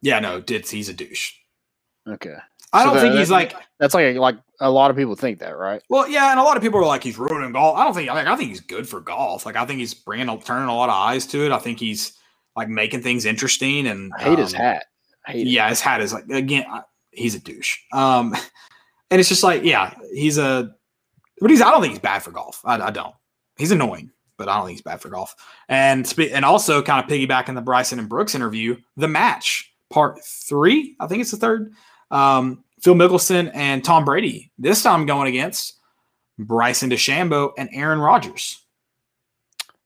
[0.00, 1.32] Yeah, no, Ditz, he's a douche.
[2.06, 2.36] Okay,
[2.74, 3.54] I So don't that- think he's like.
[3.78, 5.82] that's like like a lot of people think that, right?
[5.88, 7.76] Well, yeah, and a lot of people are like he's ruining golf.
[7.78, 8.10] I don't think.
[8.10, 9.46] I, I think he's good for golf.
[9.46, 11.52] Like I think he's bringing, turning a lot of eyes to it.
[11.52, 12.12] I think he's
[12.56, 13.86] like making things interesting.
[13.86, 14.84] And I hate his um, hat.
[15.26, 15.50] I hate it.
[15.50, 16.82] Yeah, his hat is like again, I-
[17.12, 17.78] he's a douche.
[17.92, 18.34] Um,
[19.10, 20.74] and it's just like, yeah, he's a,
[21.40, 21.60] but he's.
[21.62, 22.60] I don't think he's bad for golf.
[22.64, 23.14] I, I don't.
[23.56, 25.34] He's annoying, but I don't think he's bad for golf.
[25.68, 30.18] And spe- and also kind of piggybacking the Bryson and Brooks interview, the match part
[30.24, 31.72] three, I think it's the third.
[32.10, 34.52] Um, Phil Mickelson and Tom Brady.
[34.58, 35.78] This time going against
[36.38, 38.60] Bryson DeChambeau and Aaron Rodgers.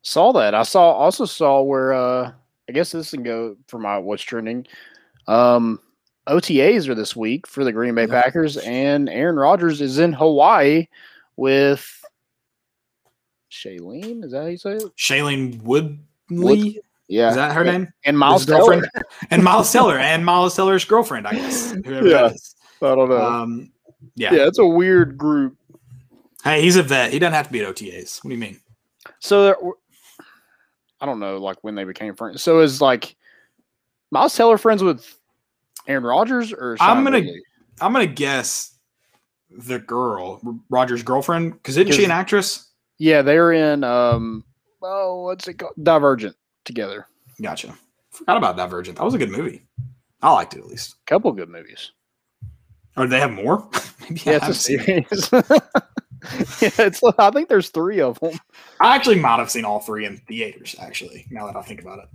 [0.02, 0.52] Saw that.
[0.54, 2.32] I saw also saw where uh
[2.68, 4.66] I guess this can go for my what's trending.
[5.28, 5.80] Um
[6.28, 8.22] OTAs are this week for the Green Bay Yeah.
[8.22, 10.88] Packers and Aaron Rodgers is in Hawaii
[11.36, 11.86] with
[13.50, 14.24] Shailene.
[14.24, 14.96] Is that how you say it?
[14.96, 16.80] Shailene Woodley.
[17.08, 17.30] Yeah.
[17.30, 17.88] Is that her name?
[18.04, 18.86] and Miles girlfriend?
[18.92, 19.06] Teller.
[19.30, 21.72] and Miles Teller and Miles Teller's girlfriend, I guess.
[21.72, 22.22] Whoever Yeah.
[22.22, 22.54] that is.
[22.82, 23.16] I don't know.
[23.20, 23.72] Um,
[24.14, 24.32] yeah.
[24.34, 25.56] yeah, it's a weird group.
[26.44, 27.12] Hey, he's a vet.
[27.12, 28.22] He doesn't have to be at OTAs.
[28.24, 28.60] What do you mean?
[29.20, 29.56] So there,
[31.00, 32.42] I don't know, like when they became friends.
[32.42, 33.16] So is like
[34.10, 35.18] Miles Teller friends with
[35.86, 37.42] Aaron Rodgers or I'm gonna- Woodley?
[37.80, 38.74] I'm gonna guess
[39.50, 42.70] the girl, Rodgers's girlfriend, because isn't she an actress?
[42.98, 44.44] Yeah, they're in um
[44.82, 45.74] oh what's it called?
[45.82, 47.06] Divergent together.
[47.40, 47.74] Gotcha.
[48.10, 48.98] Forgot about Divergent.
[48.98, 49.62] That was a good movie.
[50.20, 50.96] I liked it at least.
[51.06, 51.92] couple good movies.
[52.98, 53.68] Or they have more?
[54.02, 55.30] Maybe I Yeah, haven't it's a series.
[56.62, 58.40] yeah, it's I think there's three of them.
[58.80, 60.76] I actually might have seen all three in theaters.
[60.80, 62.06] Actually, now that I think about it,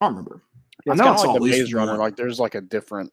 [0.00, 0.42] I don't remember.
[0.88, 1.92] I It's know I saw like at the least Maze Runner.
[1.92, 1.98] one.
[1.98, 3.12] Like there's like a different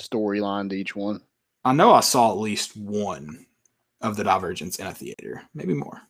[0.00, 1.22] storyline to each one.
[1.64, 3.46] I know I saw at least one
[4.02, 6.02] of the Divergents in a theater, maybe more.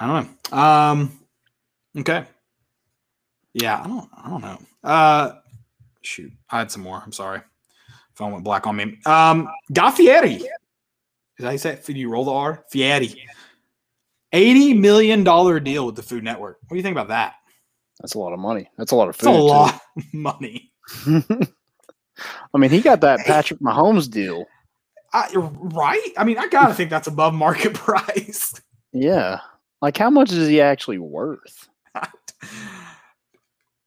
[0.00, 0.58] I don't know.
[0.58, 1.20] Um,
[1.98, 2.24] okay.
[3.56, 4.08] Yeah, I don't.
[4.14, 4.58] I don't know.
[4.84, 5.32] Uh,
[6.02, 7.00] shoot, I had some more.
[7.02, 7.40] I'm sorry.
[8.14, 8.98] Phone went black on me.
[9.06, 10.34] Um, Guy Fieri.
[10.34, 10.42] Is
[11.38, 11.78] that how you say?
[11.88, 12.64] You roll the R?
[12.70, 13.24] Fieri.
[14.32, 16.58] Eighty million dollar deal with the Food Network.
[16.62, 17.36] What do you think about that?
[18.00, 18.68] That's a lot of money.
[18.76, 19.30] That's a lot of food.
[19.30, 19.38] a too.
[19.38, 20.70] lot of money.
[21.06, 24.44] I mean, he got that Patrick Mahomes deal.
[25.14, 26.12] I, right?
[26.18, 28.52] I mean, I gotta think that's above market price.
[28.92, 29.40] Yeah.
[29.80, 31.70] Like how much is he actually worth?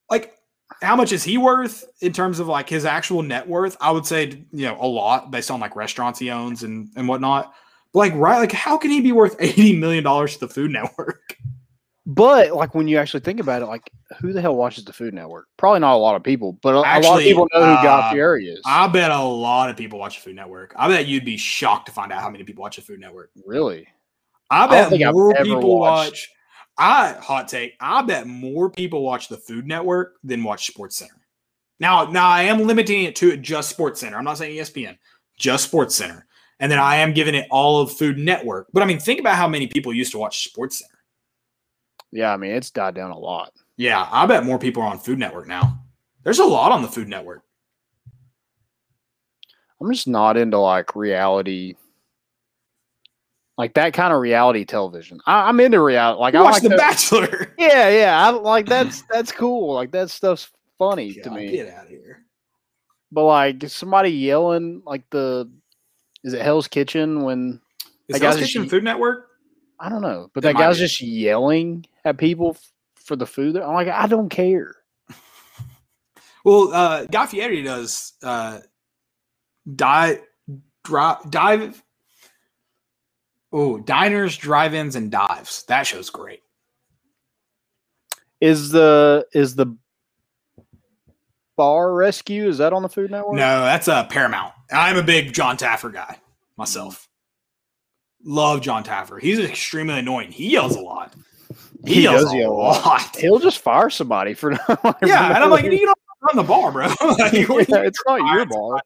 [0.09, 0.35] Like
[0.81, 4.05] how much is he worth in terms of like his actual net worth i would
[4.05, 7.53] say you know a lot based on like restaurants he owns and and whatnot
[7.93, 10.71] but like right like how can he be worth 80 million dollars to the food
[10.71, 11.35] network
[12.05, 13.87] But like when you actually think about it, like
[14.19, 15.45] who the hell watches the Food Network?
[15.57, 17.99] Probably not a lot of people, but a, a lot of people know who Guy
[17.99, 18.59] uh, Fieri is.
[18.65, 21.85] i bet a lot of people watch the food network i bet you'd be shocked
[21.85, 23.87] to find out how many people watch the food network really?
[24.49, 26.29] i bet I've more people watched- watch
[26.79, 31.13] i hot take i bet more people watch the food network than watch sports center.
[31.79, 34.17] Now now i am limiting it to just sports center.
[34.17, 34.97] I'm not saying espn
[35.37, 36.25] just sports center.
[36.59, 38.67] And then i am giving it all of food network.
[38.73, 40.99] But i mean think about how many people used to watch sports center.
[42.11, 43.53] Yeah, I mean it's died down a lot.
[43.77, 45.83] yeah i bet more people are on food network now.
[46.23, 47.43] There's a lot on the food network.
[49.81, 51.75] I'm just not into like reality,
[53.59, 55.19] like that kind of reality television.
[55.25, 56.19] I, I'm into reality.
[56.21, 58.25] Like you I watch like the bachelor Yeah, yeah.
[58.25, 59.73] I like that's that's cool.
[59.73, 61.51] Like that stuff's funny to me.
[61.51, 62.23] get out of here
[63.11, 65.51] But like somebody yelling like the
[66.23, 67.59] is it Hell's Kitchen when
[68.07, 69.27] is That Hell's guy's just kitchen food network
[69.81, 70.83] I don't know, but It that guy's be.
[70.85, 73.55] just yelling at people f- for the food.
[73.57, 74.73] I'm like, I don't care.
[76.45, 78.59] Well, uh, Guy Fieri does uh,
[79.75, 80.21] dive,
[80.85, 81.83] drive, dive.
[83.51, 85.63] Oh, diners, drive-ins, and dives.
[85.63, 86.41] That show's great.
[88.41, 89.75] Is the is the
[91.57, 92.47] bar rescue?
[92.47, 93.35] Is that on the Food Network?
[93.35, 94.53] No, that's a uh, Paramount.
[94.71, 96.17] I'm a big John Taffer guy
[96.57, 97.07] myself.
[98.23, 99.19] Love John Taffer.
[99.19, 100.31] He's extremely annoying.
[100.31, 101.13] He yells a lot.
[101.85, 102.85] He, He yells does a yell a lot.
[102.85, 103.15] lot.
[103.15, 104.97] He'll just fire somebody for not.
[105.03, 106.87] Yeah, and I'm like, yeah, you don't run the bar, bro.
[107.17, 108.81] Like, you it's not your bar.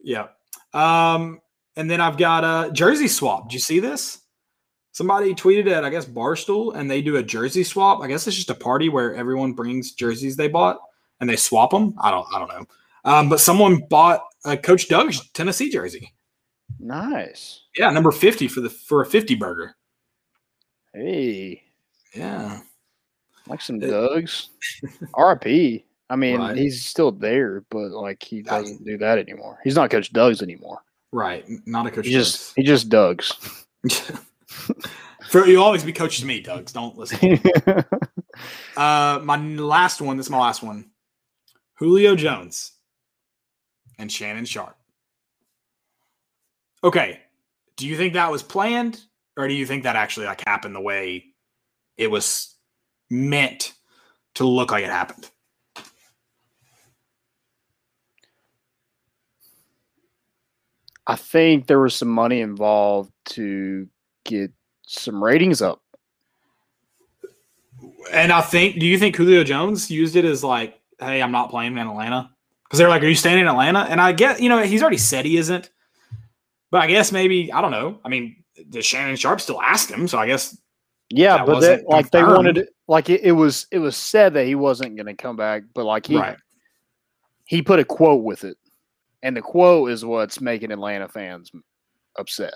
[0.00, 0.28] Yeah.
[0.72, 1.40] Um,
[1.78, 3.48] and then I've got a jersey swap.
[3.48, 4.18] Did you see this?
[4.92, 8.02] Somebody tweeted at I guess Barstool, and they do a jersey swap.
[8.02, 10.78] I guess it's just a party where everyone brings jerseys they bought
[11.20, 11.94] and they swap them.
[12.00, 12.66] I don't, I don't know.
[13.04, 16.12] Um, but someone bought a Coach Doug's Tennessee jersey.
[16.80, 17.62] Nice.
[17.76, 19.76] Yeah, number fifty for the for a fifty burger.
[20.92, 21.62] Hey,
[22.14, 22.60] Yeah,
[23.46, 24.48] like some Uh, Dugs.
[25.14, 25.84] R.I.P.
[26.10, 26.56] I mean, Right.
[26.56, 29.58] he's still there, but like he doesn't do that anymore.
[29.62, 30.80] He's not Coach Doug's anymore.
[31.12, 31.44] Right.
[31.66, 32.06] Not a Coach.
[32.06, 33.32] He just he just Doug's.
[35.28, 36.72] For you always be coaches me, Doug's.
[36.72, 37.40] Don't listen.
[38.76, 40.16] Uh, my last one.
[40.16, 40.90] This is my last one.
[41.78, 42.72] Julio Jones
[43.98, 44.76] and Shannon Sharpe.
[46.84, 47.20] Okay.
[47.76, 49.00] Do you think that was planned,
[49.36, 51.24] or do you think that actually like happened the way
[51.96, 52.54] it was
[53.10, 53.72] meant
[54.36, 55.28] to look like it happened?
[61.08, 63.88] I think there was some money involved to
[64.24, 64.52] get
[64.86, 65.82] some ratings up.
[68.12, 71.50] And I think, do you think Julio Jones used it as like, hey, I'm not
[71.50, 72.30] playing in Atlanta?
[72.64, 73.80] Because they're like, are you staying in Atlanta?
[73.80, 75.70] And I get, you know, he's already said he isn't.
[76.70, 77.98] But I guess maybe, I don't know.
[78.04, 80.06] I mean, the Shannon Sharpe still asked him.
[80.08, 80.58] So I guess
[81.10, 84.46] Yeah, but that, like they wanted it, like it, it was it was said that
[84.46, 86.36] he wasn't going to come back, but like he right.
[87.44, 88.58] he put a quote with it,
[89.22, 91.50] and the quote is what's making Atlanta fans
[92.18, 92.54] upset.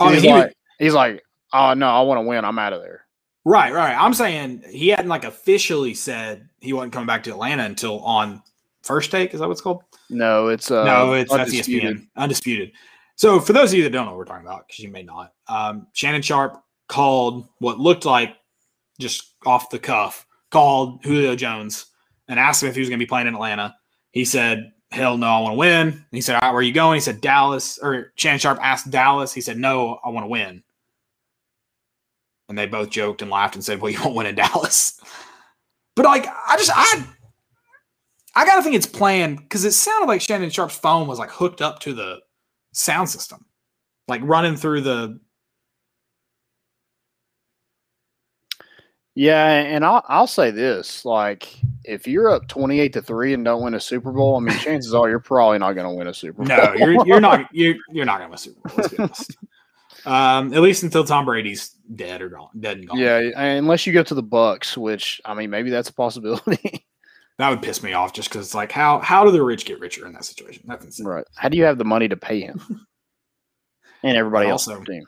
[0.00, 2.44] Mean, he's, he like, he's like, oh no, I want to win.
[2.44, 3.06] I'm out of there.
[3.44, 3.94] Right, right.
[3.94, 8.42] I'm saying he hadn't like officially said he wasn't coming back to Atlanta until on
[8.82, 9.32] first take.
[9.34, 9.82] Is that what it's called?
[10.08, 11.96] No, it's uh, no, it's that's undisputed.
[11.96, 12.06] ESPN.
[12.16, 12.72] Undisputed.
[13.16, 15.02] So for those of you that don't know what we're talking about, because you may
[15.02, 18.36] not, um, Shannon Sharpe called what looked like
[18.98, 21.86] just off the cuff, called Julio Jones
[22.28, 23.76] and asked him if he was going to be playing in Atlanta.
[24.12, 26.62] He said, "Hell no, I want to win." And he said, "All right, where are
[26.62, 29.32] you going?" He said, "Dallas." Or Shannon Sharpe asked Dallas.
[29.32, 30.62] He said, "No, I want to win."
[32.48, 35.00] And they both joked and laughed and said, "Well, you won't win in Dallas."
[35.96, 37.04] But like, I just I
[38.34, 41.60] I gotta think it's planned because it sounded like Shannon Sharpe's phone was like hooked
[41.60, 42.20] up to the
[42.72, 43.44] sound system,
[44.08, 45.20] like running through the.
[49.16, 51.52] Yeah, and I'll I'll say this: like,
[51.84, 54.56] if you're up twenty eight to three and don't win a Super Bowl, I mean,
[54.58, 56.56] chances are you're probably not going to win a Super Bowl.
[56.56, 58.76] No, you're you're not you're you're not gonna win a Super Bowl.
[58.78, 59.36] Let's be honest.
[60.06, 62.98] Um, at least until Tom Brady's dead or gone, dead and gone.
[62.98, 66.86] yeah, unless you go to the Bucs, which I mean, maybe that's a possibility.
[67.38, 69.80] that would piss me off just because it's like how how do the rich get
[69.80, 70.62] richer in that situation?
[70.66, 71.06] That's insane.
[71.06, 71.24] right?
[71.34, 72.86] How do you have the money to pay him
[74.02, 75.04] and everybody else on Also- the team?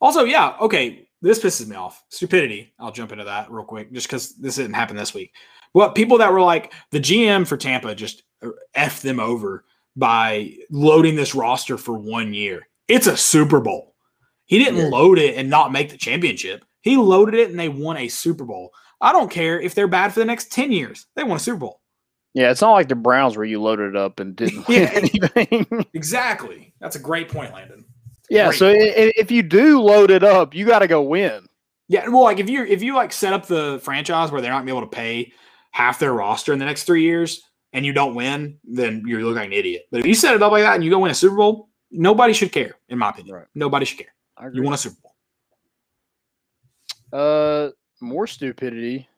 [0.00, 2.02] Also, yeah, okay, this pisses me off.
[2.08, 2.72] Stupidity.
[2.78, 5.32] I'll jump into that real quick, just because this didn't happen this week.
[5.74, 9.64] Well, people that were like the GM for Tampa just uh, f them over
[9.96, 12.66] by loading this roster for one year.
[12.88, 13.94] It's a Super Bowl.
[14.46, 14.88] He didn't Yeah.
[14.88, 16.64] load it and not make the championship.
[16.82, 18.70] He loaded it and they won a Super Bowl.
[19.00, 21.06] I don't care if they're bad for the next ten years.
[21.16, 21.80] They won a Super Bowl.
[22.34, 24.90] Yeah, it's not like the Browns where you loaded it up and didn't Yeah.
[24.94, 25.86] anything.
[25.94, 26.74] Exactly.
[26.80, 27.84] That's a great point, Landon.
[28.28, 31.46] Yeah, Great so if you do load it up, you got to go win.
[31.88, 34.58] Yeah, well, like if you if you like set up the franchise where they're not
[34.58, 35.32] gonna be able to pay
[35.70, 37.42] half their roster in the next three years
[37.72, 39.86] and you don't win, then you're looking like an idiot.
[39.90, 41.68] But if you set it up like that and you go win a Super Bowl,
[41.90, 43.36] nobody should care, in my opinion.
[43.36, 43.46] Right.
[43.54, 44.14] Nobody should care.
[44.52, 45.14] You won a Super Bowl.
[47.12, 47.70] Uh,
[48.00, 49.08] more stupidity.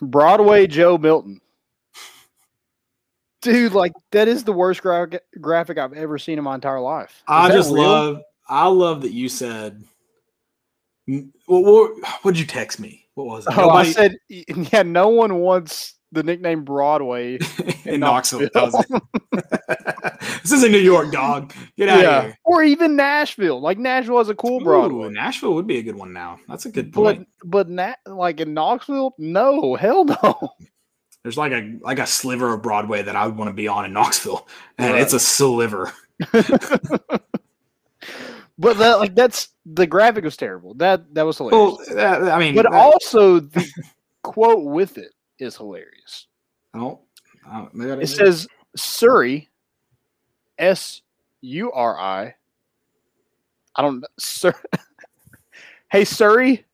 [0.00, 1.40] Broadway Joe Milton.
[3.52, 5.08] Dude, like that is the worst gra-
[5.40, 7.10] graphic I've ever seen in my entire life.
[7.10, 7.82] Is I just real?
[7.82, 9.82] love I love that you said
[11.46, 11.94] what,
[12.24, 13.06] did you text me?
[13.14, 13.54] What was it?
[13.56, 17.38] Oh, I said, yeah, no one wants the nickname Broadway.
[17.84, 18.48] in Knoxville.
[18.54, 18.72] does
[20.42, 21.52] this is in New York, dog.
[21.76, 22.38] Get out of here.
[22.44, 23.60] or even Nashville.
[23.60, 26.38] Like Nashville has a cool Ooh, Broadway, Nashville would be a good one now.
[26.48, 27.28] That's a good but point.
[27.44, 30.52] but Na- like in Knoxville, no, hell no.
[31.28, 33.84] There's like a like a sliver of Broadway that I would want to be on
[33.84, 34.48] in Knoxville,
[34.78, 35.02] and Right.
[35.02, 35.92] it's a sliver.
[38.60, 40.72] But that like that's the graphic was terrible.
[40.74, 41.86] That that was hilarious.
[41.94, 43.64] Well, uh, I mean, but that- also the
[44.22, 46.26] quote with it is hilarious.
[46.74, 47.00] oh,
[47.46, 49.48] uh, maybe I It says Surrey,
[50.58, 51.02] S
[51.42, 52.34] U R I.
[53.76, 54.08] I don't know.
[54.18, 54.54] Sir,
[55.92, 56.64] hey Surrey.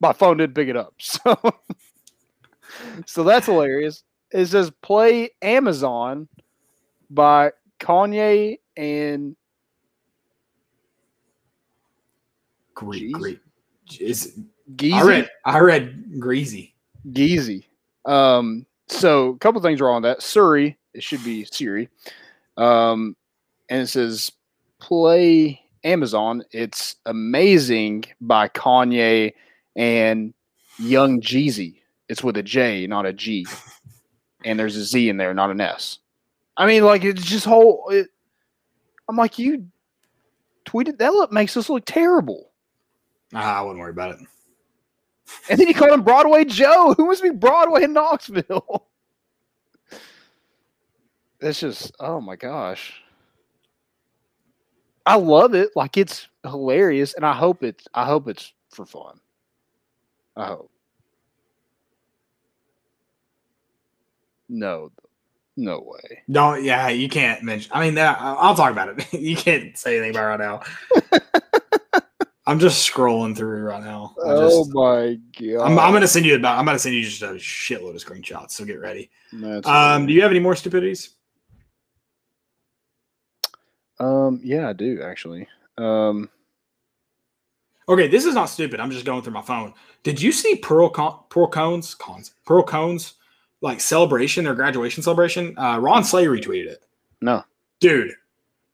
[0.00, 1.36] My phone didn't pick it up, so
[3.06, 4.02] so that's hilarious.
[4.32, 6.28] It says play Amazon
[7.10, 9.36] by Kanye and
[12.74, 13.12] great, Jeez.
[13.12, 13.40] great.
[14.00, 14.38] Is
[14.92, 16.74] I read I read greasy.
[17.10, 17.64] Geezy.
[18.06, 20.22] Um, so a couple things wrong with that.
[20.22, 21.88] Surrey, it should be Siri.
[22.56, 23.16] Um,
[23.68, 24.32] and it says
[24.80, 26.42] play Amazon.
[26.50, 29.34] It's amazing by Kanye
[29.76, 30.34] and
[30.78, 31.80] Young Jeezy.
[32.08, 33.46] It's with a J, not a G.
[34.44, 35.98] And there's a Z in there, not an S.
[36.56, 37.88] I mean, like it's just whole.
[37.90, 38.08] It,
[39.08, 39.66] I'm like, you
[40.66, 42.50] tweeted that look makes us look terrible.
[43.34, 44.18] Ah, I wouldn't worry about it.
[45.48, 46.94] And then you called him Broadway Joe.
[46.96, 48.86] Who wants to be Broadway in Knoxville?
[51.40, 53.02] It's just, oh my gosh.
[55.06, 55.70] I love it.
[55.76, 59.20] Like it's hilarious, and I hope it's I hope it's for fun.
[60.36, 60.70] I hope.
[64.48, 64.92] No.
[65.56, 66.22] No way.
[66.26, 67.70] No, yeah, you can't mention.
[67.72, 69.12] I mean, that, I'll talk about it.
[69.20, 70.62] you can't say anything about it right
[71.12, 71.20] now.
[72.46, 74.14] I'm just scrolling through right now.
[74.18, 75.64] I oh just, my god!
[75.64, 76.58] I'm, I'm gonna send you about.
[76.58, 78.50] I'm gonna send you just a shitload of screenshots.
[78.50, 79.10] So get ready.
[79.32, 81.14] That's Um, do you have any more stupidities?
[83.98, 85.48] um, yeah, I do actually.
[85.78, 86.28] Um,
[87.88, 88.80] Okay, this is not stupid.
[88.80, 89.74] I'm just going through my phone.
[90.02, 93.14] Did you see Pearl Con- Pearl Cohn's Cons Pearl Cohn's
[93.64, 95.58] like celebration, their graduation celebration?
[95.58, 96.84] Uh, Ron Slay retweeted it.
[97.20, 97.42] no,
[97.80, 98.12] Dude,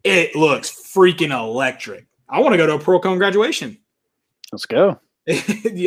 [0.04, 2.06] it looks freaking electric.
[2.28, 3.78] I want to go to a Pearl Cohn graduation.
[4.52, 4.98] let's go.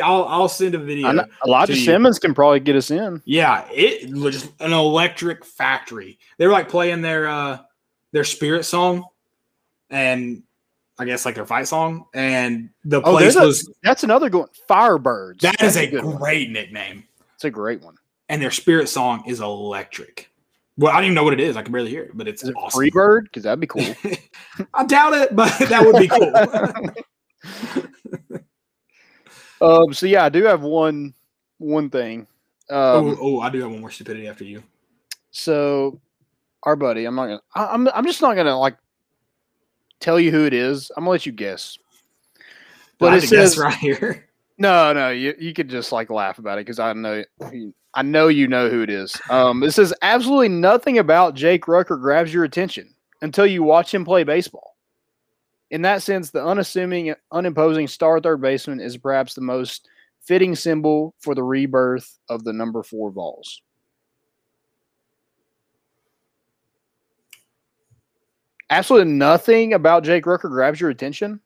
[0.03, 1.11] I'll I'll send a video.
[1.11, 1.75] Know, Elijah.
[1.75, 3.21] Simmons can probably get us in.
[3.25, 6.17] Yeah, it was just an electric factory.
[6.38, 7.59] They were like playing their uh
[8.11, 9.05] their spirit song
[9.89, 10.43] and
[10.99, 12.05] I guess like their fight song.
[12.13, 14.49] And the Oh, place a- was That's another good one.
[14.69, 15.39] Firebirds.
[15.41, 16.17] that That's is a good one.
[16.17, 17.03] great nickname.
[17.35, 17.95] It's a great one.
[18.29, 20.29] And their spirit song is electric.
[20.77, 21.55] Well, I don't even know what it is.
[21.55, 22.81] I can barely hear it, but it's Is it awesome.
[22.81, 23.23] Freebird?
[23.23, 23.85] Because that'd be cool.
[24.73, 26.33] I doubt it, but that would be cool.
[29.61, 29.93] um.
[29.93, 31.13] So yeah, I do have one
[31.59, 32.27] one thing.
[32.69, 34.63] Um, oh, oh, I do have one more stupidity after you.
[35.31, 35.99] So,
[36.63, 37.41] our buddy, I'm not gonna.
[37.55, 37.87] I, I'm.
[37.89, 38.77] I'm just not gonna like
[39.99, 40.91] tell you who it is.
[40.95, 41.77] I'm gonna let you guess.
[42.97, 44.27] But I it says right here.
[44.57, 45.09] no, no.
[45.09, 47.23] You you could just like laugh about it because I don't know.
[47.95, 49.15] I know you know who it is.
[49.29, 54.03] Um, it says absolutely nothing about Jake Rucker grabs your attention until you watch him
[54.03, 54.75] play baseball.
[55.69, 59.87] In that sense, the unassuming, unimposing star third baseman is perhaps the most
[60.21, 63.61] fitting symbol for the rebirth of the number four Vols.
[68.69, 71.39] Absolutely nothing about Jake Rucker grabs your attention.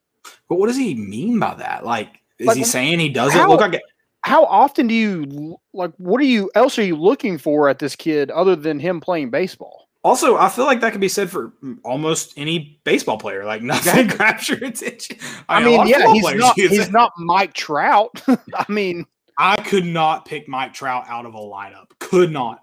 [0.47, 1.85] But what does he mean by that?
[1.85, 3.81] Like, is Like, he saying he doesn't how- look like it?
[4.27, 5.93] How often do you like?
[5.95, 9.29] What are you else are you looking for at this kid other than him playing
[9.29, 9.87] baseball?
[10.03, 13.45] Also, I feel like that could be said for mm, almost any baseball player.
[13.45, 15.15] Like, nothing grabs your attention.
[15.47, 18.21] I mean, lot yeah, he's not he's not Mike Trout.
[18.53, 19.05] I mean,
[19.37, 21.91] I could not pick Mike Trout out of a lineup.
[21.99, 22.59] Could not.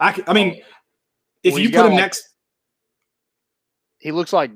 [0.00, 0.12] I.
[0.12, 0.66] Could, I mean, oh.
[1.42, 2.26] if Well, you put him like, next,
[3.98, 4.50] he looks like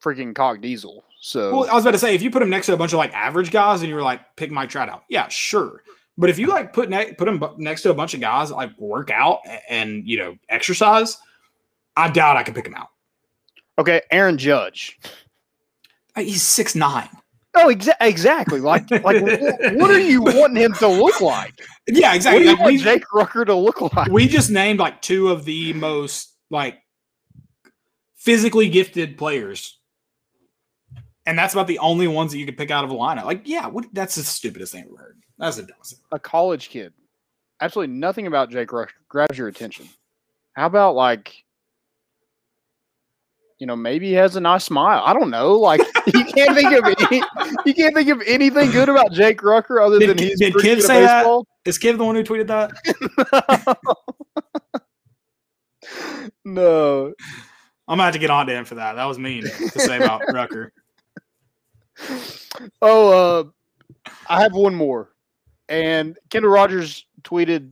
[0.00, 1.02] freaking Cock Diesel.
[1.26, 2.92] So well, I was about to say if you put him next to a bunch
[2.92, 5.82] of like average guys and you were like pick Mike Trout out, yeah, sure.
[6.16, 8.54] But if you like put ne- put him next to a bunch of guys that
[8.54, 11.18] like work out and you know exercise,
[11.96, 12.90] I doubt I could pick him out.
[13.76, 15.00] okay, Aaron Judge.
[16.14, 17.08] Uh, He's six nine.
[17.56, 18.60] Oh, exa- exactly.
[18.60, 21.58] Like, like, what are you wanting him to look like?
[21.88, 22.38] Yeah, exactly.
[22.38, 24.12] What do you Like, want we, Jake Rucker to look like?
[24.12, 26.76] we just named like two of the most like
[28.14, 29.78] physically gifted players.
[31.26, 33.24] And that's about the only ones that you could pick out of a lineup.
[33.24, 35.22] Like, yeah, what that's the stupidest thing I've ever heard.
[35.38, 36.92] That's the dumbest a college kid.
[37.60, 39.88] Absolutely nothing about Jake Rucker grabs your attention.
[40.52, 41.34] How about like,
[43.58, 45.02] you know, maybe he has a nice smile.
[45.04, 45.54] I don't know.
[45.54, 47.22] Like you can't think of any,
[47.64, 50.82] you can't think of anything good about Jake Rucker other Did than he's did Kid
[50.82, 51.22] say that?
[51.22, 51.46] baseball.
[51.64, 52.72] Is Kev the one who tweeted that?
[56.44, 57.12] no.
[57.88, 58.94] I'm gonna have to get on to him for that.
[58.94, 60.72] That was mean to say about Rucker.
[62.82, 65.12] Oh, uh, I have one more.
[65.68, 67.70] And Kendall Rogers tweeted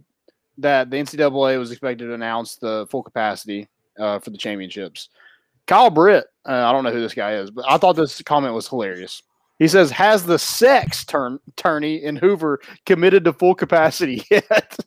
[0.58, 3.68] that the NCAA was expected to announce the full capacity
[3.98, 5.08] uh, for the championships.
[5.66, 8.54] Kyle Britt, uh, I don't know who this guy is, but I thought this comment
[8.54, 9.22] was hilarious.
[9.58, 14.76] He says, "Has the sex turn tourney in Hoover committed to full capacity yet?"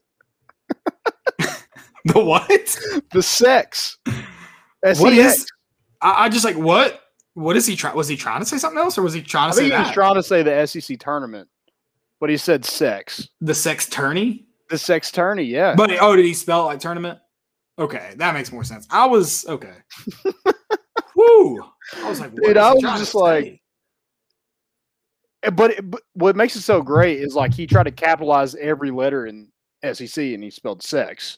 [2.05, 2.77] The what?
[3.11, 3.97] the sex.
[4.05, 5.17] What SEX.
[5.17, 5.51] is?
[6.01, 7.01] I, I just like what?
[7.37, 7.95] What is he trying?
[7.95, 9.73] Was he trying to say something else, or was he trying I to say think
[9.75, 11.47] he was trying to say the SEC tournament,
[12.19, 13.29] but he said sex.
[13.41, 14.47] the sex tourney?
[14.71, 15.75] The sex tourney, yeah.
[15.75, 17.19] But oh, did he spell it like tournament?
[17.77, 18.87] Okay, that makes more sense.
[18.89, 19.75] I was okay.
[21.15, 21.63] Woo!
[21.97, 23.61] I was like, what Dude, is I he was trying to just like- say?
[25.43, 28.55] Uh, but, it- but what makes it so great is like he tried to capitalize
[28.55, 29.47] every letter in
[29.93, 31.37] SEC and he spelled sex.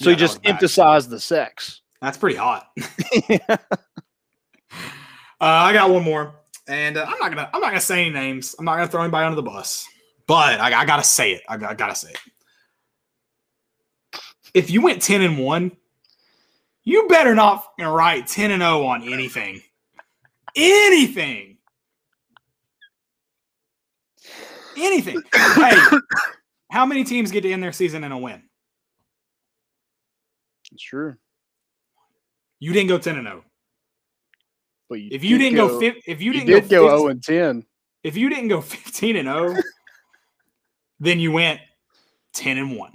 [0.00, 0.50] So Yeah, he that was just bad.
[0.50, 1.82] emphasized the sex.
[2.02, 2.68] that's pretty hot.
[5.40, 6.34] Uh, I got one more,
[6.66, 8.56] and uh, I'm not gonna I'm not gonna say any names.
[8.58, 9.86] I'm not gonna throw anybody under the bus,
[10.26, 11.42] but I, I gotta say it.
[11.48, 12.18] I, got- I gotta say it.
[14.54, 15.72] If you went ten and one,
[16.82, 19.60] you better not write ten and zero on anything.
[20.56, 21.58] Anything.
[24.76, 25.22] Anything.
[25.34, 25.76] hey,
[26.72, 28.42] how many teams get to end their season in a win?
[30.72, 31.14] It's true.
[32.58, 33.44] You didn't go ten and zero.
[34.88, 37.08] But you If you did didn't go, fif- if you you didn't did go, go
[37.08, 37.66] 15 0 and 10.
[38.04, 39.56] if you didn't go 15 and 0,
[41.00, 41.60] then you went
[42.32, 42.92] 10 and 1.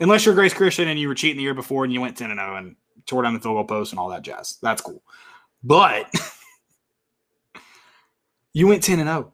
[0.00, 2.30] Unless you're Grace Christian and you were cheating the year before and you went 10
[2.30, 2.76] and 0 and
[3.06, 4.58] tore down the field goal post and all that jazz.
[4.62, 5.02] That's cool.
[5.62, 6.12] But
[8.52, 9.32] you went 10 and 0.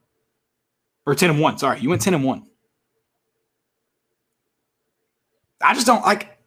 [1.07, 1.59] Or 10 and 1.
[1.59, 1.81] Sorry.
[1.81, 2.47] You went 10 and 1.
[5.63, 6.39] I just don't like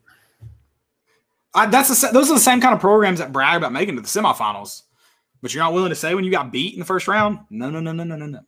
[1.53, 4.01] I, that's the, those are the same kind of programs that brag about making to
[4.01, 4.83] the semifinals,
[5.43, 7.37] but you're not willing to say when you got beat in the first round.
[7.49, 8.39] No, no, no, no, no, no, no.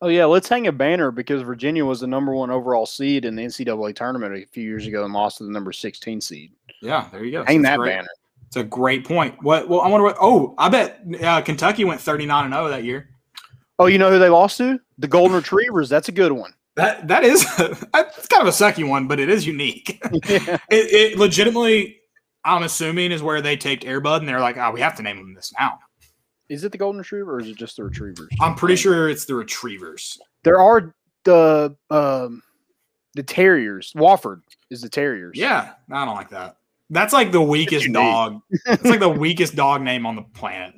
[0.00, 3.36] Oh yeah, let's hang a banner because Virginia was the number one overall seed in
[3.36, 6.50] the NCAA tournament a few years ago and lost to the number sixteen seed.
[6.80, 7.44] Yeah, there you go.
[7.44, 7.90] Hang that great.
[7.90, 8.08] banner.
[8.48, 9.36] It's a great point.
[9.42, 9.68] What?
[9.68, 10.16] Well, I wonder what.
[10.20, 13.10] Oh, I bet uh, Kentucky went thirty nine and zero that year.
[13.78, 14.80] Oh, you know who they lost to?
[14.98, 15.88] The Golden Retrievers.
[15.88, 16.52] That's a good one.
[16.74, 20.02] That that is it's kind of a sucky one, but it is unique.
[20.26, 20.58] yeah.
[20.70, 22.00] It, it legitimately,
[22.44, 25.16] I'm assuming, is where they taped Airbud and they're like, oh, we have to name
[25.16, 25.78] them this now.
[26.48, 28.28] Is it the Golden Retriever or is it just the Retrievers?
[28.40, 30.18] I'm pretty sure it's the Retrievers.
[30.42, 30.94] There are
[31.24, 32.42] the um
[33.14, 33.92] the Terriers.
[33.94, 35.36] Wofford is the Terriers.
[35.36, 36.56] Yeah, I don't like that.
[36.90, 38.42] That's like the weakest dog.
[38.66, 40.74] It's like the weakest dog name on the planet.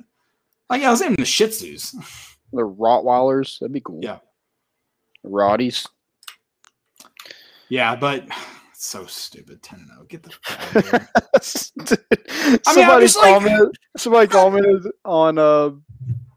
[0.69, 1.93] Like, yeah, I was naming the Shih Tzus.
[2.53, 3.59] The Rottweilers.
[3.59, 3.99] That'd be cool.
[4.01, 4.19] Yeah.
[5.25, 5.87] Rotties.
[7.67, 8.25] Yeah, but
[8.77, 9.61] so stupid.
[9.63, 10.05] 10 0.
[10.07, 11.09] Get the fuck out of here.
[12.65, 13.77] I'm somebody just like- commented.
[13.97, 15.71] somebody commented on uh,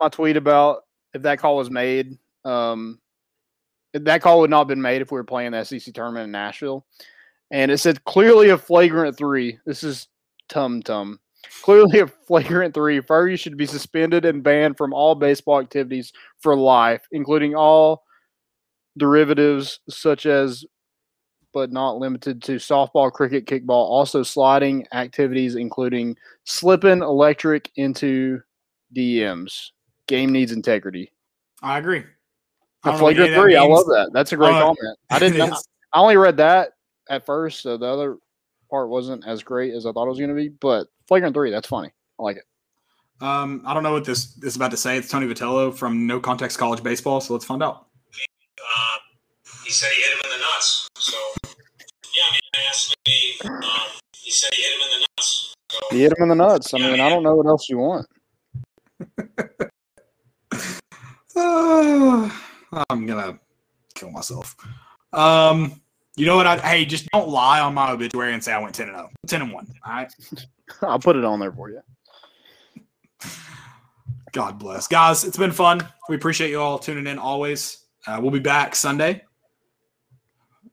[0.01, 0.85] my tweet about
[1.15, 2.19] if that call was made.
[2.45, 3.01] Um,
[3.95, 6.31] that call would not have been made if we were playing the SEC tournament in
[6.31, 6.85] Nashville,
[7.51, 9.59] and it said clearly a flagrant three.
[9.67, 10.09] This is
[10.49, 11.19] tum tum.
[11.63, 13.01] Clearly a flagrant three.
[13.01, 18.05] Furry should be suspended and banned from all baseball activities for life, including all
[18.99, 20.65] derivatives such as
[21.53, 28.41] but not limited to softball, cricket, kickball, also sliding activities, including slipping electric into
[28.95, 29.71] DMs.
[30.07, 31.13] Game needs integrity.
[31.63, 32.05] I agree.
[32.85, 33.57] I don't know what flagrant any of that three.
[33.57, 34.11] I love that.
[34.13, 34.99] That's a great Uh, comment.
[35.11, 35.39] I didn't.
[35.39, 35.57] know-
[35.93, 36.73] I only read that
[37.09, 38.19] at first, so the other
[38.71, 40.49] part wasn't as great as I thought it was going to be.
[40.51, 41.51] But flagrant three.
[41.51, 41.91] That's funny.
[42.19, 42.45] I like it.
[43.21, 44.97] Um, I don't know what this is about to say.
[44.97, 47.88] It's Tony Vitello from No Context College Baseball, so let's find out.
[49.69, 50.89] He said he hit him in the nuts.
[50.97, 55.07] So, yeah, I mean, they asked me, um, he said he hit him in the
[55.19, 55.55] nuts.
[55.71, 56.73] So, You hit him in the nuts.
[56.73, 58.07] I mean, I don't know what else you want.
[61.37, 62.31] Uh,
[62.89, 63.39] I'm gonna
[63.95, 64.57] kill myself.
[65.13, 65.83] Um,
[66.17, 66.47] you know what?
[66.47, 69.11] I hey, just don't lie on my obituary and say I went ten and 0.
[69.27, 69.67] 10 and one.
[69.85, 70.13] All right.
[70.83, 71.83] I'll put it on there for you.
[74.33, 75.25] God bless, guys.
[75.25, 75.87] It's been fun.
[76.09, 77.85] We appreciate you all tuning in always.
[78.07, 79.23] Uh, we'll be back Sunday.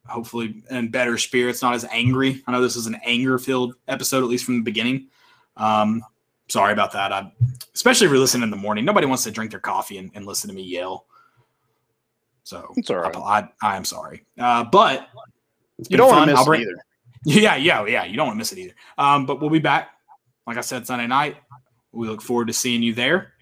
[0.08, 2.44] Hopefully, in better spirits, not as angry.
[2.46, 5.08] I know this is an anger-filled episode, at least from the beginning.
[5.58, 6.04] Um,
[6.48, 7.12] sorry about that.
[7.12, 7.32] I,
[7.74, 8.86] especially if you're listening in the morning.
[8.86, 11.06] Nobody wants to drink their coffee and, and listen to me yell.
[12.44, 13.16] So It's all right.
[13.16, 15.08] I, I, am sorry, uh, but
[15.90, 16.78] You don't want to miss I'll it bring- either.
[17.28, 18.06] Yeah, yeah, yeah.
[18.06, 18.76] You don't want to miss it either.
[19.00, 19.90] Um, but we'll be back,
[20.46, 21.38] like I said, Sunday night.
[21.92, 23.34] We look forward to seeing you there.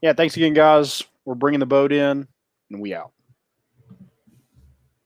[0.00, 0.12] Yeah.
[0.12, 1.02] Thanks again, guys.
[1.24, 2.28] We're bringing the boat in,
[2.70, 3.10] and we out.